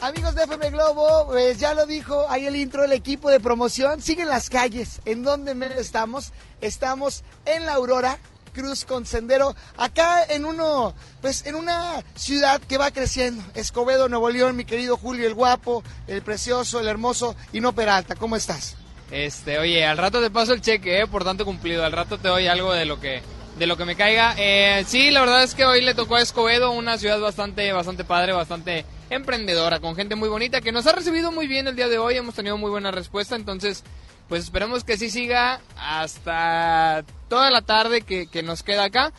Amigos 0.00 0.36
de 0.36 0.44
FM 0.44 0.70
Globo, 0.70 1.26
pues 1.26 1.58
ya 1.58 1.74
lo 1.74 1.84
dijo 1.84 2.24
ahí 2.30 2.46
el 2.46 2.54
intro 2.56 2.82
del 2.82 2.92
equipo 2.92 3.30
de 3.30 3.40
promoción. 3.40 4.00
Siguen 4.00 4.28
las 4.28 4.48
calles. 4.48 5.02
¿En 5.04 5.24
dónde 5.24 5.54
estamos? 5.76 6.32
Estamos 6.60 7.24
en 7.44 7.66
la 7.66 7.74
Aurora, 7.74 8.18
Cruz 8.48 8.84
con 8.84 9.06
Sendero, 9.06 9.54
acá 9.76 10.24
en 10.24 10.44
uno, 10.44 10.94
pues 11.20 11.46
en 11.46 11.54
una 11.54 12.02
ciudad 12.14 12.60
que 12.60 12.78
va 12.78 12.90
creciendo. 12.90 13.42
Escobedo, 13.54 14.08
Nuevo 14.08 14.30
León, 14.30 14.56
mi 14.56 14.64
querido 14.64 14.96
Julio, 14.96 15.26
el 15.26 15.34
guapo, 15.34 15.82
el 16.06 16.22
precioso, 16.22 16.80
el 16.80 16.88
hermoso 16.88 17.36
y 17.52 17.60
no 17.60 17.74
Peralta. 17.74 18.14
¿Cómo 18.14 18.36
estás? 18.36 18.76
Este, 19.10 19.58
oye, 19.58 19.84
al 19.86 19.96
rato 19.96 20.20
te 20.20 20.30
paso 20.30 20.52
el 20.52 20.60
cheque, 20.60 21.00
eh, 21.00 21.06
por 21.06 21.24
tanto 21.24 21.44
cumplido. 21.44 21.84
Al 21.84 21.92
rato 21.92 22.18
te 22.18 22.28
doy 22.28 22.46
algo 22.46 22.72
de 22.72 22.84
lo 22.84 23.00
que 23.00 23.22
de 23.58 23.66
lo 23.66 23.76
que 23.76 23.84
me 23.84 23.96
caiga. 23.96 24.34
Eh, 24.38 24.84
sí, 24.86 25.10
la 25.10 25.20
verdad 25.20 25.42
es 25.42 25.54
que 25.54 25.64
hoy 25.64 25.82
le 25.82 25.94
tocó 25.94 26.16
a 26.16 26.22
Escobedo, 26.22 26.70
una 26.70 26.96
ciudad 26.96 27.18
bastante 27.18 27.72
bastante 27.72 28.04
padre, 28.04 28.32
bastante 28.32 28.84
emprendedora, 29.10 29.80
con 29.80 29.96
gente 29.96 30.14
muy 30.14 30.28
bonita 30.28 30.60
que 30.60 30.72
nos 30.72 30.86
ha 30.86 30.92
recibido 30.92 31.32
muy 31.32 31.46
bien 31.46 31.66
el 31.66 31.76
día 31.76 31.88
de 31.88 31.98
hoy. 31.98 32.16
Hemos 32.16 32.34
tenido 32.34 32.56
muy 32.56 32.70
buena 32.70 32.90
respuesta, 32.90 33.34
entonces 33.34 33.82
pues 34.28 34.44
esperemos 34.44 34.84
que 34.84 34.98
sí 34.98 35.10
siga 35.10 35.60
hasta 35.76 37.04
toda 37.28 37.50
la 37.50 37.62
tarde 37.62 38.02
que, 38.02 38.26
que 38.26 38.42
nos 38.42 38.62
queda 38.62 38.84
acá. 38.84 39.12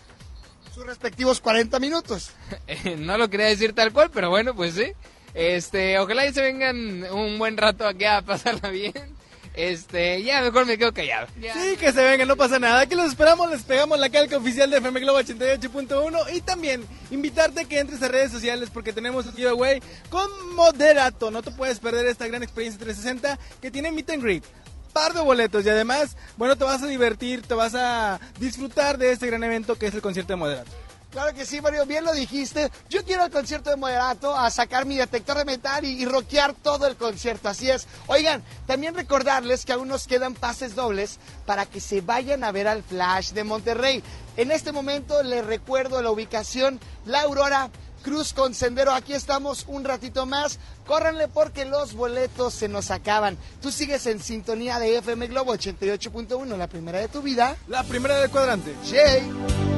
Sus 0.73 0.85
respectivos 0.85 1.41
40 1.41 1.79
minutos. 1.79 2.31
Eh, 2.67 2.95
no 2.97 3.17
lo 3.17 3.29
quería 3.29 3.47
decir 3.47 3.73
tal 3.73 3.91
cual, 3.91 4.11
pero 4.11 4.29
bueno, 4.29 4.55
pues 4.55 4.75
sí. 4.75 4.93
Este, 5.33 5.97
ojalá 5.99 6.25
y 6.25 6.33
se 6.33 6.41
vengan 6.41 7.03
un 7.11 7.37
buen 7.39 7.57
rato 7.57 7.87
aquí 7.87 8.05
a 8.05 8.21
pasarla 8.21 8.69
bien. 8.71 9.17
Este, 9.55 10.23
ya 10.23 10.41
mejor 10.41 10.65
me 10.65 10.77
quedo 10.77 10.93
callado. 10.93 11.27
Sí, 11.35 11.75
que 11.77 11.91
se 11.91 12.01
vengan, 12.01 12.27
no 12.27 12.37
pasa 12.37 12.59
nada. 12.59 12.81
Aquí 12.81 12.95
los 12.95 13.07
esperamos, 13.07 13.49
les 13.49 13.63
pegamos 13.63 13.99
la 13.99 14.09
calca 14.09 14.37
oficial 14.37 14.69
de 14.69 14.77
FM 14.77 14.99
Globo 15.01 15.19
88.1 15.19 16.33
y 16.33 16.41
también 16.41 16.85
invitarte 17.11 17.61
a 17.61 17.65
que 17.65 17.79
entres 17.79 18.01
a 18.01 18.07
redes 18.07 18.31
sociales 18.31 18.69
porque 18.71 18.93
tenemos 18.93 19.25
un 19.25 19.33
giveaway 19.33 19.81
con 20.09 20.29
Moderato. 20.55 21.31
No 21.31 21.41
te 21.41 21.51
puedes 21.51 21.79
perder 21.79 22.05
esta 22.05 22.27
gran 22.27 22.43
experiencia 22.43 22.79
360 22.79 23.39
que 23.61 23.71
tiene 23.71 23.91
Meet 23.91 24.11
and 24.11 24.23
Greet. 24.23 24.43
Par 24.93 25.13
de 25.13 25.21
boletos 25.21 25.65
y 25.65 25.69
además, 25.69 26.17
bueno, 26.37 26.55
te 26.55 26.63
vas 26.63 26.81
a 26.83 26.87
divertir, 26.87 27.41
te 27.41 27.53
vas 27.53 27.75
a 27.75 28.19
disfrutar 28.39 28.97
de 28.97 29.11
este 29.11 29.27
gran 29.27 29.43
evento 29.43 29.77
que 29.77 29.87
es 29.87 29.93
el 29.93 30.01
concierto 30.01 30.33
de 30.33 30.37
Moderato. 30.37 30.71
Claro 31.11 31.33
que 31.33 31.43
sí, 31.43 31.59
Mario, 31.59 31.87
bien 31.87 32.05
lo 32.05 32.13
dijiste. 32.13 32.69
Yo 32.87 33.03
quiero 33.03 33.23
al 33.23 33.31
concierto 33.31 33.71
de 33.71 33.75
Moderato 33.75 34.37
a 34.37 34.51
sacar 34.51 34.85
mi 34.85 34.95
detector 34.95 35.37
de 35.37 35.45
metal 35.45 35.83
y, 35.83 36.03
y 36.03 36.05
rockear 36.05 36.53
todo 36.53 36.85
el 36.85 36.95
concierto, 36.97 37.49
así 37.49 37.67
es. 37.67 37.87
Oigan, 38.05 38.43
también 38.67 38.93
recordarles 38.93 39.65
que 39.65 39.73
aún 39.73 39.87
nos 39.87 40.05
quedan 40.05 40.35
pases 40.35 40.75
dobles 40.75 41.17
para 41.47 41.65
que 41.65 41.79
se 41.79 42.01
vayan 42.01 42.43
a 42.43 42.51
ver 42.51 42.67
al 42.67 42.83
Flash 42.83 43.31
de 43.31 43.43
Monterrey. 43.43 44.03
En 44.37 44.51
este 44.51 44.71
momento 44.71 45.23
les 45.23 45.43
recuerdo 45.43 45.99
la 46.03 46.11
ubicación, 46.11 46.79
La 47.05 47.21
Aurora. 47.21 47.71
Cruz 47.99 48.33
con 48.33 48.53
Sendero, 48.53 48.91
aquí 48.91 49.13
estamos 49.13 49.65
un 49.67 49.83
ratito 49.83 50.25
más. 50.25 50.59
Córranle 50.85 51.27
porque 51.27 51.65
los 51.65 51.93
boletos 51.93 52.53
se 52.53 52.67
nos 52.67 52.91
acaban. 52.91 53.37
Tú 53.61 53.71
sigues 53.71 54.05
en 54.07 54.19
sintonía 54.19 54.79
de 54.79 54.97
FM 54.97 55.27
Globo 55.27 55.53
88.1, 55.53 56.57
la 56.57 56.67
primera 56.67 56.99
de 56.99 57.07
tu 57.07 57.21
vida. 57.21 57.55
La 57.67 57.83
primera 57.83 58.19
del 58.19 58.29
cuadrante. 58.29 58.75
Jay. 58.89 59.68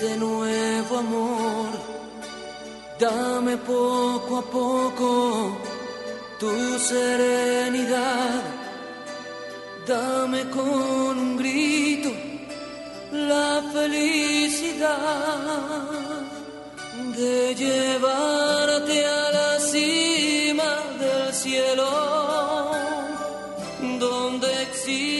Este 0.00 0.16
nuevo 0.16 0.96
amor. 0.96 1.68
Dame 2.98 3.58
poco 3.58 4.38
a 4.38 4.42
poco 4.42 5.58
tu 6.38 6.78
serenidad. 6.78 8.42
Dame 9.86 10.48
con 10.48 11.18
un 11.24 11.36
grito 11.36 12.10
la 13.12 13.62
felicidad 13.74 14.96
de 17.18 17.54
llevarte 17.54 19.04
a 19.04 19.32
la 19.32 19.60
cima 19.60 20.78
del 20.98 21.34
cielo, 21.34 22.70
donde 23.98 24.62
existe 24.62 25.19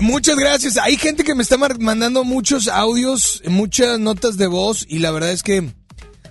Muchas 0.00 0.36
gracias. 0.36 0.78
Hay 0.78 0.96
gente 0.96 1.24
que 1.24 1.34
me 1.34 1.42
está 1.42 1.58
mandando 1.58 2.24
muchos 2.24 2.68
audios, 2.68 3.42
muchas 3.46 3.98
notas 3.98 4.38
de 4.38 4.46
voz 4.46 4.86
y 4.88 5.00
la 5.00 5.10
verdad 5.10 5.30
es 5.30 5.42
que 5.42 5.72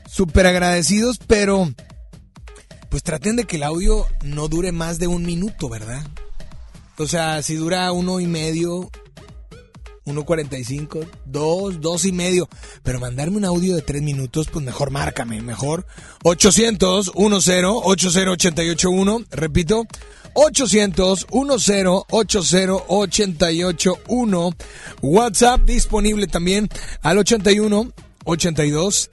súper 0.09 0.47
agradecidos, 0.47 1.19
pero 1.27 1.71
pues 2.89 3.03
traten 3.03 3.35
de 3.35 3.43
que 3.43 3.57
el 3.57 3.63
audio 3.63 4.07
no 4.23 4.47
dure 4.47 4.71
más 4.71 4.97
de 4.97 5.05
un 5.07 5.23
minuto, 5.23 5.69
¿verdad? 5.69 6.01
O 6.97 7.05
sea, 7.05 7.43
si 7.43 7.55
dura 7.55 7.91
uno 7.91 8.19
y 8.19 8.25
medio, 8.25 8.89
uno 10.07 10.25
cuarenta 10.25 10.57
y 10.57 10.63
cinco, 10.63 11.01
dos, 11.25 11.81
dos 11.81 12.05
y 12.05 12.11
medio, 12.11 12.49
pero 12.81 12.99
mandarme 12.99 13.37
un 13.37 13.45
audio 13.45 13.75
de 13.75 13.81
tres 13.81 14.01
minutos, 14.01 14.47
pues 14.51 14.65
mejor 14.65 14.89
márcame, 14.89 15.41
mejor. 15.41 15.85
800 16.23 17.11
10 17.13 17.37
80 17.37 17.83
881, 17.83 19.25
repito, 19.31 19.85
800 20.33 21.27
10 21.29 21.41
80 22.07 22.83
881, 22.87 24.51
WhatsApp 25.01 25.61
disponible 25.61 26.27
también 26.27 26.69
al 27.01 27.17
81 27.17 27.91
82 28.23 29.09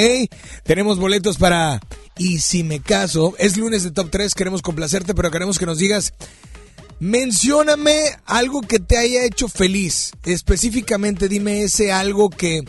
Tenemos 0.63 0.99
boletos 0.99 1.37
para 1.37 1.79
Y 2.17 2.39
si 2.39 2.63
me 2.63 2.79
caso, 2.79 3.33
es 3.37 3.57
lunes 3.57 3.83
de 3.83 3.91
Top 3.91 4.09
3, 4.09 4.33
queremos 4.35 4.61
complacerte, 4.61 5.13
pero 5.13 5.31
queremos 5.31 5.59
que 5.59 5.65
nos 5.65 5.77
digas, 5.77 6.13
mencióname 6.99 7.95
algo 8.25 8.61
que 8.61 8.79
te 8.79 8.97
haya 8.97 9.25
hecho 9.25 9.47
feliz. 9.47 10.11
Específicamente 10.23 11.27
dime 11.27 11.63
ese 11.63 11.91
algo 11.91 12.29
que, 12.29 12.63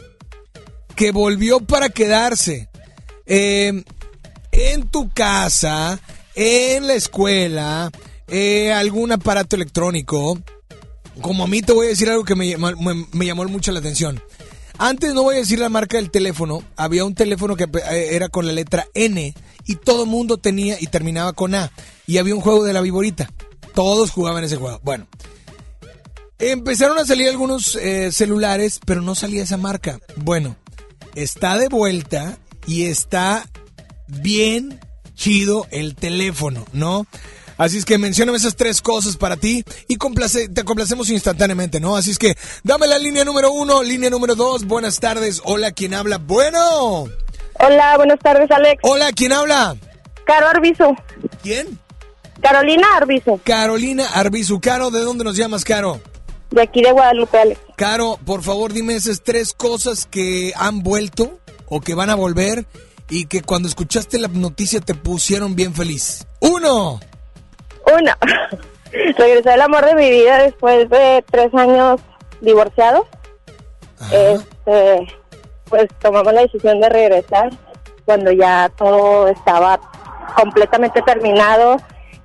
que 0.95 1.13
volvió 1.13 1.61
para 1.61 1.89
quedarse. 1.89 2.69
Eh, 3.27 3.85
en 4.53 4.89
tu 4.89 5.11
casa, 5.13 6.01
en 6.35 6.87
la 6.87 6.95
escuela, 6.95 7.91
eh, 8.29 8.73
algún 8.73 9.13
aparato 9.13 9.57
electrónico. 9.57 10.39
Como 11.21 11.45
a 11.45 11.47
mí 11.47 11.63
te 11.63 11.73
voy 11.73 11.87
a 11.87 11.91
decir 11.91 12.11
algo 12.11 12.25
que 12.25 12.35
me- 12.35 12.57
me 13.13 13.27
llamó 13.27 13.45
mucho 13.45 13.73
la 13.73 13.79
atención. 13.81 14.21
Antes 14.79 15.15
no 15.15 15.23
voy 15.23 15.37
a 15.37 15.39
decir 15.39 15.59
la 15.59 15.69
marca 15.69 15.97
del 15.97 16.11
teléfono, 16.11 16.63
había 16.77 17.05
un 17.05 17.15
teléfono 17.15 17.57
que 17.57 17.65
eh, 17.65 18.09
era 18.13 18.29
con 18.29 18.47
la 18.47 18.53
letra 18.53 18.87
N 18.95 19.35
y 19.65 19.75
todo 19.77 20.07
mundo 20.07 20.37
tenía 20.37 20.77
y 20.81 20.87
terminaba 20.87 21.33
con 21.33 21.55
A. 21.55 21.71
Y 22.07 22.19
había 22.19 22.35
un 22.35 22.41
juego 22.41 22.65
de 22.65 22.73
la 22.73 22.83
viborita. 22.83 23.31
Todos 23.75 24.11
jugaban 24.11 24.45
ese 24.45 24.57
juego. 24.57 24.81
Bueno, 24.83 25.07
empezaron 26.39 26.99
a 26.99 27.07
salir 27.07 27.29
algunos 27.29 27.77
eh, 27.77 28.13
celulares, 28.13 28.81
pero 28.85 29.01
no 29.01 29.15
salía 29.15 29.43
esa 29.43 29.57
marca. 29.57 29.99
Bueno, 30.17 30.57
está 31.15 31.59
de 31.59 31.69
vuelta 31.69 32.39
y 32.67 32.85
está 32.85 33.49
bien 34.07 34.81
chido 35.15 35.67
el 35.71 35.95
teléfono, 35.95 36.67
¿no? 36.73 37.07
Así 37.59 37.79
es 37.79 37.85
que 37.85 37.97
mencióname 37.99 38.37
esas 38.39 38.55
tres 38.57 38.83
cosas 38.83 39.17
para 39.17 39.37
ti 39.37 39.65
y 39.89 39.97
complace- 39.97 40.49
te 40.53 40.63
complacemos 40.65 41.09
instantáneamente, 41.11 41.81
¿no? 41.81 41.97
Así 41.97 42.11
es 42.11 42.19
que 42.19 42.37
dame 42.65 42.87
la 42.87 42.99
línea 42.99 43.25
número 43.25 43.51
uno, 43.53 43.83
línea 43.83 44.11
número 44.11 44.35
dos, 44.35 44.65
buenas 44.67 45.01
tardes, 45.01 45.41
hola, 45.45 45.73
¿quién 45.73 45.95
habla? 45.95 46.19
Bueno. 46.19 47.09
Hola, 47.59 47.97
buenas 47.97 48.19
tardes, 48.21 48.51
Alex. 48.51 48.81
Hola, 48.83 49.11
¿quién 49.13 49.33
habla? 49.33 49.77
Caro 50.27 50.49
Arbizu. 50.49 50.95
¿Quién? 51.43 51.79
Carolina 52.43 52.87
Arbizu. 52.97 53.41
Carolina 53.43 54.07
Arbizu. 54.13 54.61
Caro, 54.61 54.91
¿de 54.91 55.01
dónde 55.01 55.25
nos 55.25 55.37
llamas, 55.37 55.65
Caro? 55.65 56.01
De 56.51 56.61
aquí 56.63 56.83
de 56.83 56.93
Guadalupe, 56.93 57.39
Alex. 57.39 57.61
Caro, 57.77 58.19
por 58.27 58.43
favor, 58.43 58.73
dime 58.75 58.95
esas 58.95 59.23
tres 59.23 59.55
cosas 59.55 60.07
que 60.07 60.53
han 60.57 60.83
vuelto 60.83 61.39
o 61.69 61.81
que 61.81 61.95
van 61.95 62.11
a 62.11 62.15
volver 62.15 62.67
y 63.09 63.25
que 63.27 63.41
cuando 63.41 63.69
escuchaste 63.69 64.19
la 64.19 64.29
noticia 64.29 64.81
te 64.81 64.95
pusieron 64.95 65.57
bien 65.57 65.75
feliz. 65.75 66.27
Uno. 66.41 67.01
Uno. 67.87 68.13
Regresé 69.19 69.51
al 69.51 69.63
amor 69.63 69.85
de 69.85 69.95
mi 69.95 70.11
vida 70.11 70.39
después 70.43 70.89
de 70.89 71.25
tres 71.31 71.53
años 71.55 72.01
divorciados. 72.41 73.07
Este, 74.13 75.07
pues 75.69 75.87
tomamos 76.01 76.33
la 76.33 76.43
decisión 76.43 76.81
de 76.81 76.89
regresar 76.89 77.51
cuando 78.05 78.31
ya 78.31 78.71
todo 78.77 79.29
estaba 79.29 79.81
completamente 80.37 81.03
terminado, 81.03 81.77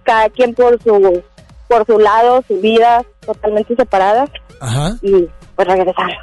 cada 0.04 0.30
quien 0.30 0.54
por 0.54 0.82
su 0.84 1.24
por 1.68 1.86
su 1.86 1.98
lado, 1.98 2.44
su 2.48 2.60
vida 2.60 3.02
totalmente 3.26 3.76
separada 3.76 4.26
Ajá. 4.60 4.98
y 5.02 5.28
pues 5.56 5.68
regresamos. 5.68 6.14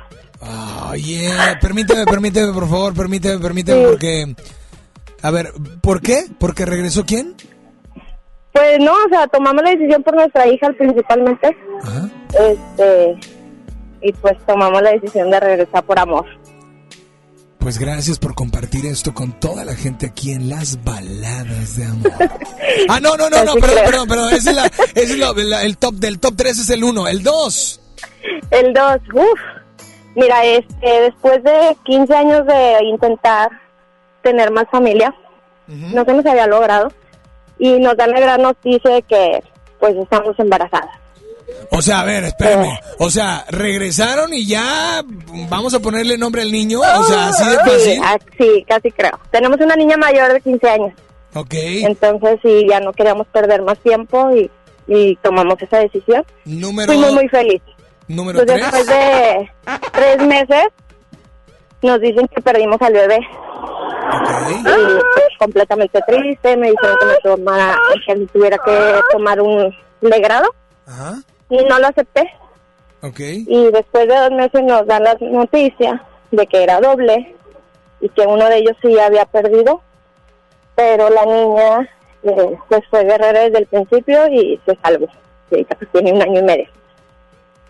Oye, 0.91 1.31
permíteme, 1.61 2.05
permíteme, 2.05 2.53
por 2.53 2.69
favor, 2.69 2.95
permíteme, 2.95 3.39
permíteme, 3.39 3.89
porque... 3.89 4.37
A 5.21 5.31
ver, 5.31 5.53
¿por 5.81 6.01
qué? 6.01 6.27
¿Porque 6.39 6.65
regresó 6.65 7.05
quién? 7.05 7.35
Pues 8.53 8.79
no, 8.81 8.93
o 8.93 9.09
sea, 9.11 9.27
tomamos 9.29 9.63
la 9.63 9.71
decisión 9.71 10.03
por 10.03 10.15
nuestra 10.15 10.47
hija 10.49 10.69
principalmente. 10.77 11.57
Este 12.39 13.19
y 14.01 14.13
pues 14.13 14.35
tomamos 14.47 14.81
la 14.83 14.91
decisión 14.93 15.31
de 15.31 15.41
regresar 15.41 15.83
por 15.85 15.99
amor. 15.99 16.25
Pues 17.59 17.79
gracias 17.79 18.19
por 18.19 18.35
compartir 18.35 18.87
esto 18.87 19.13
con 19.13 19.33
toda 19.41 19.65
la 19.65 19.75
gente 19.75 20.07
aquí 20.07 20.31
en 20.33 20.49
las 20.49 20.83
baladas 20.85 21.77
de 21.77 21.85
amor. 21.85 22.13
Ah, 22.89 23.01
no, 23.01 23.17
no, 23.17 23.29
no, 23.29 23.45
no, 23.45 23.55
perdón, 23.55 23.85
perdón, 23.85 24.09
perdón. 24.09 24.33
Ese 24.33 24.51
es, 24.51 24.57
la, 24.57 24.67
ese 24.95 25.03
es 25.15 25.19
la- 25.19 25.33
la- 25.35 25.65
el 25.65 25.77
top 25.79 25.95
del 25.95 26.21
top 26.21 26.35
3 26.37 26.59
es 26.61 26.71
el 26.71 26.85
1. 26.85 27.09
El 27.09 27.23
2. 27.25 27.81
El 28.53 28.73
2, 28.73 28.85
uff. 29.15 29.41
Mira, 30.15 30.45
este, 30.45 31.01
después 31.03 31.43
de 31.43 31.77
15 31.85 32.15
años 32.15 32.47
de 32.47 32.85
intentar 32.85 33.51
tener 34.23 34.51
más 34.53 34.67
familia, 34.71 35.13
no 35.67 36.05
se 36.05 36.13
nos 36.15 36.25
había 36.27 36.47
logrado 36.47 36.93
y 37.59 37.79
nos 37.79 37.97
dan 37.97 38.11
la 38.11 38.21
gran 38.21 38.43
noticia 38.43 38.91
de 38.91 39.03
que 39.03 39.43
pues 39.79 39.95
estamos 39.97 40.39
embarazadas. 40.39 40.91
O 41.71 41.81
sea, 41.83 42.01
a 42.01 42.05
ver, 42.05 42.25
espérame. 42.25 42.79
O 42.99 43.11
sea, 43.11 43.45
regresaron 43.49 44.33
y 44.35 44.47
ya 44.47 45.03
vamos 45.49 45.73
a 45.75 45.81
ponerle 45.81 46.19
nombre 46.19 46.43
al 46.43 46.53
niño. 46.53 46.81
O 46.81 47.03
sea, 47.05 47.29
así 47.29 47.45
de 47.45 47.51
Sí, 47.57 47.59
fácil. 47.71 48.01
ah, 48.05 48.19
sí, 48.39 48.65
casi 48.69 48.91
creo. 48.91 49.19
Tenemos 49.31 49.59
una 49.61 49.75
niña 49.77 49.97
mayor 49.97 50.33
de 50.33 50.41
15 50.41 50.69
años. 50.69 50.93
Ok. 51.35 51.55
Entonces 51.55 52.39
sí, 52.43 52.67
ya 52.69 52.81
no 52.81 52.93
queríamos 52.93 53.27
perder 53.29 53.63
más 53.63 53.79
tiempo 53.81 54.31
y, 54.35 54.51
y 54.87 55.17
tomamos 55.17 55.61
esa 55.63 55.79
decisión. 55.79 56.25
Número, 56.45 56.93
Fuimos 56.93 57.13
muy 57.15 57.29
felices. 57.29 57.69
número 58.09 58.39
Pues 58.45 58.47
3. 58.47 58.61
después 58.61 58.87
de 58.87 59.51
tres 59.93 60.27
meses 60.27 60.65
nos 61.83 62.01
dicen 62.01 62.27
que 62.29 62.41
perdimos 62.43 62.81
al 62.83 62.93
bebé. 62.93 63.19
Y 64.61 64.63
pues, 64.63 65.29
completamente 65.39 66.01
triste, 66.07 66.57
me 66.57 66.71
dijeron 66.71 66.97
que 66.99 67.07
me 67.07 67.17
tomara, 67.23 67.77
que 68.07 68.27
tuviera 68.33 68.59
que 68.65 69.01
tomar 69.13 69.41
un 69.41 69.75
legrado 70.01 70.55
Ajá. 70.87 71.23
y 71.49 71.57
no 71.65 71.79
lo 71.79 71.87
acepté. 71.87 72.23
Y 73.21 73.71
después 73.71 74.09
de 74.09 74.17
dos 74.17 74.31
meses 74.33 74.63
nos 74.65 74.87
dan 74.87 75.05
la 75.05 75.17
noticia 75.21 76.03
de 76.31 76.47
que 76.47 76.63
era 76.63 76.81
doble 76.81 77.35
y 78.01 78.09
que 78.09 78.23
uno 78.23 78.49
de 78.49 78.59
ellos 78.59 78.77
sí 78.83 78.99
había 78.99 79.25
perdido, 79.25 79.83
pero 80.75 81.09
la 81.11 81.25
niña 81.25 81.81
eh, 82.25 82.59
pues 82.69 82.83
fue 82.91 83.05
guerrera 83.05 83.45
desde 83.45 83.59
el 83.59 83.67
principio 83.67 84.27
y 84.29 84.61
se 84.67 84.77
salvó. 84.83 85.07
Y 85.51 85.55
ahorita 85.55 85.77
pues 85.77 85.91
tiene 85.93 86.13
un 86.13 86.23
año 86.23 86.41
y 86.41 86.43
medio. 86.43 86.69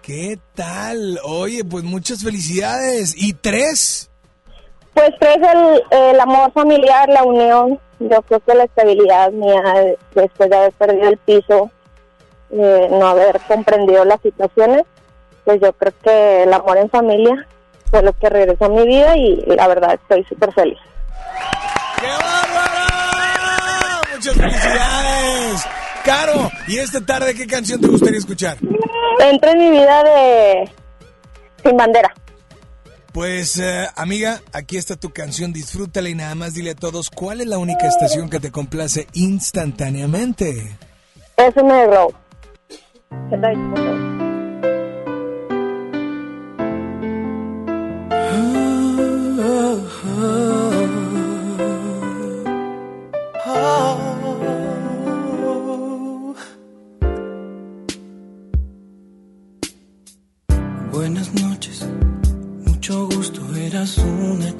¿Qué 0.03 0.39
tal? 0.55 1.21
Oye, 1.23 1.65
pues 1.65 1.85
muchas 1.85 2.25
felicidades. 2.25 3.15
¿Y 3.17 3.35
tres? 3.35 4.11
Pues 4.99 5.15
tres, 5.21 5.37
el, 5.37 5.83
el 5.97 6.19
amor 6.19 6.51
familiar, 6.51 7.09
la 7.09 7.23
unión, 7.23 7.79
yo 8.01 8.21
creo 8.23 8.41
que 8.41 8.55
la 8.57 8.65
estabilidad 8.65 9.31
mía 9.31 9.63
eh, 9.77 9.97
después 10.13 10.51
de 10.51 10.57
haber 10.57 10.73
perdido 10.73 11.09
el 11.09 11.19
piso, 11.19 11.71
eh, 12.51 12.89
no 12.91 13.07
haber 13.07 13.39
comprendido 13.47 14.05
las 14.05 14.21
situaciones, 14.21 14.83
pues 15.45 15.61
yo 15.61 15.73
creo 15.75 15.93
que 16.03 16.43
el 16.43 16.53
amor 16.53 16.79
en 16.79 16.91
familia 16.91 17.47
fue 17.93 18.03
lo 18.03 18.13
que 18.13 18.29
regresó 18.29 18.65
a 18.65 18.71
mi 18.71 18.85
vida 18.89 19.17
y 19.17 19.37
la 19.47 19.69
verdad 19.69 19.95
estoy 19.95 20.25
súper 20.25 20.53
feliz. 20.53 20.79
Muchas 24.13 24.35
felicidades. 24.35 25.67
Caro, 26.05 26.51
¿y 26.67 26.79
esta 26.79 27.01
tarde 27.07 27.37
qué 27.37 27.47
canción 27.47 27.81
te 27.81 27.87
gustaría 27.87 28.19
escuchar? 28.19 28.57
Entra 29.21 29.53
en 29.53 29.59
mi 29.59 29.71
vida 29.71 30.03
de 30.03 30.69
Sin 31.63 31.77
Bandera. 31.77 32.13
Pues, 33.19 33.59
eh, 33.59 33.85
amiga, 33.97 34.43
aquí 34.53 34.77
está 34.77 34.95
tu 34.95 35.11
canción, 35.11 35.53
disfrútala 35.53 36.09
y 36.09 36.15
nada 36.15 36.37
más 36.37 36.55
dile 36.55 36.71
a 36.71 36.75
todos 36.77 37.11
cuál 37.11 37.41
es 37.41 37.49
la 37.49 37.59
única 37.59 37.89
estación 37.89 38.31
que 38.31 38.39
te 38.39 38.53
complace 38.53 39.09
instantáneamente. 39.13 40.79
Eso 41.37 41.65
me 41.65 41.85
Glow. 41.89 42.15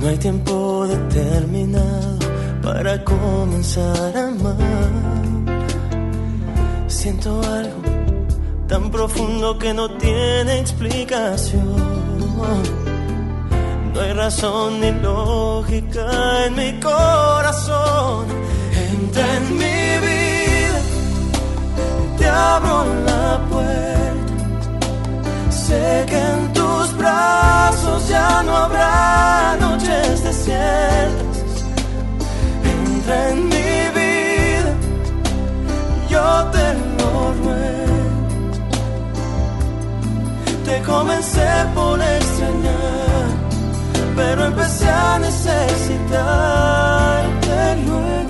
no 0.00 0.08
hay 0.08 0.16
tiempo 0.16 0.86
determinado 0.86 2.18
para 2.62 3.04
comenzar 3.04 4.16
a 4.16 4.28
amar. 4.28 4.56
Siento 6.86 7.40
algo 7.42 7.82
tan 8.66 8.90
profundo 8.90 9.58
que 9.58 9.74
no 9.74 9.90
tiene 9.98 10.60
explicación. 10.60 12.00
No 13.92 14.00
hay 14.00 14.12
razón 14.12 14.80
ni 14.80 14.92
lógica 14.92 16.46
en 16.46 16.54
mi 16.54 16.80
corazón. 16.80 18.26
Entra 18.92 19.36
en 19.36 19.58
mi 19.58 20.06
vida, 20.06 20.80
te 22.16 22.26
abro 22.26 22.84
la 23.04 23.40
puerta. 23.50 23.90
Sé 25.50 26.06
que 26.08 26.18
en 26.18 26.49
brazos 27.00 28.08
ya 28.08 28.42
no 28.42 28.56
habrá 28.56 29.56
noches 29.58 30.22
desiertas. 30.22 31.64
Entra 32.72 33.30
en 33.30 33.38
mi 33.52 33.72
vida, 33.98 34.72
yo 36.12 36.26
te 36.54 36.66
lo 36.98 37.10
ruego. 37.42 38.00
Te 40.66 40.76
comencé 40.82 41.50
por 41.74 41.96
extrañar, 42.00 43.28
pero 44.16 44.40
empecé 44.50 44.88
a 44.88 45.18
necesitarte 45.18 47.56
luego. 47.86 48.29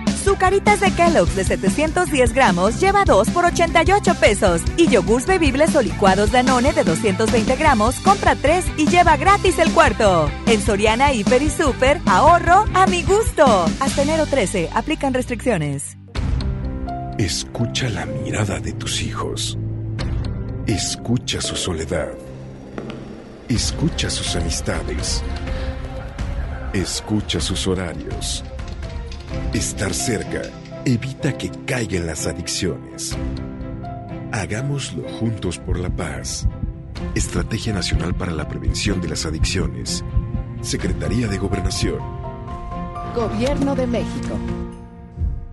Zucaritas 0.21 0.79
de 0.79 0.91
Kellogg's 0.91 1.35
de 1.35 1.43
710 1.43 2.33
gramos 2.33 2.79
lleva 2.79 3.03
2 3.05 3.29
por 3.29 3.45
88 3.45 4.15
pesos. 4.15 4.61
Y 4.77 4.87
yogurts 4.87 5.27
bebibles 5.27 5.75
o 5.75 5.81
licuados 5.81 6.31
Danone 6.31 6.73
de 6.73 6.83
220 6.83 7.55
gramos 7.55 7.95
compra 7.99 8.35
3 8.35 8.65
y 8.77 8.87
lleva 8.87 9.17
gratis 9.17 9.59
el 9.59 9.71
cuarto. 9.71 10.29
En 10.47 10.61
Soriana 10.61 11.13
Hiper 11.13 11.41
y 11.41 11.49
Super, 11.49 11.99
ahorro 12.05 12.65
a 12.73 12.87
mi 12.87 13.03
gusto. 13.03 13.65
Hasta 13.79 14.01
enero 14.01 14.25
13, 14.25 14.69
aplican 14.73 15.13
restricciones. 15.13 15.97
Escucha 17.17 17.89
la 17.89 18.05
mirada 18.05 18.59
de 18.59 18.73
tus 18.73 19.01
hijos. 19.01 19.57
Escucha 20.65 21.41
su 21.41 21.55
soledad. 21.55 22.09
Escucha 23.49 24.09
sus 24.09 24.35
amistades. 24.35 25.21
Escucha 26.73 27.39
sus 27.39 27.67
horarios. 27.67 28.43
Estar 29.53 29.93
cerca 29.93 30.41
evita 30.85 31.37
que 31.37 31.51
caigan 31.65 32.07
las 32.07 32.25
adicciones. 32.27 33.17
Hagámoslo 34.31 35.07
juntos 35.19 35.57
por 35.57 35.79
la 35.79 35.89
paz. 35.89 36.47
Estrategia 37.15 37.73
Nacional 37.73 38.15
para 38.15 38.31
la 38.31 38.47
Prevención 38.47 39.01
de 39.01 39.09
las 39.09 39.25
Adicciones. 39.25 40.03
Secretaría 40.61 41.27
de 41.27 41.37
Gobernación. 41.37 41.99
Gobierno 43.15 43.75
de 43.75 43.87
México. 43.87 44.39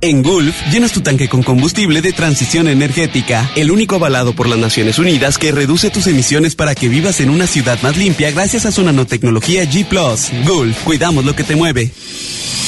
En 0.00 0.22
Gulf, 0.22 0.54
llenas 0.70 0.92
tu 0.92 1.00
tanque 1.00 1.28
con 1.28 1.42
combustible 1.42 2.00
de 2.00 2.12
transición 2.12 2.68
energética, 2.68 3.50
el 3.56 3.72
único 3.72 3.96
avalado 3.96 4.32
por 4.32 4.48
las 4.48 4.58
Naciones 4.58 5.00
Unidas 5.00 5.38
que 5.38 5.50
reduce 5.50 5.90
tus 5.90 6.06
emisiones 6.06 6.54
para 6.54 6.76
que 6.76 6.88
vivas 6.88 7.20
en 7.20 7.30
una 7.30 7.48
ciudad 7.48 7.82
más 7.82 7.96
limpia 7.96 8.30
gracias 8.30 8.64
a 8.64 8.70
su 8.70 8.84
nanotecnología 8.84 9.64
G⁇ 9.64 9.88
Gulf, 10.46 10.84
cuidamos 10.84 11.24
lo 11.24 11.34
que 11.34 11.42
te 11.42 11.56
mueve. 11.56 11.90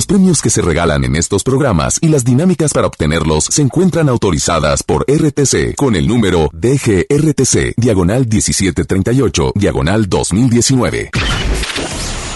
Los 0.00 0.06
premios 0.06 0.40
que 0.40 0.48
se 0.48 0.62
regalan 0.62 1.04
en 1.04 1.14
estos 1.14 1.44
programas 1.44 1.98
y 2.00 2.08
las 2.08 2.24
dinámicas 2.24 2.72
para 2.72 2.86
obtenerlos 2.86 3.44
se 3.44 3.60
encuentran 3.60 4.08
autorizadas 4.08 4.82
por 4.82 5.02
RTC 5.02 5.74
con 5.76 5.94
el 5.94 6.08
número 6.08 6.48
DGRTC, 6.54 7.74
diagonal 7.76 8.20
1738, 8.26 9.52
diagonal 9.56 10.08
2019. 10.08 11.10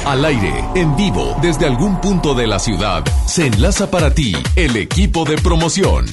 Al 0.05 0.24
aire, 0.27 0.62
en 0.74 0.95
vivo, 0.95 1.39
desde 1.41 1.65
algún 1.65 2.03
punto 2.03 2.35
de 2.35 2.47
la 2.47 2.59
ciudad, 2.59 3.03
se 3.27 3.47
enlaza 3.47 3.91
para 3.91 4.12
ti 4.12 4.36
el 4.57 4.77
equipo 4.77 5.24
de 5.24 5.39
promoción. 5.39 6.05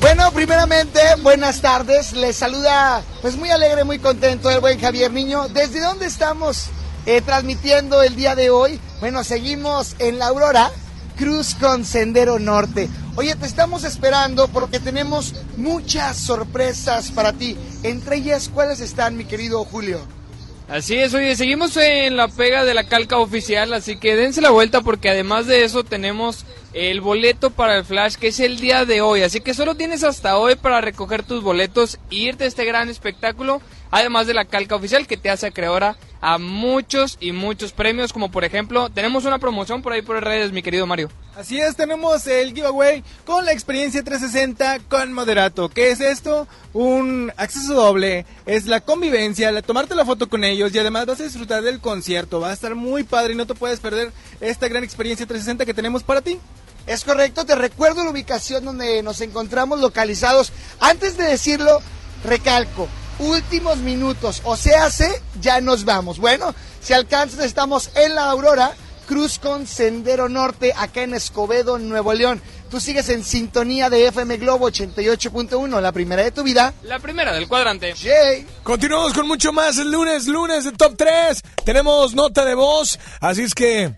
Bueno, 0.00 0.30
primeramente, 0.30 1.00
buenas 1.24 1.60
tardes. 1.60 2.12
Les 2.12 2.36
saluda, 2.36 3.02
pues 3.20 3.36
muy 3.36 3.50
alegre, 3.50 3.82
muy 3.82 3.98
contento 3.98 4.48
el 4.48 4.60
buen 4.60 4.78
Javier 4.78 5.10
Niño. 5.10 5.48
¿Desde 5.48 5.80
dónde 5.80 6.06
estamos 6.06 6.70
eh, 7.06 7.20
transmitiendo 7.20 8.02
el 8.02 8.16
día 8.16 8.34
de 8.34 8.50
hoy? 8.50 8.80
Bueno, 9.00 9.24
seguimos 9.24 9.96
en 9.98 10.18
la 10.18 10.26
Aurora, 10.26 10.70
Cruz 11.16 11.54
con 11.54 11.84
Sendero 11.84 12.38
Norte. 12.38 12.88
Oye, 13.16 13.34
te 13.34 13.46
estamos 13.46 13.84
esperando 13.84 14.48
porque 14.48 14.78
tenemos 14.78 15.34
muchas 15.56 16.16
sorpresas 16.16 17.10
para 17.10 17.32
ti. 17.32 17.56
Entre 17.82 18.16
ellas, 18.16 18.48
¿cuáles 18.52 18.80
están, 18.80 19.16
mi 19.16 19.24
querido 19.24 19.64
Julio? 19.64 20.00
Así 20.68 20.96
es, 20.96 21.14
oye, 21.14 21.34
seguimos 21.34 21.74
en 21.78 22.18
la 22.18 22.28
pega 22.28 22.62
de 22.62 22.74
la 22.74 22.84
calca 22.84 23.16
oficial, 23.16 23.72
así 23.72 23.98
que 23.98 24.16
dense 24.16 24.42
la 24.42 24.50
vuelta 24.50 24.82
porque 24.82 25.08
además 25.08 25.46
de 25.46 25.64
eso 25.64 25.82
tenemos 25.82 26.44
el 26.74 27.00
boleto 27.00 27.48
para 27.48 27.78
el 27.78 27.86
Flash 27.86 28.16
que 28.16 28.28
es 28.28 28.38
el 28.38 28.60
día 28.60 28.84
de 28.84 29.00
hoy, 29.00 29.22
así 29.22 29.40
que 29.40 29.54
solo 29.54 29.76
tienes 29.76 30.04
hasta 30.04 30.36
hoy 30.36 30.56
para 30.56 30.82
recoger 30.82 31.22
tus 31.22 31.42
boletos 31.42 31.98
e 32.10 32.16
irte 32.16 32.44
a 32.44 32.48
este 32.48 32.66
gran 32.66 32.90
espectáculo, 32.90 33.62
además 33.90 34.26
de 34.26 34.34
la 34.34 34.44
calca 34.44 34.76
oficial 34.76 35.06
que 35.06 35.16
te 35.16 35.30
hace 35.30 35.46
acreedora 35.46 35.96
a 36.20 36.38
muchos 36.38 37.16
y 37.20 37.32
muchos 37.32 37.72
premios, 37.72 38.12
como 38.12 38.30
por 38.30 38.44
ejemplo, 38.44 38.90
tenemos 38.90 39.24
una 39.24 39.38
promoción 39.38 39.82
por 39.82 39.92
ahí 39.92 40.02
por 40.02 40.22
redes, 40.22 40.52
mi 40.52 40.62
querido 40.62 40.86
Mario. 40.86 41.10
Así 41.36 41.60
es, 41.60 41.76
tenemos 41.76 42.26
el 42.26 42.52
giveaway 42.52 43.04
con 43.24 43.44
la 43.44 43.52
experiencia 43.52 44.02
360 44.02 44.80
con 44.88 45.12
Moderato. 45.12 45.68
¿Qué 45.68 45.92
es 45.92 46.00
esto? 46.00 46.48
Un 46.72 47.32
acceso 47.36 47.74
doble, 47.74 48.26
es 48.46 48.66
la 48.66 48.80
convivencia, 48.80 49.52
la, 49.52 49.62
tomarte 49.62 49.94
la 49.94 50.04
foto 50.04 50.28
con 50.28 50.42
ellos 50.42 50.74
y 50.74 50.78
además 50.80 51.06
vas 51.06 51.20
a 51.20 51.24
disfrutar 51.24 51.62
del 51.62 51.78
concierto. 51.78 52.40
Va 52.40 52.50
a 52.50 52.54
estar 52.54 52.74
muy 52.74 53.04
padre 53.04 53.34
y 53.34 53.36
no 53.36 53.46
te 53.46 53.54
puedes 53.54 53.78
perder 53.78 54.10
esta 54.40 54.66
gran 54.66 54.82
experiencia 54.82 55.26
360 55.26 55.64
que 55.64 55.74
tenemos 55.74 56.02
para 56.02 56.22
ti. 56.22 56.40
Es 56.88 57.04
correcto, 57.04 57.44
te 57.44 57.54
recuerdo 57.54 58.02
la 58.02 58.10
ubicación 58.10 58.64
donde 58.64 59.02
nos 59.02 59.20
encontramos 59.20 59.78
localizados. 59.78 60.52
Antes 60.80 61.16
de 61.16 61.24
decirlo, 61.24 61.80
recalco, 62.24 62.88
últimos 63.18 63.78
minutos, 63.78 64.42
o 64.44 64.56
sea, 64.56 64.86
hace, 64.86 65.22
ya 65.40 65.60
nos 65.60 65.84
vamos. 65.84 66.18
Bueno, 66.18 66.54
si 66.80 66.92
alcanzas, 66.92 67.44
estamos 67.44 67.90
en 67.94 68.14
la 68.14 68.30
Aurora, 68.30 68.72
Cruz 69.06 69.38
con 69.38 69.66
Sendero 69.66 70.28
Norte, 70.28 70.72
acá 70.76 71.02
en 71.02 71.14
Escobedo, 71.14 71.78
Nuevo 71.78 72.12
León. 72.12 72.42
Tú 72.70 72.80
sigues 72.80 73.08
en 73.08 73.24
sintonía 73.24 73.88
de 73.88 74.06
FM 74.08 74.36
Globo 74.36 74.70
88.1, 74.70 75.80
la 75.80 75.92
primera 75.92 76.22
de 76.22 76.30
tu 76.30 76.42
vida. 76.42 76.74
La 76.82 76.98
primera 76.98 77.32
del 77.32 77.48
cuadrante. 77.48 77.94
Jay. 77.96 78.46
Continuamos 78.62 79.14
con 79.14 79.26
mucho 79.26 79.52
más 79.52 79.78
el 79.78 79.90
lunes, 79.90 80.26
lunes 80.26 80.64
de 80.64 80.72
Top 80.72 80.94
3. 80.96 81.42
Tenemos 81.64 82.14
nota 82.14 82.44
de 82.44 82.54
voz, 82.54 82.98
así 83.20 83.42
es 83.42 83.54
que 83.54 83.94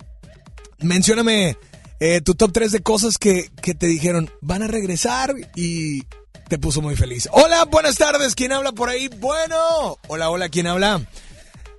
mencióname 0.78 1.56
eh, 1.98 2.20
tu 2.22 2.34
top 2.34 2.52
3 2.52 2.72
de 2.72 2.82
cosas 2.82 3.18
que, 3.18 3.50
que 3.60 3.74
te 3.74 3.86
dijeron 3.86 4.30
van 4.40 4.62
a 4.62 4.66
regresar 4.66 5.34
y 5.54 6.04
te 6.50 6.58
puso 6.58 6.82
muy 6.82 6.96
feliz. 6.96 7.28
Hola, 7.32 7.64
buenas 7.66 7.96
tardes, 7.96 8.34
¿quién 8.34 8.50
habla 8.52 8.72
por 8.72 8.88
ahí? 8.88 9.06
Bueno, 9.20 9.96
hola, 10.08 10.30
hola, 10.30 10.48
¿quién 10.48 10.66
habla? 10.66 11.00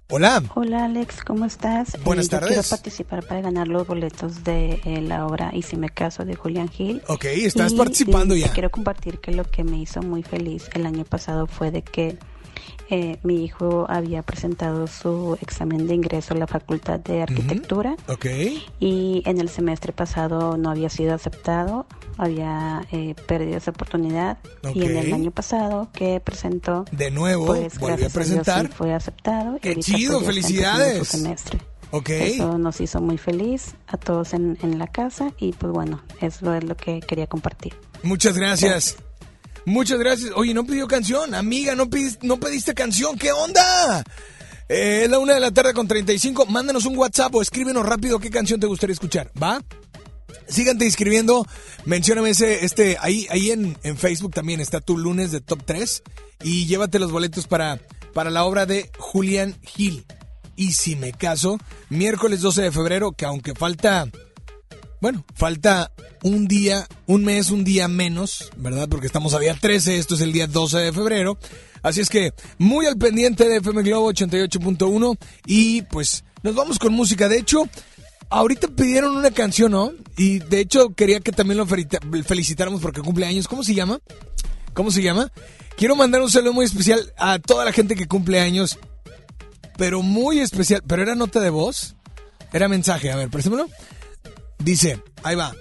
Hola. 0.09 0.41
Hola 0.55 0.85
Alex, 0.85 1.23
¿cómo 1.25 1.43
estás? 1.45 1.97
Buenas 2.05 2.27
Eh, 2.27 2.29
yo 2.31 2.39
tardes. 2.39 2.53
Quiero 2.53 2.69
participar 2.69 3.25
para 3.27 3.41
ganar 3.41 3.67
los 3.67 3.85
boletos 3.85 4.43
de 4.45 4.81
eh, 4.85 5.01
la 5.01 5.25
obra 5.25 5.51
Y 5.53 5.61
si 5.63 5.75
me 5.77 5.89
caso 5.89 6.23
de 6.25 6.35
Julián 6.35 6.69
Gil. 6.69 7.01
Ok, 7.07 7.25
estás 7.25 7.73
Y, 7.73 7.75
participando 7.77 8.33
eh, 8.33 8.39
ya. 8.41 8.51
quiero 8.53 8.71
compartir 8.71 9.19
que 9.19 9.31
lo 9.31 9.43
que 9.43 9.63
me 9.65 9.77
hizo 9.77 10.01
muy 10.01 10.23
feliz 10.23 10.69
el 10.73 10.85
año 10.85 11.03
pasado 11.05 11.47
fue 11.47 11.71
de 11.71 11.81
que 11.81 12.17
eh, 12.91 13.17
mi 13.23 13.43
hijo 13.43 13.85
había 13.89 14.21
presentado 14.21 14.85
su 14.85 15.37
examen 15.41 15.87
de 15.87 15.95
ingreso 15.95 16.33
a 16.33 16.37
la 16.37 16.45
Facultad 16.45 16.99
de 16.99 17.23
Arquitectura 17.23 17.95
Ok. 18.07 18.25
y 18.79 19.23
en 19.25 19.39
el 19.39 19.49
semestre 19.49 19.93
pasado 19.93 20.57
no 20.57 20.69
había 20.69 20.89
sido 20.89 21.15
aceptado, 21.15 21.87
había 22.17 22.85
eh, 22.91 23.15
perdido 23.27 23.57
esa 23.57 23.71
oportunidad 23.71 24.37
y 24.75 24.83
en 24.85 24.97
el 24.97 25.13
año 25.13 25.31
pasado 25.31 25.89
que 25.93 26.19
presentó 26.19 26.85
De 26.91 27.09
nuevo, 27.09 27.47
pues 27.47 27.79
volvió 27.79 27.95
a 27.95 28.09
Dios, 28.09 28.27
sí 28.27 28.67
fue 28.75 28.93
aceptado. 28.93 29.57
¡Qué 29.61 29.75
chido! 29.77 30.19
pues, 30.19 30.27
empezando 30.27 30.27
¡Felicidades! 30.27 30.97
su 30.99 31.05
semestre. 31.05 31.59
Eso 32.07 32.57
nos 32.57 32.79
hizo 32.79 33.01
muy 33.01 33.17
feliz 33.17 33.75
a 33.87 33.97
todos 33.97 34.33
en, 34.33 34.57
en 34.61 34.79
la 34.79 34.87
casa 34.87 35.33
y 35.37 35.51
pues 35.53 35.73
bueno, 35.73 36.01
eso 36.21 36.53
es 36.53 36.63
lo 36.63 36.75
que 36.77 37.01
quería 37.01 37.27
compartir. 37.27 37.73
Muchas 38.03 38.37
gracias. 38.37 38.97
Muchas 39.65 39.99
gracias. 39.99 40.31
Oye, 40.35 40.53
no 40.53 40.65
pidió 40.65 40.87
canción. 40.87 41.35
Amiga, 41.35 41.75
no, 41.75 41.85
pedis- 41.87 42.17
no 42.21 42.39
pediste 42.39 42.73
canción. 42.73 43.17
¿Qué 43.17 43.31
onda? 43.31 44.03
Eh, 44.67 45.01
es 45.03 45.09
la 45.09 45.19
una 45.19 45.33
de 45.35 45.39
la 45.39 45.51
tarde 45.51 45.73
con 45.73 45.87
35. 45.87 46.45
Mándanos 46.47 46.85
un 46.85 46.97
WhatsApp 46.97 47.33
o 47.35 47.41
escríbenos 47.41 47.85
rápido 47.85 48.19
qué 48.19 48.29
canción 48.29 48.59
te 48.59 48.67
gustaría 48.67 48.93
escuchar. 48.93 49.31
¿Va? 49.41 49.61
Sígante 50.47 50.85
inscribiendo. 50.85 51.45
Mencióname 51.85 52.31
ese, 52.31 52.65
este, 52.65 52.97
ahí, 52.99 53.27
ahí 53.29 53.51
en, 53.51 53.77
en 53.83 53.97
Facebook 53.97 54.33
también 54.33 54.59
está 54.59 54.81
tu 54.81 54.97
lunes 54.97 55.31
de 55.31 55.41
Top 55.41 55.61
3. 55.65 56.03
Y 56.43 56.65
llévate 56.65 56.97
los 56.99 57.11
boletos 57.11 57.47
para, 57.47 57.79
para 58.13 58.29
la 58.31 58.45
obra 58.45 58.65
de 58.65 58.89
Julián 58.97 59.55
Gil. 59.61 60.05
Y 60.55 60.73
si 60.73 60.95
me 60.95 61.11
caso, 61.13 61.57
miércoles 61.89 62.41
12 62.41 62.63
de 62.63 62.71
febrero, 62.71 63.11
que 63.13 63.25
aunque 63.25 63.53
falta 63.55 64.07
bueno, 65.01 65.25
falta 65.33 65.91
un 66.21 66.47
día, 66.47 66.87
un 67.07 67.25
mes, 67.25 67.49
un 67.49 67.63
día 67.63 67.87
menos, 67.87 68.51
¿verdad? 68.55 68.87
Porque 68.87 69.07
estamos 69.07 69.33
a 69.33 69.39
día 69.39 69.57
13, 69.59 69.97
esto 69.97 70.13
es 70.13 70.21
el 70.21 70.31
día 70.31 70.45
12 70.45 70.77
de 70.77 70.93
febrero. 70.93 71.39
Así 71.81 72.01
es 72.01 72.09
que 72.09 72.33
muy 72.59 72.85
al 72.85 72.97
pendiente 72.97 73.49
de 73.49 73.57
FM 73.57 73.81
Globo 73.81 74.13
88.1 74.13 75.17
y 75.47 75.81
pues 75.81 76.23
nos 76.43 76.53
vamos 76.53 76.77
con 76.77 76.93
música. 76.93 77.27
De 77.27 77.39
hecho, 77.39 77.67
ahorita 78.29 78.67
pidieron 78.67 79.17
una 79.17 79.31
canción, 79.31 79.71
¿no? 79.71 79.91
Y 80.17 80.37
de 80.37 80.59
hecho 80.59 80.93
quería 80.93 81.19
que 81.19 81.31
también 81.31 81.57
lo 81.57 81.65
felicitáramos 81.65 82.79
porque 82.79 83.01
cumple 83.01 83.25
años. 83.25 83.47
¿Cómo 83.47 83.63
se 83.63 83.73
llama? 83.73 83.99
¿Cómo 84.73 84.91
se 84.91 85.01
llama? 85.01 85.31
Quiero 85.77 85.95
mandar 85.95 86.21
un 86.21 86.29
saludo 86.29 86.53
muy 86.53 86.65
especial 86.65 87.11
a 87.17 87.39
toda 87.39 87.65
la 87.65 87.71
gente 87.71 87.95
que 87.95 88.07
cumple 88.07 88.39
años, 88.39 88.77
pero 89.77 90.03
muy 90.03 90.41
especial. 90.41 90.83
¿Pero 90.85 91.01
era 91.01 91.15
nota 91.15 91.39
de 91.39 91.49
voz? 91.49 91.95
Era 92.53 92.67
mensaje, 92.67 93.11
a 93.11 93.15
ver, 93.15 93.29
préstamelo. 93.29 93.67
Dice, 94.63 95.01
ahí 95.23 95.35
va. 95.35 95.53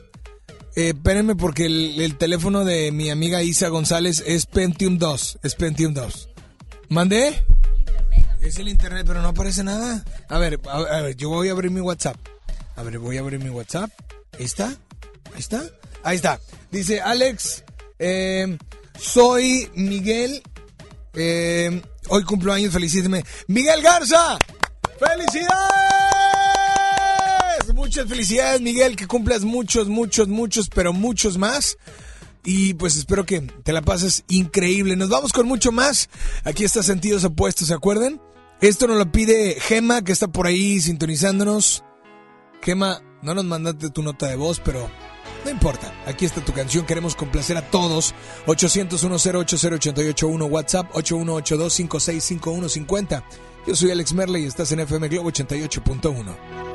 Eh, 0.77 0.91
espérenme 0.95 1.35
porque 1.35 1.67
el, 1.67 2.01
el 2.01 2.17
teléfono 2.17 2.65
de 2.65 2.93
mi 2.93 3.11
amiga 3.11 3.43
Isa 3.43 3.69
González 3.69 4.23
es 4.27 4.47
Pentium 4.47 4.99
2. 4.99 5.39
Es 5.43 5.55
Pentium 5.55 5.95
2. 5.95 6.29
¿Mandé? 6.89 7.45
Es 8.41 8.59
el 8.59 8.69
internet, 8.69 9.05
pero 9.07 9.21
no 9.23 9.29
aparece 9.29 9.63
nada. 9.65 10.05
A 10.29 10.39
ver, 10.39 10.61
a, 10.69 10.79
a 10.79 11.01
ver, 11.03 11.17
yo 11.17 11.29
voy 11.29 11.49
a 11.49 11.53
abrir 11.53 11.71
mi 11.71 11.81
WhatsApp. 11.81 12.17
A 12.77 12.83
ver, 12.83 12.99
voy 12.99 13.17
a 13.17 13.21
abrir 13.21 13.39
mi 13.41 13.51
WhatsApp. 13.51 13.91
¿Ahí 14.39 14.45
está? 14.45 14.69
¿Ahí 15.35 15.41
está? 15.41 15.63
Ahí 16.03 16.17
está. 16.17 16.41
Dice 16.71 17.01
Alex, 17.01 17.65
eh, 17.99 18.57
soy 18.99 19.69
Miguel. 19.75 20.43
eh, 21.15 21.83
hoy 22.09 22.25
cumplo 22.25 22.53
años, 22.53 22.73
felicíteme. 22.73 23.25
Miguel 23.49 23.83
Garza. 23.83 24.39
¡Felicidades! 24.99 26.00
Muchas 27.91 28.07
felicidades, 28.07 28.61
Miguel, 28.61 28.95
que 28.95 29.09
cumplas 29.09 29.43
muchos, 29.43 29.89
muchos, 29.89 30.29
muchos, 30.29 30.69
pero 30.69 30.93
muchos 30.93 31.39
más. 31.39 31.77
Y 32.45 32.75
pues 32.75 32.97
espero 32.97 33.27
que 33.27 33.41
te 33.41 33.73
la 33.73 33.83
pases 33.83 34.23
increíble. 34.29 34.95
Nos 34.95 35.09
vamos 35.09 35.33
con 35.33 35.49
mucho 35.49 35.73
más. 35.73 36.09
Aquí 36.45 36.63
está 36.63 36.85
Sentidos 36.85 37.25
Opuestos, 37.25 37.67
¿se 37.67 37.75
acuerdan? 37.75 38.23
Esto 38.61 38.87
nos 38.87 38.97
lo 38.97 39.11
pide 39.11 39.57
Gema, 39.59 40.03
que 40.03 40.13
está 40.13 40.29
por 40.29 40.47
ahí 40.47 40.79
sintonizándonos. 40.79 41.83
Gema, 42.63 43.03
no 43.23 43.35
nos 43.35 43.45
mandaste 43.45 43.91
tu 43.91 44.05
nota 44.05 44.29
de 44.29 44.37
voz, 44.37 44.63
pero 44.65 44.89
no 45.45 45.51
importa. 45.51 45.93
Aquí 46.07 46.25
está 46.25 46.45
tu 46.45 46.53
canción. 46.53 46.87
Queremos 46.87 47.17
complacer 47.17 47.57
a 47.57 47.73
todos. 47.73 48.15
800-108-0881 48.47 50.49
WhatsApp 50.49 50.89
8182-565150. 50.93 53.25
Yo 53.67 53.75
soy 53.75 53.91
Alex 53.91 54.13
Merle 54.13 54.39
y 54.39 54.45
estás 54.45 54.71
en 54.71 54.79
FM 54.79 55.09
Globo 55.09 55.33
88.1. 55.33 56.70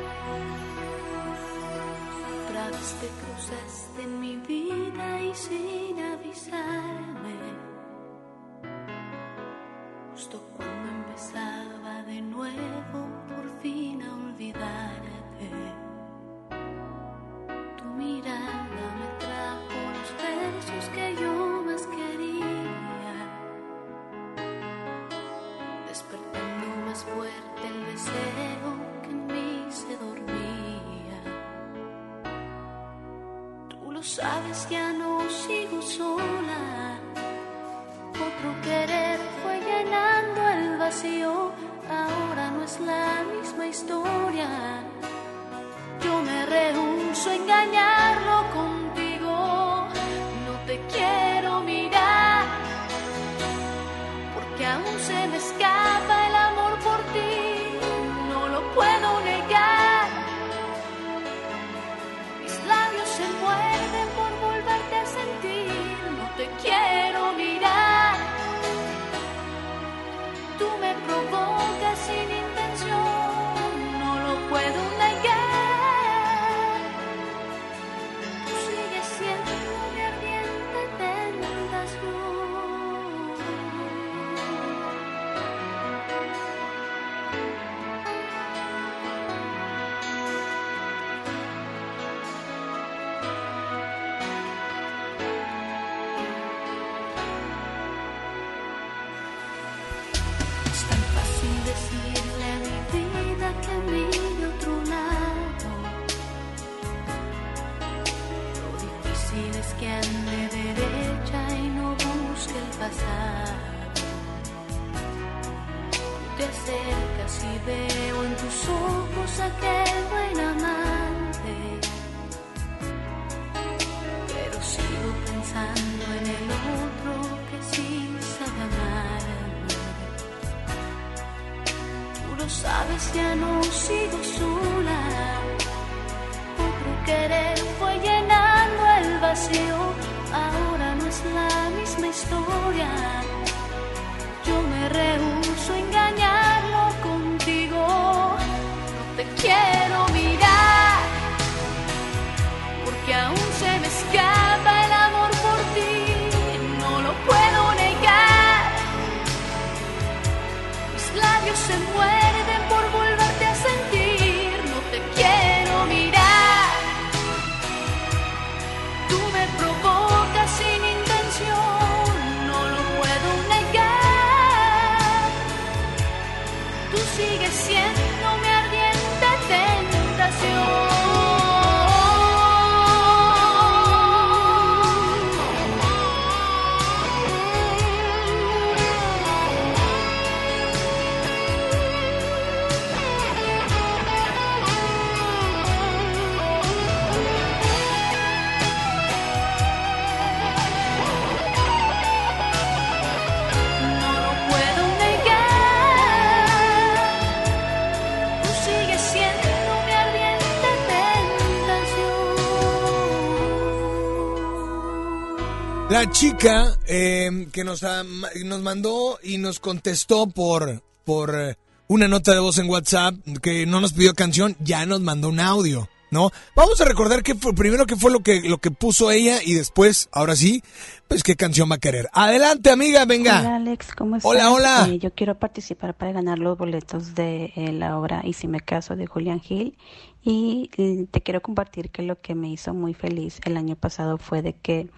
La 215.96 216.10
chica 216.10 216.76
eh, 216.86 217.48
que 217.54 217.64
nos, 217.64 217.82
ha- 217.82 218.04
nos 218.44 218.60
mandó 218.60 219.18
y 219.22 219.38
nos 219.38 219.60
contestó 219.60 220.26
por, 220.26 220.82
por 221.06 221.34
eh, 221.34 221.56
una 221.88 222.06
nota 222.06 222.34
de 222.34 222.38
voz 222.38 222.58
en 222.58 222.68
WhatsApp, 222.68 223.14
que 223.42 223.64
no 223.64 223.80
nos 223.80 223.94
pidió 223.94 224.12
canción, 224.12 224.56
ya 224.60 224.84
nos 224.84 225.00
mandó 225.00 225.30
un 225.30 225.40
audio, 225.40 225.88
¿no? 226.10 226.32
Vamos 226.54 226.78
a 226.82 226.84
recordar 226.84 227.22
qué 227.22 227.34
fue, 227.34 227.54
primero 227.54 227.86
qué 227.86 227.96
fue 227.96 228.10
lo 228.10 228.20
que, 228.20 228.42
lo 228.42 228.58
que 228.58 228.70
puso 228.70 229.10
ella 229.10 229.38
y 229.42 229.54
después, 229.54 230.10
ahora 230.12 230.36
sí, 230.36 230.62
pues 231.08 231.22
qué 231.22 231.34
canción 231.34 231.70
va 231.70 231.76
a 231.76 231.78
querer. 231.78 232.10
Adelante, 232.12 232.68
amiga, 232.68 233.06
venga. 233.06 233.40
Hola 233.40 233.56
Alex, 233.56 233.94
¿cómo 233.96 234.16
estás? 234.16 234.30
Hola, 234.30 234.50
hola. 234.52 234.88
Eh, 234.90 234.98
yo 234.98 235.14
quiero 235.14 235.38
participar 235.38 235.94
para 235.94 236.12
ganar 236.12 236.38
los 236.38 236.58
boletos 236.58 237.14
de 237.14 237.54
eh, 237.56 237.72
la 237.72 237.98
obra 237.98 238.20
Y 238.22 238.34
si 238.34 238.48
me 238.48 238.60
caso 238.60 238.96
de 238.96 239.06
Julian 239.06 239.40
Hill 239.48 239.78
y 240.22 240.68
eh, 240.76 241.06
te 241.10 241.22
quiero 241.22 241.40
compartir 241.40 241.88
que 241.88 242.02
lo 242.02 242.20
que 242.20 242.34
me 242.34 242.50
hizo 242.50 242.74
muy 242.74 242.92
feliz 242.92 243.40
el 243.46 243.56
año 243.56 243.76
pasado 243.76 244.18
fue 244.18 244.42
de 244.42 244.52
que 244.52 244.90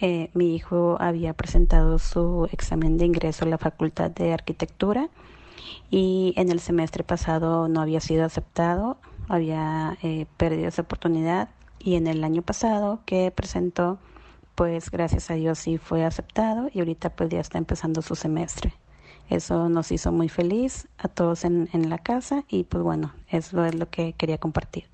eh, 0.00 0.30
mi 0.34 0.54
hijo 0.54 0.96
había 1.00 1.32
presentado 1.32 1.98
su 1.98 2.48
examen 2.52 2.98
de 2.98 3.06
ingreso 3.06 3.44
a 3.44 3.48
la 3.48 3.58
Facultad 3.58 4.10
de 4.10 4.32
Arquitectura 4.32 5.08
y 5.90 6.34
en 6.36 6.50
el 6.50 6.60
semestre 6.60 7.04
pasado 7.04 7.68
no 7.68 7.80
había 7.80 8.00
sido 8.00 8.24
aceptado, 8.24 8.98
había 9.28 9.96
eh, 10.02 10.26
perdido 10.36 10.68
esa 10.68 10.82
oportunidad 10.82 11.48
y 11.78 11.94
en 11.94 12.06
el 12.06 12.24
año 12.24 12.42
pasado 12.42 13.00
que 13.06 13.30
presentó, 13.30 13.98
pues 14.54 14.90
gracias 14.90 15.30
a 15.30 15.34
Dios 15.34 15.58
sí 15.58 15.78
fue 15.78 16.04
aceptado 16.04 16.68
y 16.72 16.80
ahorita 16.80 17.10
pues 17.10 17.30
ya 17.30 17.40
está 17.40 17.58
empezando 17.58 18.02
su 18.02 18.14
semestre. 18.14 18.74
Eso 19.28 19.68
nos 19.68 19.90
hizo 19.90 20.12
muy 20.12 20.28
feliz 20.28 20.86
a 20.98 21.08
todos 21.08 21.44
en, 21.44 21.68
en 21.72 21.90
la 21.90 21.98
casa 21.98 22.44
y 22.48 22.64
pues 22.64 22.82
bueno, 22.82 23.12
eso 23.28 23.64
es 23.64 23.74
lo 23.74 23.90
que 23.90 24.12
quería 24.12 24.38
compartir. 24.38 24.84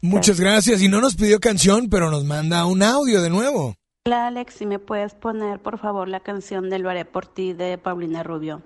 Muchas 0.00 0.38
gracias. 0.38 0.80
Y 0.80 0.88
no 0.88 1.00
nos 1.00 1.16
pidió 1.16 1.40
canción, 1.40 1.88
pero 1.88 2.10
nos 2.10 2.24
manda 2.24 2.66
un 2.66 2.82
audio 2.82 3.20
de 3.20 3.30
nuevo. 3.30 3.74
Hola 4.08 4.28
Alex, 4.28 4.54
si 4.54 4.64
me 4.64 4.78
puedes 4.78 5.12
poner 5.12 5.60
por 5.60 5.78
favor 5.78 6.08
la 6.08 6.20
canción 6.20 6.70
de 6.70 6.78
Lo 6.78 6.88
haré 6.88 7.04
por 7.04 7.26
ti 7.26 7.52
de 7.52 7.76
Paulina 7.76 8.22
Rubio. 8.22 8.62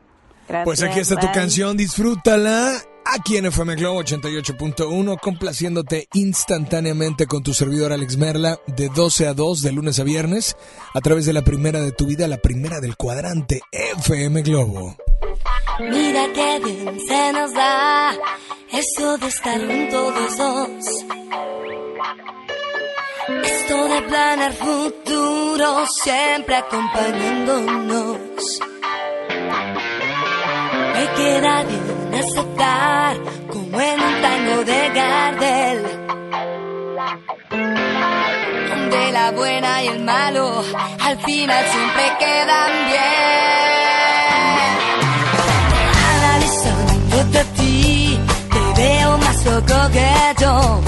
Gracias. 0.48 0.64
Pues 0.64 0.82
aquí 0.84 1.00
está 1.00 1.16
tu 1.16 1.32
canción, 1.32 1.76
disfrútala. 1.76 2.80
Aquí 3.04 3.38
en 3.38 3.46
FM 3.46 3.74
Globo 3.74 4.04
88.1, 4.04 5.18
complaciéndote 5.20 6.06
instantáneamente 6.12 7.26
con 7.26 7.42
tu 7.42 7.54
servidor 7.54 7.92
Alex 7.92 8.16
Merla, 8.18 8.56
de 8.68 8.88
12 8.88 9.26
a 9.26 9.34
2, 9.34 9.62
de 9.62 9.72
lunes 9.72 9.98
a 9.98 10.04
viernes, 10.04 10.56
a 10.94 11.00
través 11.00 11.26
de 11.26 11.32
la 11.32 11.42
primera 11.42 11.80
de 11.80 11.90
tu 11.90 12.06
vida, 12.06 12.28
la 12.28 12.38
primera 12.38 12.78
del 12.78 12.96
cuadrante 12.96 13.62
FM 13.72 14.42
Globo. 14.42 14.94
Mira 15.80 16.22
qué 16.32 16.60
bien 16.64 17.00
se 17.00 17.32
nos 17.32 17.52
da 17.52 18.12
eso 18.72 19.18
de 19.18 19.26
estar 19.26 19.58
juntos 19.58 20.14
los 20.14 20.38
dos. 20.38 21.04
Esto 23.28 23.88
de 23.88 24.02
planear 24.02 24.52
futuro 24.52 25.86
siempre 25.86 26.56
acompañándonos. 26.56 28.18
Me 30.94 31.08
queda 31.16 31.62
bien 31.62 32.14
aceptar 32.14 33.16
como 33.48 33.80
en 33.80 34.00
un 34.00 34.22
tango 34.22 34.64
de 34.64 34.88
Gardel. 34.88 35.82
Donde 38.68 39.12
la 39.12 39.30
buena 39.30 39.82
y 39.84 39.86
el 39.86 40.02
malo 40.02 40.64
al 41.00 41.16
final 41.20 41.64
siempre 41.66 42.02
quedan 42.18 42.86
bien. 42.88 43.02
Analizándote 46.16 47.38
a 47.38 47.44
ti, 47.54 48.18
te 48.50 48.80
veo 48.82 49.18
más 49.18 49.44
loco 49.44 49.90
que 49.92 50.10
yo 50.40 50.80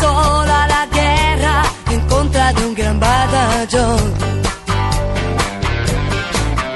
sola 0.00 0.66
la 0.74 0.86
guerra 0.86 1.62
en 1.90 2.00
contra 2.08 2.52
de 2.52 2.66
un 2.66 2.74
gran 2.74 2.98
batallón. 3.00 4.14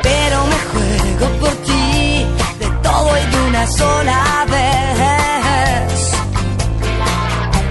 Pero 0.03 0.36
me 0.51 0.59
juego 0.70 1.27
por 1.40 1.55
ti 1.66 2.27
de 2.61 2.69
todo 2.82 3.11
y 3.23 3.24
de 3.32 3.39
una 3.49 3.66
sola 3.66 4.20
vez. 4.55 5.97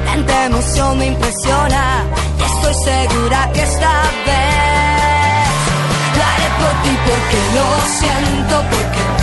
Tanta 0.06 0.45
emoción 0.45 0.98
me 0.99 1.06
impresiona 1.07 2.03
y 2.40 2.44
estoy 2.52 2.76
segura 2.91 3.49
que 3.53 3.61
esta 3.64 3.94
vez 4.28 5.49
lo 6.18 6.23
haré 6.32 6.49
por 6.61 6.73
ti 6.84 6.94
porque 7.07 7.40
lo 7.57 7.68
siento, 7.99 8.56
porque 8.72 9.20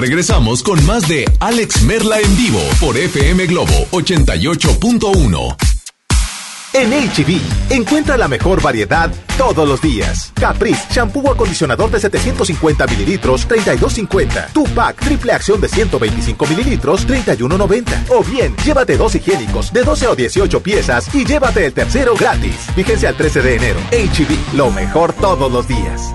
regresamos 0.00 0.62
con 0.62 0.84
más 0.86 1.06
de 1.08 1.24
Alex 1.40 1.82
Merla 1.82 2.18
en 2.18 2.36
vivo 2.36 2.60
por 2.80 2.96
FM 2.96 3.46
Globo 3.46 3.86
88.1. 3.92 5.56
En 6.72 6.90
HB, 6.90 7.40
encuentra 7.70 8.16
la 8.16 8.28
mejor 8.28 8.62
variedad 8.62 9.10
todos 9.36 9.68
los 9.68 9.82
días. 9.82 10.32
Caprice, 10.34 10.86
shampoo 10.90 11.20
o 11.22 11.32
acondicionador 11.32 11.90
de 11.90 11.98
750 11.98 12.86
mililitros, 12.86 13.48
32.50. 13.48 14.52
Tupac, 14.52 14.96
triple 14.96 15.32
acción 15.32 15.60
de 15.60 15.68
125 15.68 16.46
mililitros, 16.46 17.06
31.90. 17.06 18.04
O 18.10 18.22
bien, 18.22 18.54
llévate 18.64 18.96
dos 18.96 19.14
higiénicos 19.16 19.72
de 19.72 19.82
12 19.82 20.06
o 20.06 20.16
18 20.16 20.62
piezas 20.62 21.12
y 21.14 21.24
llévate 21.24 21.66
el 21.66 21.72
tercero 21.72 22.14
gratis. 22.14 22.54
Fíjense 22.74 23.08
al 23.08 23.16
13 23.16 23.42
de 23.42 23.56
enero. 23.56 23.80
HB, 23.90 24.56
lo 24.56 24.70
mejor 24.70 25.12
todos 25.12 25.50
los 25.50 25.66
días. 25.66 26.14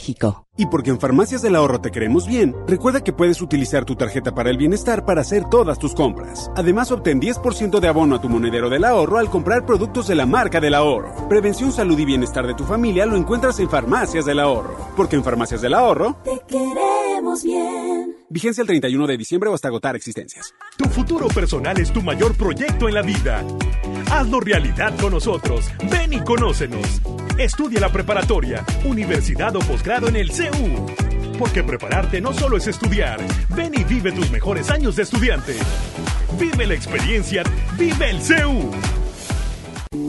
Y 0.57 0.65
porque 0.65 0.89
en 0.89 0.99
Farmacias 0.99 1.41
del 1.41 1.55
Ahorro 1.55 1.79
te 1.81 1.91
queremos 1.91 2.27
bien, 2.27 2.55
recuerda 2.67 3.03
que 3.03 3.13
puedes 3.13 3.41
utilizar 3.41 3.85
tu 3.85 3.95
tarjeta 3.95 4.33
para 4.33 4.49
el 4.49 4.57
bienestar 4.57 5.05
para 5.05 5.21
hacer 5.21 5.45
todas 5.49 5.79
tus 5.79 5.93
compras. 5.93 6.51
Además, 6.55 6.91
obtén 6.91 7.21
10% 7.21 7.79
de 7.79 7.87
abono 7.87 8.15
a 8.15 8.21
tu 8.21 8.29
monedero 8.29 8.69
del 8.69 8.83
ahorro 8.83 9.17
al 9.17 9.29
comprar 9.29 9.65
productos 9.65 10.07
de 10.07 10.15
la 10.15 10.25
marca 10.25 10.59
del 10.59 10.73
ahorro. 10.73 11.27
Prevención, 11.29 11.71
salud 11.71 11.97
y 11.97 12.05
bienestar 12.05 12.45
de 12.47 12.53
tu 12.53 12.63
familia 12.63 13.05
lo 13.05 13.15
encuentras 13.15 13.59
en 13.59 13.69
Farmacias 13.69 14.25
del 14.25 14.39
Ahorro. 14.39 14.75
Porque 14.95 15.15
en 15.15 15.23
Farmacias 15.23 15.61
del 15.61 15.73
Ahorro... 15.73 16.17
Te 16.23 16.41
queremos. 16.47 17.01
queremos 17.11 17.43
bien. 17.43 18.15
Vigencia 18.29 18.61
el 18.61 18.67
31 18.67 19.07
de 19.07 19.17
diciembre 19.17 19.49
o 19.49 19.53
hasta 19.53 19.67
agotar 19.67 19.95
existencias. 19.95 20.53
Tu 20.77 20.85
futuro 20.85 21.27
personal 21.27 21.79
es 21.79 21.91
tu 21.91 22.01
mayor 22.01 22.35
proyecto 22.35 22.87
en 22.87 22.95
la 22.95 23.01
vida. 23.01 23.43
Hazlo 24.09 24.39
realidad 24.39 24.97
con 24.99 25.11
nosotros. 25.11 25.65
Ven 25.89 26.13
y 26.13 26.19
conócenos. 26.23 27.01
Estudia 27.37 27.79
la 27.79 27.89
preparatoria, 27.89 28.63
universidad 28.83 29.55
o 29.55 29.59
posgrado 29.59 30.07
en 30.07 30.15
el 30.15 30.31
CEU. 30.31 30.85
Porque 31.39 31.63
prepararte 31.63 32.21
no 32.21 32.33
solo 32.33 32.57
es 32.57 32.67
estudiar. 32.67 33.19
Ven 33.55 33.73
y 33.73 33.83
vive 33.83 34.11
tus 34.11 34.29
mejores 34.29 34.69
años 34.69 34.95
de 34.95 35.03
estudiante. 35.03 35.55
Vive 36.39 36.67
la 36.67 36.75
experiencia. 36.75 37.43
Vive 37.77 38.11
el 38.11 38.21
CEU. 38.21 38.71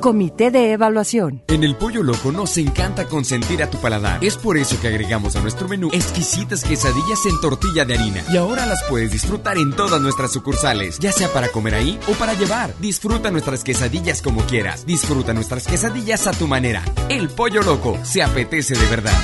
Comité 0.00 0.52
de 0.52 0.72
Evaluación. 0.72 1.42
En 1.48 1.64
el 1.64 1.74
Pollo 1.74 2.02
Loco 2.04 2.30
nos 2.30 2.56
encanta 2.56 3.06
consentir 3.06 3.62
a 3.62 3.70
tu 3.70 3.78
paladar. 3.78 4.24
Es 4.24 4.36
por 4.36 4.56
eso 4.56 4.80
que 4.80 4.88
agregamos 4.88 5.34
a 5.34 5.40
nuestro 5.40 5.66
menú 5.66 5.88
exquisitas 5.92 6.62
quesadillas 6.62 7.26
en 7.26 7.40
tortilla 7.40 7.84
de 7.84 7.94
harina. 7.94 8.22
Y 8.30 8.36
ahora 8.36 8.64
las 8.66 8.84
puedes 8.84 9.10
disfrutar 9.10 9.58
en 9.58 9.74
todas 9.74 10.00
nuestras 10.00 10.32
sucursales, 10.32 10.98
ya 11.00 11.10
sea 11.10 11.28
para 11.32 11.48
comer 11.48 11.74
ahí 11.74 11.98
o 12.08 12.12
para 12.12 12.34
llevar. 12.34 12.72
Disfruta 12.78 13.30
nuestras 13.30 13.64
quesadillas 13.64 14.22
como 14.22 14.42
quieras. 14.42 14.86
Disfruta 14.86 15.34
nuestras 15.34 15.66
quesadillas 15.66 16.26
a 16.28 16.32
tu 16.32 16.46
manera. 16.46 16.84
El 17.08 17.28
Pollo 17.28 17.62
Loco 17.62 17.98
se 18.04 18.22
apetece 18.22 18.74
de 18.74 18.86
verdad. 18.86 19.18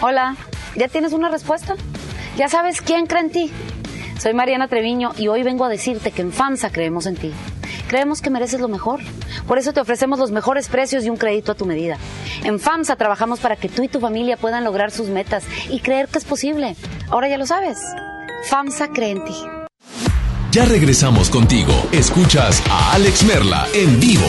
Hola, 0.00 0.36
¿ya 0.76 0.86
tienes 0.88 1.12
una 1.12 1.28
respuesta? 1.30 1.74
¿Ya 2.36 2.48
sabes 2.48 2.80
quién 2.80 3.06
cree 3.06 3.22
en 3.22 3.30
ti? 3.30 3.50
Soy 4.18 4.34
Mariana 4.34 4.68
Treviño 4.68 5.12
y 5.18 5.28
hoy 5.28 5.42
vengo 5.42 5.64
a 5.64 5.68
decirte 5.68 6.10
que 6.10 6.22
en 6.22 6.32
FAMSA 6.32 6.70
creemos 6.70 7.06
en 7.06 7.16
ti. 7.16 7.32
Creemos 7.88 8.20
que 8.20 8.30
mereces 8.30 8.60
lo 8.60 8.68
mejor. 8.68 9.00
Por 9.46 9.58
eso 9.58 9.72
te 9.72 9.80
ofrecemos 9.80 10.18
los 10.18 10.30
mejores 10.30 10.68
precios 10.68 11.04
y 11.04 11.10
un 11.10 11.16
crédito 11.16 11.52
a 11.52 11.54
tu 11.54 11.66
medida. 11.66 11.98
En 12.44 12.58
FAMSA 12.60 12.96
trabajamos 12.96 13.40
para 13.40 13.56
que 13.56 13.68
tú 13.68 13.82
y 13.82 13.88
tu 13.88 14.00
familia 14.00 14.36
puedan 14.36 14.64
lograr 14.64 14.90
sus 14.90 15.08
metas 15.08 15.44
y 15.70 15.80
creer 15.80 16.08
que 16.08 16.18
es 16.18 16.24
posible. 16.24 16.76
Ahora 17.08 17.28
ya 17.28 17.38
lo 17.38 17.46
sabes. 17.46 17.78
FAMSA 18.48 18.88
cree 18.88 19.10
en 19.10 19.24
ti. 19.24 19.34
Ya 20.52 20.64
regresamos 20.64 21.28
contigo. 21.28 21.72
Escuchas 21.92 22.62
a 22.70 22.94
Alex 22.94 23.24
Merla 23.24 23.66
en 23.74 24.00
vivo. 24.00 24.26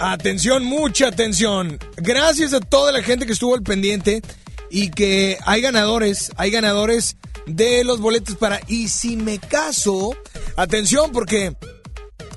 Atención, 0.00 0.64
mucha 0.64 1.08
atención. 1.08 1.78
Gracias 1.96 2.52
a 2.52 2.60
toda 2.60 2.92
la 2.92 3.02
gente 3.02 3.26
que 3.26 3.32
estuvo 3.32 3.54
al 3.54 3.62
pendiente 3.62 4.22
y 4.70 4.90
que 4.90 5.38
hay 5.44 5.60
ganadores, 5.60 6.30
hay 6.36 6.50
ganadores 6.52 7.16
de 7.46 7.82
los 7.82 8.00
boletos 8.00 8.36
para 8.36 8.60
Y 8.68 8.88
si 8.88 9.16
me 9.16 9.38
caso, 9.38 10.14
atención 10.56 11.10
porque 11.10 11.56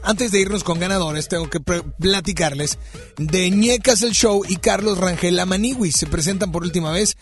antes 0.02 0.32
de 0.32 0.42
irnos 0.42 0.64
con 0.64 0.80
ganadores, 0.80 1.28
tengo 1.28 1.52
que 1.52 1.60
platicarles 1.60 2.80
de 3.18 3.52
Ñecas 3.52 4.02
el 4.02 4.14
Show 4.14 4.44
y 4.48 4.56
Carlos 4.56 4.98
Rangel 4.98 5.36
La 5.36 5.46
Manigui. 5.46 5.92
Se 5.92 6.08
presentan 6.08 6.52
por 6.52 6.64
última 6.64 6.92
vez 6.92 7.16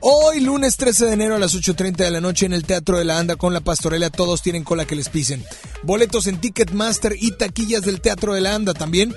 hoy, 0.00 0.40
lunes 0.40 0.78
13 0.78 1.04
de 1.04 1.12
enero 1.12 1.36
a 1.36 1.38
las 1.38 1.54
8.30 1.54 1.96
de 1.96 2.10
la 2.10 2.22
noche 2.22 2.46
en 2.46 2.54
el 2.54 2.64
Teatro 2.64 2.96
de 2.96 3.04
la 3.04 3.18
Anda 3.18 3.36
con 3.36 3.52
la 3.52 3.60
Pastorela. 3.60 4.08
Todos 4.08 4.40
tienen 4.40 4.64
cola 4.64 4.86
que 4.86 4.96
les 4.96 5.10
pisen. 5.10 5.44
Boletos 5.82 6.26
en 6.26 6.40
Ticketmaster 6.40 7.14
y 7.20 7.32
taquillas 7.32 7.82
del 7.82 8.00
Teatro 8.00 8.32
de 8.32 8.40
la 8.40 8.54
Anda 8.54 8.72
también. 8.72 9.14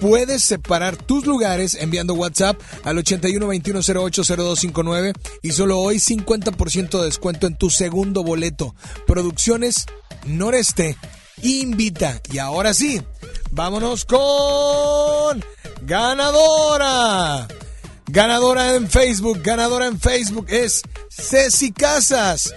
Puedes 0.00 0.42
separar 0.42 0.96
tus 0.96 1.26
lugares 1.26 1.74
enviando 1.74 2.14
WhatsApp 2.14 2.60
al 2.84 2.98
81 2.98 3.46
21 3.46 3.80
08 3.80 4.22
0259 4.24 5.12
y 5.42 5.52
solo 5.52 5.78
hoy 5.80 5.96
50% 5.96 6.98
de 7.00 7.04
descuento 7.04 7.46
en 7.46 7.56
tu 7.56 7.70
segundo 7.70 8.22
boleto. 8.22 8.74
Producciones 9.06 9.86
Noreste 10.26 10.96
invita. 11.42 12.20
Y 12.32 12.38
ahora 12.38 12.74
sí, 12.74 13.02
vámonos 13.50 14.04
con 14.04 15.44
ganadora. 15.82 17.48
Ganadora 18.06 18.74
en 18.74 18.88
Facebook, 18.88 19.40
ganadora 19.42 19.86
en 19.86 20.00
Facebook 20.00 20.46
es 20.48 20.82
Ceci 21.10 21.72
Casas. 21.72 22.54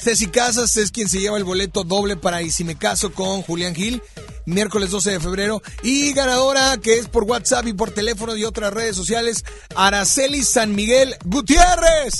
Ceci 0.00 0.28
Casas 0.28 0.76
es 0.76 0.90
quien 0.90 1.08
se 1.08 1.18
lleva 1.18 1.36
el 1.36 1.44
boleto 1.44 1.84
doble 1.84 2.16
para 2.16 2.42
Y 2.42 2.50
si 2.50 2.64
me 2.64 2.76
caso 2.76 3.12
con 3.12 3.42
Julián 3.42 3.74
Gil, 3.74 4.02
miércoles 4.46 4.90
12 4.90 5.12
de 5.12 5.20
febrero. 5.20 5.62
Y 5.82 6.12
ganadora 6.12 6.76
que 6.78 6.98
es 6.98 7.08
por 7.08 7.24
WhatsApp 7.24 7.66
y 7.66 7.72
por 7.72 7.90
teléfono 7.90 8.36
y 8.36 8.44
otras 8.44 8.72
redes 8.72 8.96
sociales, 8.96 9.44
Araceli 9.74 10.42
San 10.42 10.74
Miguel 10.74 11.16
Gutiérrez. 11.24 12.14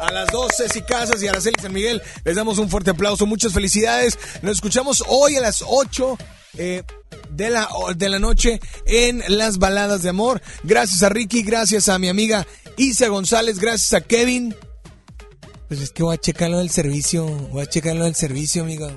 A 0.00 0.12
las 0.12 0.28
dos, 0.30 0.52
Ceci 0.56 0.82
Casas 0.82 1.22
y 1.22 1.28
Araceli 1.28 1.56
San 1.60 1.72
Miguel, 1.72 2.02
les 2.24 2.36
damos 2.36 2.58
un 2.58 2.68
fuerte 2.68 2.90
aplauso. 2.90 3.26
Muchas 3.26 3.52
felicidades. 3.52 4.18
Nos 4.42 4.52
escuchamos 4.52 5.02
hoy 5.08 5.36
a 5.36 5.40
las 5.40 5.64
8 5.66 6.16
eh, 6.56 6.82
de, 7.30 7.50
la, 7.50 7.68
de 7.96 8.08
la 8.08 8.18
noche 8.18 8.60
en 8.86 9.22
las 9.28 9.58
baladas 9.58 10.02
de 10.02 10.10
amor. 10.10 10.40
Gracias 10.62 11.02
a 11.02 11.08
Ricky, 11.08 11.42
gracias 11.42 11.88
a 11.88 11.98
mi 11.98 12.08
amiga 12.08 12.46
Isa 12.76 13.08
González, 13.08 13.58
gracias 13.58 13.92
a 13.92 14.00
Kevin. 14.00 14.54
Pues 15.66 15.80
es 15.80 15.90
que 15.90 16.02
voy 16.02 16.14
a 16.14 16.18
checarlo 16.18 16.58
del 16.58 16.70
servicio, 16.70 17.26
voy 17.26 17.62
a 17.62 17.66
checarlo 17.66 18.04
del 18.04 18.14
servicio, 18.14 18.62
amigo. 18.62 18.88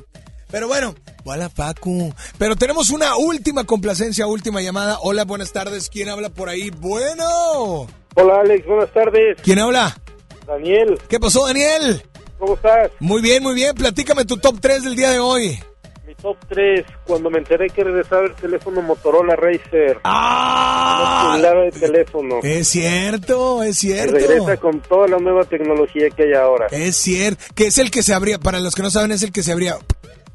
Pero 0.51 0.67
bueno, 0.67 0.93
hola 1.23 1.47
Pacu. 1.49 2.13
Pero 2.37 2.55
tenemos 2.55 2.89
una 2.89 3.15
última 3.15 3.63
complacencia, 3.63 4.27
última 4.27 4.61
llamada. 4.61 4.97
Hola, 5.01 5.23
buenas 5.23 5.53
tardes. 5.53 5.89
¿Quién 5.89 6.09
habla 6.09 6.29
por 6.29 6.49
ahí? 6.49 6.69
Bueno. 6.71 7.87
Hola 8.15 8.41
Alex, 8.41 8.67
buenas 8.67 8.91
tardes. 8.91 9.37
¿Quién 9.41 9.59
habla? 9.59 9.97
Daniel. 10.45 10.99
¿Qué 11.07 11.19
pasó, 11.19 11.47
Daniel? 11.47 12.03
¿Cómo 12.37 12.55
estás? 12.55 12.91
Muy 12.99 13.21
bien, 13.21 13.41
muy 13.41 13.55
bien. 13.55 13.73
Platícame 13.75 14.25
tu 14.25 14.37
top 14.37 14.59
3 14.59 14.83
del 14.83 14.95
día 14.95 15.11
de 15.11 15.19
hoy. 15.19 15.57
Mi 16.05 16.15
top 16.15 16.35
3, 16.49 16.85
cuando 17.05 17.29
me 17.29 17.37
enteré 17.37 17.69
que 17.69 17.85
regresaba 17.85 18.23
el 18.25 18.33
teléfono 18.33 18.81
Motorola 18.81 19.37
Racer. 19.37 19.99
¡Ah! 20.03 21.37
de 21.39 21.71
teléfono. 21.71 22.39
Es 22.43 22.67
cierto, 22.67 23.63
es 23.63 23.77
cierto. 23.77 24.15
Regresa 24.15 24.57
con 24.57 24.81
toda 24.81 25.07
la 25.07 25.17
nueva 25.17 25.45
tecnología 25.45 26.09
que 26.09 26.23
hay 26.23 26.33
ahora. 26.33 26.67
Es 26.71 26.97
cierto. 26.97 27.41
Que 27.55 27.67
es 27.67 27.77
el 27.77 27.91
que 27.91 28.03
se 28.03 28.13
abría, 28.13 28.39
para 28.39 28.59
los 28.59 28.75
que 28.75 28.81
no 28.81 28.89
saben, 28.89 29.11
es 29.11 29.23
el 29.23 29.31
que 29.31 29.43
se 29.43 29.53
abría, 29.53 29.77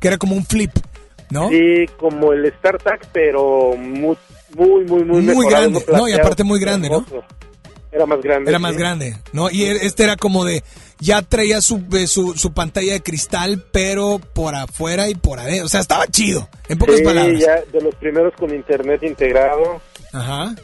que 0.00 0.08
era 0.08 0.18
como 0.18 0.34
un 0.34 0.44
flip, 0.44 0.72
¿no? 1.30 1.48
Sí, 1.48 1.86
como 1.98 2.32
el 2.32 2.52
StarTAC, 2.58 3.08
pero 3.12 3.74
muy, 3.76 4.16
muy, 4.56 4.84
muy, 4.84 5.04
muy, 5.04 5.22
Muy 5.22 5.48
grande, 5.48 5.84
no, 5.92 6.08
y 6.08 6.12
aparte 6.12 6.44
muy 6.44 6.60
grande, 6.60 6.88
¿no? 6.90 7.04
Era 7.92 8.04
más 8.04 8.20
grande. 8.20 8.50
Era 8.50 8.58
más 8.58 8.72
sí. 8.72 8.78
grande, 8.78 9.16
¿no? 9.32 9.50
Y 9.50 9.62
e- 9.64 9.86
este 9.86 10.04
era 10.04 10.16
como 10.16 10.44
de, 10.44 10.62
ya 11.00 11.22
traía 11.22 11.62
su, 11.62 11.82
eh, 11.94 12.06
su, 12.06 12.34
su 12.34 12.52
pantalla 12.52 12.92
de 12.92 13.02
cristal, 13.02 13.64
pero 13.72 14.20
por 14.34 14.54
afuera 14.54 15.08
y 15.08 15.14
por 15.14 15.38
adentro. 15.38 15.64
O 15.64 15.68
sea, 15.68 15.80
estaba 15.80 16.06
chido, 16.08 16.46
en 16.68 16.76
pocas 16.76 16.96
Sí, 16.98 17.02
palabras. 17.04 17.40
ya 17.40 17.56
de 17.72 17.80
los 17.80 17.94
primeros 17.94 18.34
con 18.34 18.54
internet 18.54 19.02
integrado. 19.02 19.80
Ajá. 20.12 20.54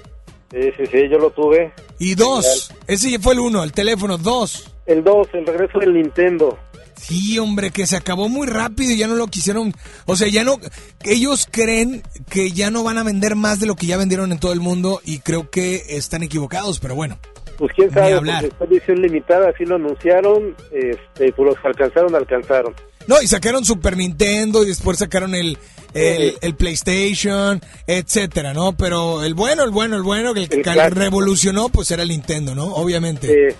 Sí, 0.50 0.58
sí, 0.76 0.84
sí, 0.90 1.08
yo 1.08 1.18
lo 1.18 1.30
tuve. 1.30 1.72
Y 1.98 2.14
dos, 2.16 2.70
ese 2.86 3.10
ya 3.10 3.18
fue 3.18 3.32
el 3.32 3.40
uno, 3.40 3.62
el 3.64 3.72
teléfono, 3.72 4.18
dos. 4.18 4.68
El 4.84 5.02
2, 5.02 5.28
el 5.34 5.46
regreso 5.46 5.78
del 5.78 5.94
Nintendo. 5.94 6.58
Sí, 7.02 7.38
hombre, 7.38 7.70
que 7.72 7.86
se 7.86 7.96
acabó 7.96 8.28
muy 8.28 8.46
rápido 8.46 8.92
y 8.92 8.96
ya 8.96 9.08
no 9.08 9.16
lo 9.16 9.26
quisieron. 9.26 9.74
O 10.06 10.14
sea, 10.16 10.28
ya 10.28 10.44
no. 10.44 10.56
Ellos 11.04 11.48
creen 11.50 12.02
que 12.30 12.52
ya 12.52 12.70
no 12.70 12.84
van 12.84 12.96
a 12.98 13.02
vender 13.02 13.34
más 13.34 13.58
de 13.58 13.66
lo 13.66 13.74
que 13.74 13.86
ya 13.86 13.96
vendieron 13.96 14.30
en 14.30 14.38
todo 14.38 14.52
el 14.52 14.60
mundo 14.60 15.00
y 15.04 15.18
creo 15.18 15.50
que 15.50 15.82
están 15.88 16.22
equivocados, 16.22 16.78
pero 16.78 16.94
bueno. 16.94 17.18
Pues 17.58 17.72
quién 17.74 17.90
sabe, 17.90 18.14
hablar. 18.14 18.48
edición 18.60 19.02
limitada, 19.02 19.50
así 19.50 19.64
lo 19.64 19.76
anunciaron, 19.76 20.56
este, 20.72 21.32
pues 21.32 21.48
los 21.54 21.56
alcanzaron, 21.64 22.14
alcanzaron. 22.14 22.74
No, 23.06 23.20
y 23.20 23.26
sacaron 23.26 23.64
Super 23.64 23.96
Nintendo 23.96 24.62
y 24.62 24.68
después 24.68 24.98
sacaron 24.98 25.34
el, 25.34 25.58
el, 25.92 26.36
el 26.40 26.54
PlayStation, 26.54 27.60
etcétera, 27.86 28.54
¿no? 28.54 28.76
Pero 28.76 29.24
el 29.24 29.34
bueno, 29.34 29.64
el 29.64 29.70
bueno, 29.70 29.96
el 29.96 30.02
bueno, 30.02 30.30
el 30.34 30.48
que 30.48 30.62
clásico. 30.62 31.00
revolucionó, 31.00 31.68
pues 31.68 31.90
era 31.90 32.04
el 32.04 32.08
Nintendo, 32.10 32.54
¿no? 32.54 32.66
Obviamente. 32.74 33.56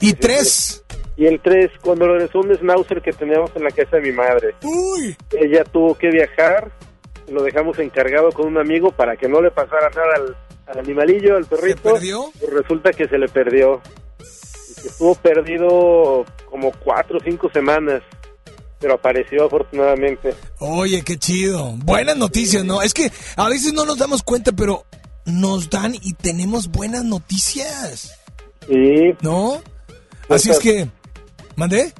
y 0.00 0.12
tres. 0.14 0.82
Y 1.16 1.26
el 1.26 1.40
3, 1.40 1.70
cuando 1.80 2.08
regresó 2.08 2.40
un 2.40 2.54
Schnauzer 2.54 3.00
que 3.00 3.12
teníamos 3.12 3.50
en 3.54 3.64
la 3.64 3.70
casa 3.70 3.96
de 3.96 4.02
mi 4.02 4.12
madre. 4.12 4.54
Uy. 4.62 5.16
Ella 5.32 5.62
tuvo 5.64 5.94
que 5.96 6.10
viajar, 6.10 6.72
lo 7.28 7.42
dejamos 7.42 7.78
encargado 7.78 8.32
con 8.32 8.46
un 8.46 8.58
amigo 8.58 8.90
para 8.90 9.16
que 9.16 9.28
no 9.28 9.40
le 9.40 9.50
pasara 9.50 9.90
nada 9.90 10.14
al, 10.16 10.36
al 10.66 10.78
animalillo, 10.78 11.36
al 11.36 11.46
perrito. 11.46 11.76
¿Se 11.76 11.94
perdió? 11.94 12.32
Pues 12.38 12.52
resulta 12.52 12.90
que 12.90 13.06
se 13.06 13.18
le 13.18 13.28
perdió. 13.28 13.80
Estuvo 14.84 15.14
perdido 15.14 16.24
como 16.50 16.72
cuatro 16.72 17.18
o 17.18 17.20
cinco 17.24 17.48
semanas, 17.52 18.02
pero 18.80 18.94
apareció 18.94 19.46
afortunadamente. 19.46 20.34
Oye, 20.58 21.02
qué 21.02 21.16
chido. 21.16 21.74
Buenas 21.78 22.16
noticias, 22.16 22.64
¿no? 22.64 22.82
Es 22.82 22.92
que 22.92 23.10
a 23.36 23.48
veces 23.48 23.72
no 23.72 23.86
nos 23.86 23.98
damos 23.98 24.22
cuenta, 24.22 24.52
pero 24.52 24.84
nos 25.24 25.70
dan 25.70 25.94
y 25.94 26.12
tenemos 26.14 26.68
buenas 26.68 27.04
noticias. 27.04 28.18
Sí. 28.66 29.14
¿No? 29.22 29.62
Así 30.28 30.50
es 30.50 30.58
que... 30.58 30.88
¿Mandé? 31.56 31.92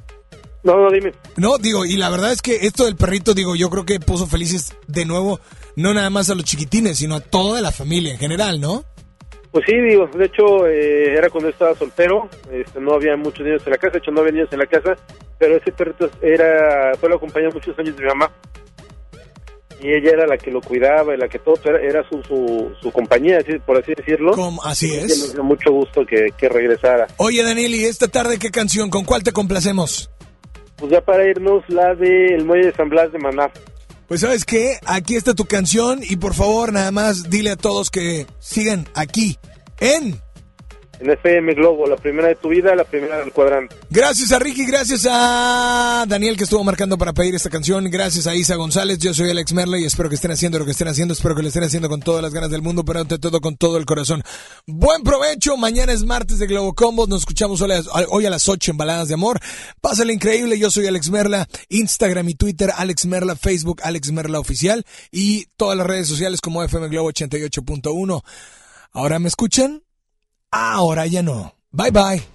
No, 0.63 0.77
no, 0.77 0.91
dime. 0.91 1.13
No, 1.37 1.57
digo, 1.59 1.85
y 1.85 1.95
la 1.95 2.09
verdad 2.09 2.31
es 2.31 2.41
que 2.41 2.65
esto 2.65 2.85
del 2.85 2.95
perrito, 2.95 3.35
digo, 3.35 3.55
yo 3.55 3.69
creo 3.69 3.85
que 3.85 3.99
puso 3.99 4.25
felices 4.25 4.75
de 4.87 5.05
nuevo, 5.05 5.39
no 5.75 5.93
nada 5.93 6.09
más 6.09 6.29
a 6.31 6.35
los 6.35 6.43
chiquitines, 6.43 6.97
sino 6.97 7.15
a 7.15 7.19
toda 7.19 7.61
la 7.61 7.71
familia 7.71 8.13
en 8.13 8.17
general, 8.17 8.59
¿no? 8.59 8.83
Pues 9.51 9.63
sí, 9.67 9.79
digo, 9.79 10.07
de 10.07 10.25
hecho 10.25 10.67
eh, 10.67 11.13
era 11.13 11.29
cuando 11.29 11.49
estaba 11.49 11.75
soltero, 11.75 12.27
este, 12.51 12.81
no 12.81 12.93
había 12.93 13.15
muchos 13.15 13.45
niños 13.45 13.61
en 13.65 13.71
la 13.71 13.77
casa, 13.77 13.93
de 13.93 13.99
hecho 13.99 14.11
no 14.11 14.21
había 14.21 14.33
niños 14.33 14.49
en 14.51 14.59
la 14.59 14.65
casa, 14.65 14.97
pero 15.37 15.55
ese 15.55 15.71
perrito 15.71 16.09
era, 16.21 16.93
fue 16.99 17.09
la 17.09 17.17
compañía 17.17 17.49
muchos 17.53 17.77
años 17.79 17.95
de 17.95 18.01
mi 18.01 18.07
mamá. 18.09 18.31
Y 19.85 19.93
ella 19.93 20.11
era 20.13 20.25
la 20.25 20.37
que 20.37 20.49
lo 20.49 20.61
cuidaba, 20.61 21.13
y 21.13 21.17
la 21.17 21.27
que 21.27 21.37
todo, 21.37 21.55
era, 21.65 21.79
era 21.79 22.09
su, 22.09 22.23
su, 22.23 22.71
su 22.81 22.91
compañía, 22.91 23.37
por 23.65 23.77
así 23.77 23.93
decirlo. 23.95 24.31
Como- 24.31 24.63
así 24.63 24.87
Y 24.91 24.95
es. 24.95 25.19
nos 25.19 25.33
dio 25.33 25.43
mucho 25.43 25.71
gusto 25.71 26.05
que, 26.05 26.29
que 26.37 26.49
regresara. 26.49 27.05
Oye, 27.17 27.43
Daniel, 27.43 27.75
¿y 27.75 27.85
esta 27.85 28.07
tarde 28.07 28.39
qué 28.39 28.49
canción? 28.49 28.89
¿Con 28.89 29.03
cuál 29.05 29.21
te 29.23 29.31
complacemos? 29.31 30.09
Pues 30.77 30.91
ya 30.91 31.01
para 31.01 31.25
irnos, 31.29 31.63
la 31.67 31.93
de 31.93 32.35
El 32.35 32.45
Muelle 32.45 32.67
de 32.67 32.73
San 32.73 32.89
Blas 32.89 33.11
de 33.11 33.19
Maná. 33.19 33.51
Pues 34.07 34.21
sabes 34.21 34.43
qué, 34.45 34.77
aquí 34.85 35.15
está 35.15 35.33
tu 35.33 35.45
canción 35.45 35.99
y 36.03 36.15
por 36.15 36.33
favor 36.33 36.71
nada 36.73 36.91
más 36.91 37.29
dile 37.29 37.51
a 37.51 37.55
todos 37.55 37.89
que 37.91 38.25
sigan 38.39 38.87
aquí 38.95 39.37
en... 39.79 40.19
En 40.99 41.09
FM 41.09 41.53
Globo, 41.55 41.87
la 41.87 41.97
primera 41.97 42.29
de 42.29 42.35
tu 42.35 42.49
vida, 42.49 42.73
la 42.73 42.85
primera 42.85 43.17
del 43.19 43.31
cuadrante. 43.33 43.75
Gracias 43.89 44.31
a 44.31 44.39
Ricky, 44.39 44.65
gracias 44.65 45.05
a 45.09 46.05
Daniel 46.07 46.37
que 46.37 46.45
estuvo 46.45 46.63
marcando 46.63 46.97
para 46.97 47.11
pedir 47.11 47.35
esta 47.35 47.49
canción, 47.49 47.83
gracias 47.91 48.27
a 48.27 48.35
Isa 48.35 48.55
González, 48.55 48.97
yo 48.99 49.13
soy 49.13 49.29
Alex 49.29 49.51
Merle 49.53 49.81
y 49.81 49.85
espero 49.85 50.07
que 50.07 50.15
estén 50.15 50.31
haciendo 50.31 50.57
lo 50.57 50.63
que 50.65 50.71
estén 50.71 50.87
haciendo, 50.87 51.13
espero 51.13 51.35
que 51.35 51.41
lo 51.41 51.49
estén 51.49 51.63
haciendo 51.63 51.89
con 51.89 51.99
todas 51.99 52.21
las 52.23 52.33
ganas 52.33 52.49
del 52.49 52.61
mundo, 52.61 52.85
pero 52.85 53.01
ante 53.01 53.19
todo 53.19 53.41
con 53.41 53.57
todo 53.57 53.77
el 53.77 53.85
corazón. 53.85 54.23
Buen 54.67 55.03
provecho, 55.03 55.57
mañana 55.57 55.91
es 55.91 56.05
martes 56.05 56.39
de 56.39 56.47
Globo 56.47 56.73
Combos, 56.73 57.09
nos 57.09 57.19
escuchamos 57.19 57.59
hoy 57.61 57.71
a 57.71 57.75
las- 57.75 57.87
hoy 58.09 58.25
a 58.25 58.29
las 58.29 58.47
8 58.47 58.71
en 58.71 58.77
Baladas 58.77 59.09
de 59.09 59.15
Amor. 59.15 59.39
Pásale 59.81 60.13
increíble, 60.13 60.57
yo 60.57 60.71
soy 60.71 60.87
Alex 60.87 61.09
Merla, 61.09 61.47
Instagram 61.69 62.29
y 62.29 62.35
Twitter, 62.35 62.71
Alex 62.75 63.05
Merla, 63.05 63.35
Facebook, 63.35 63.81
Alex 63.83 64.11
Merla 64.13 64.39
Oficial 64.39 64.85
y 65.11 65.45
todas 65.57 65.77
las 65.77 65.85
redes 65.87 66.07
sociales 66.07 66.39
como 66.41 66.63
FM 66.63 66.87
Globo 66.87 67.09
88.1. 67.11 68.23
¿Ahora 68.93 69.19
me 69.19 69.27
escuchan? 69.27 69.81
Ahora 70.51 71.05
ya 71.05 71.21
no. 71.21 71.51
Bye 71.71 71.91
bye. 71.91 72.34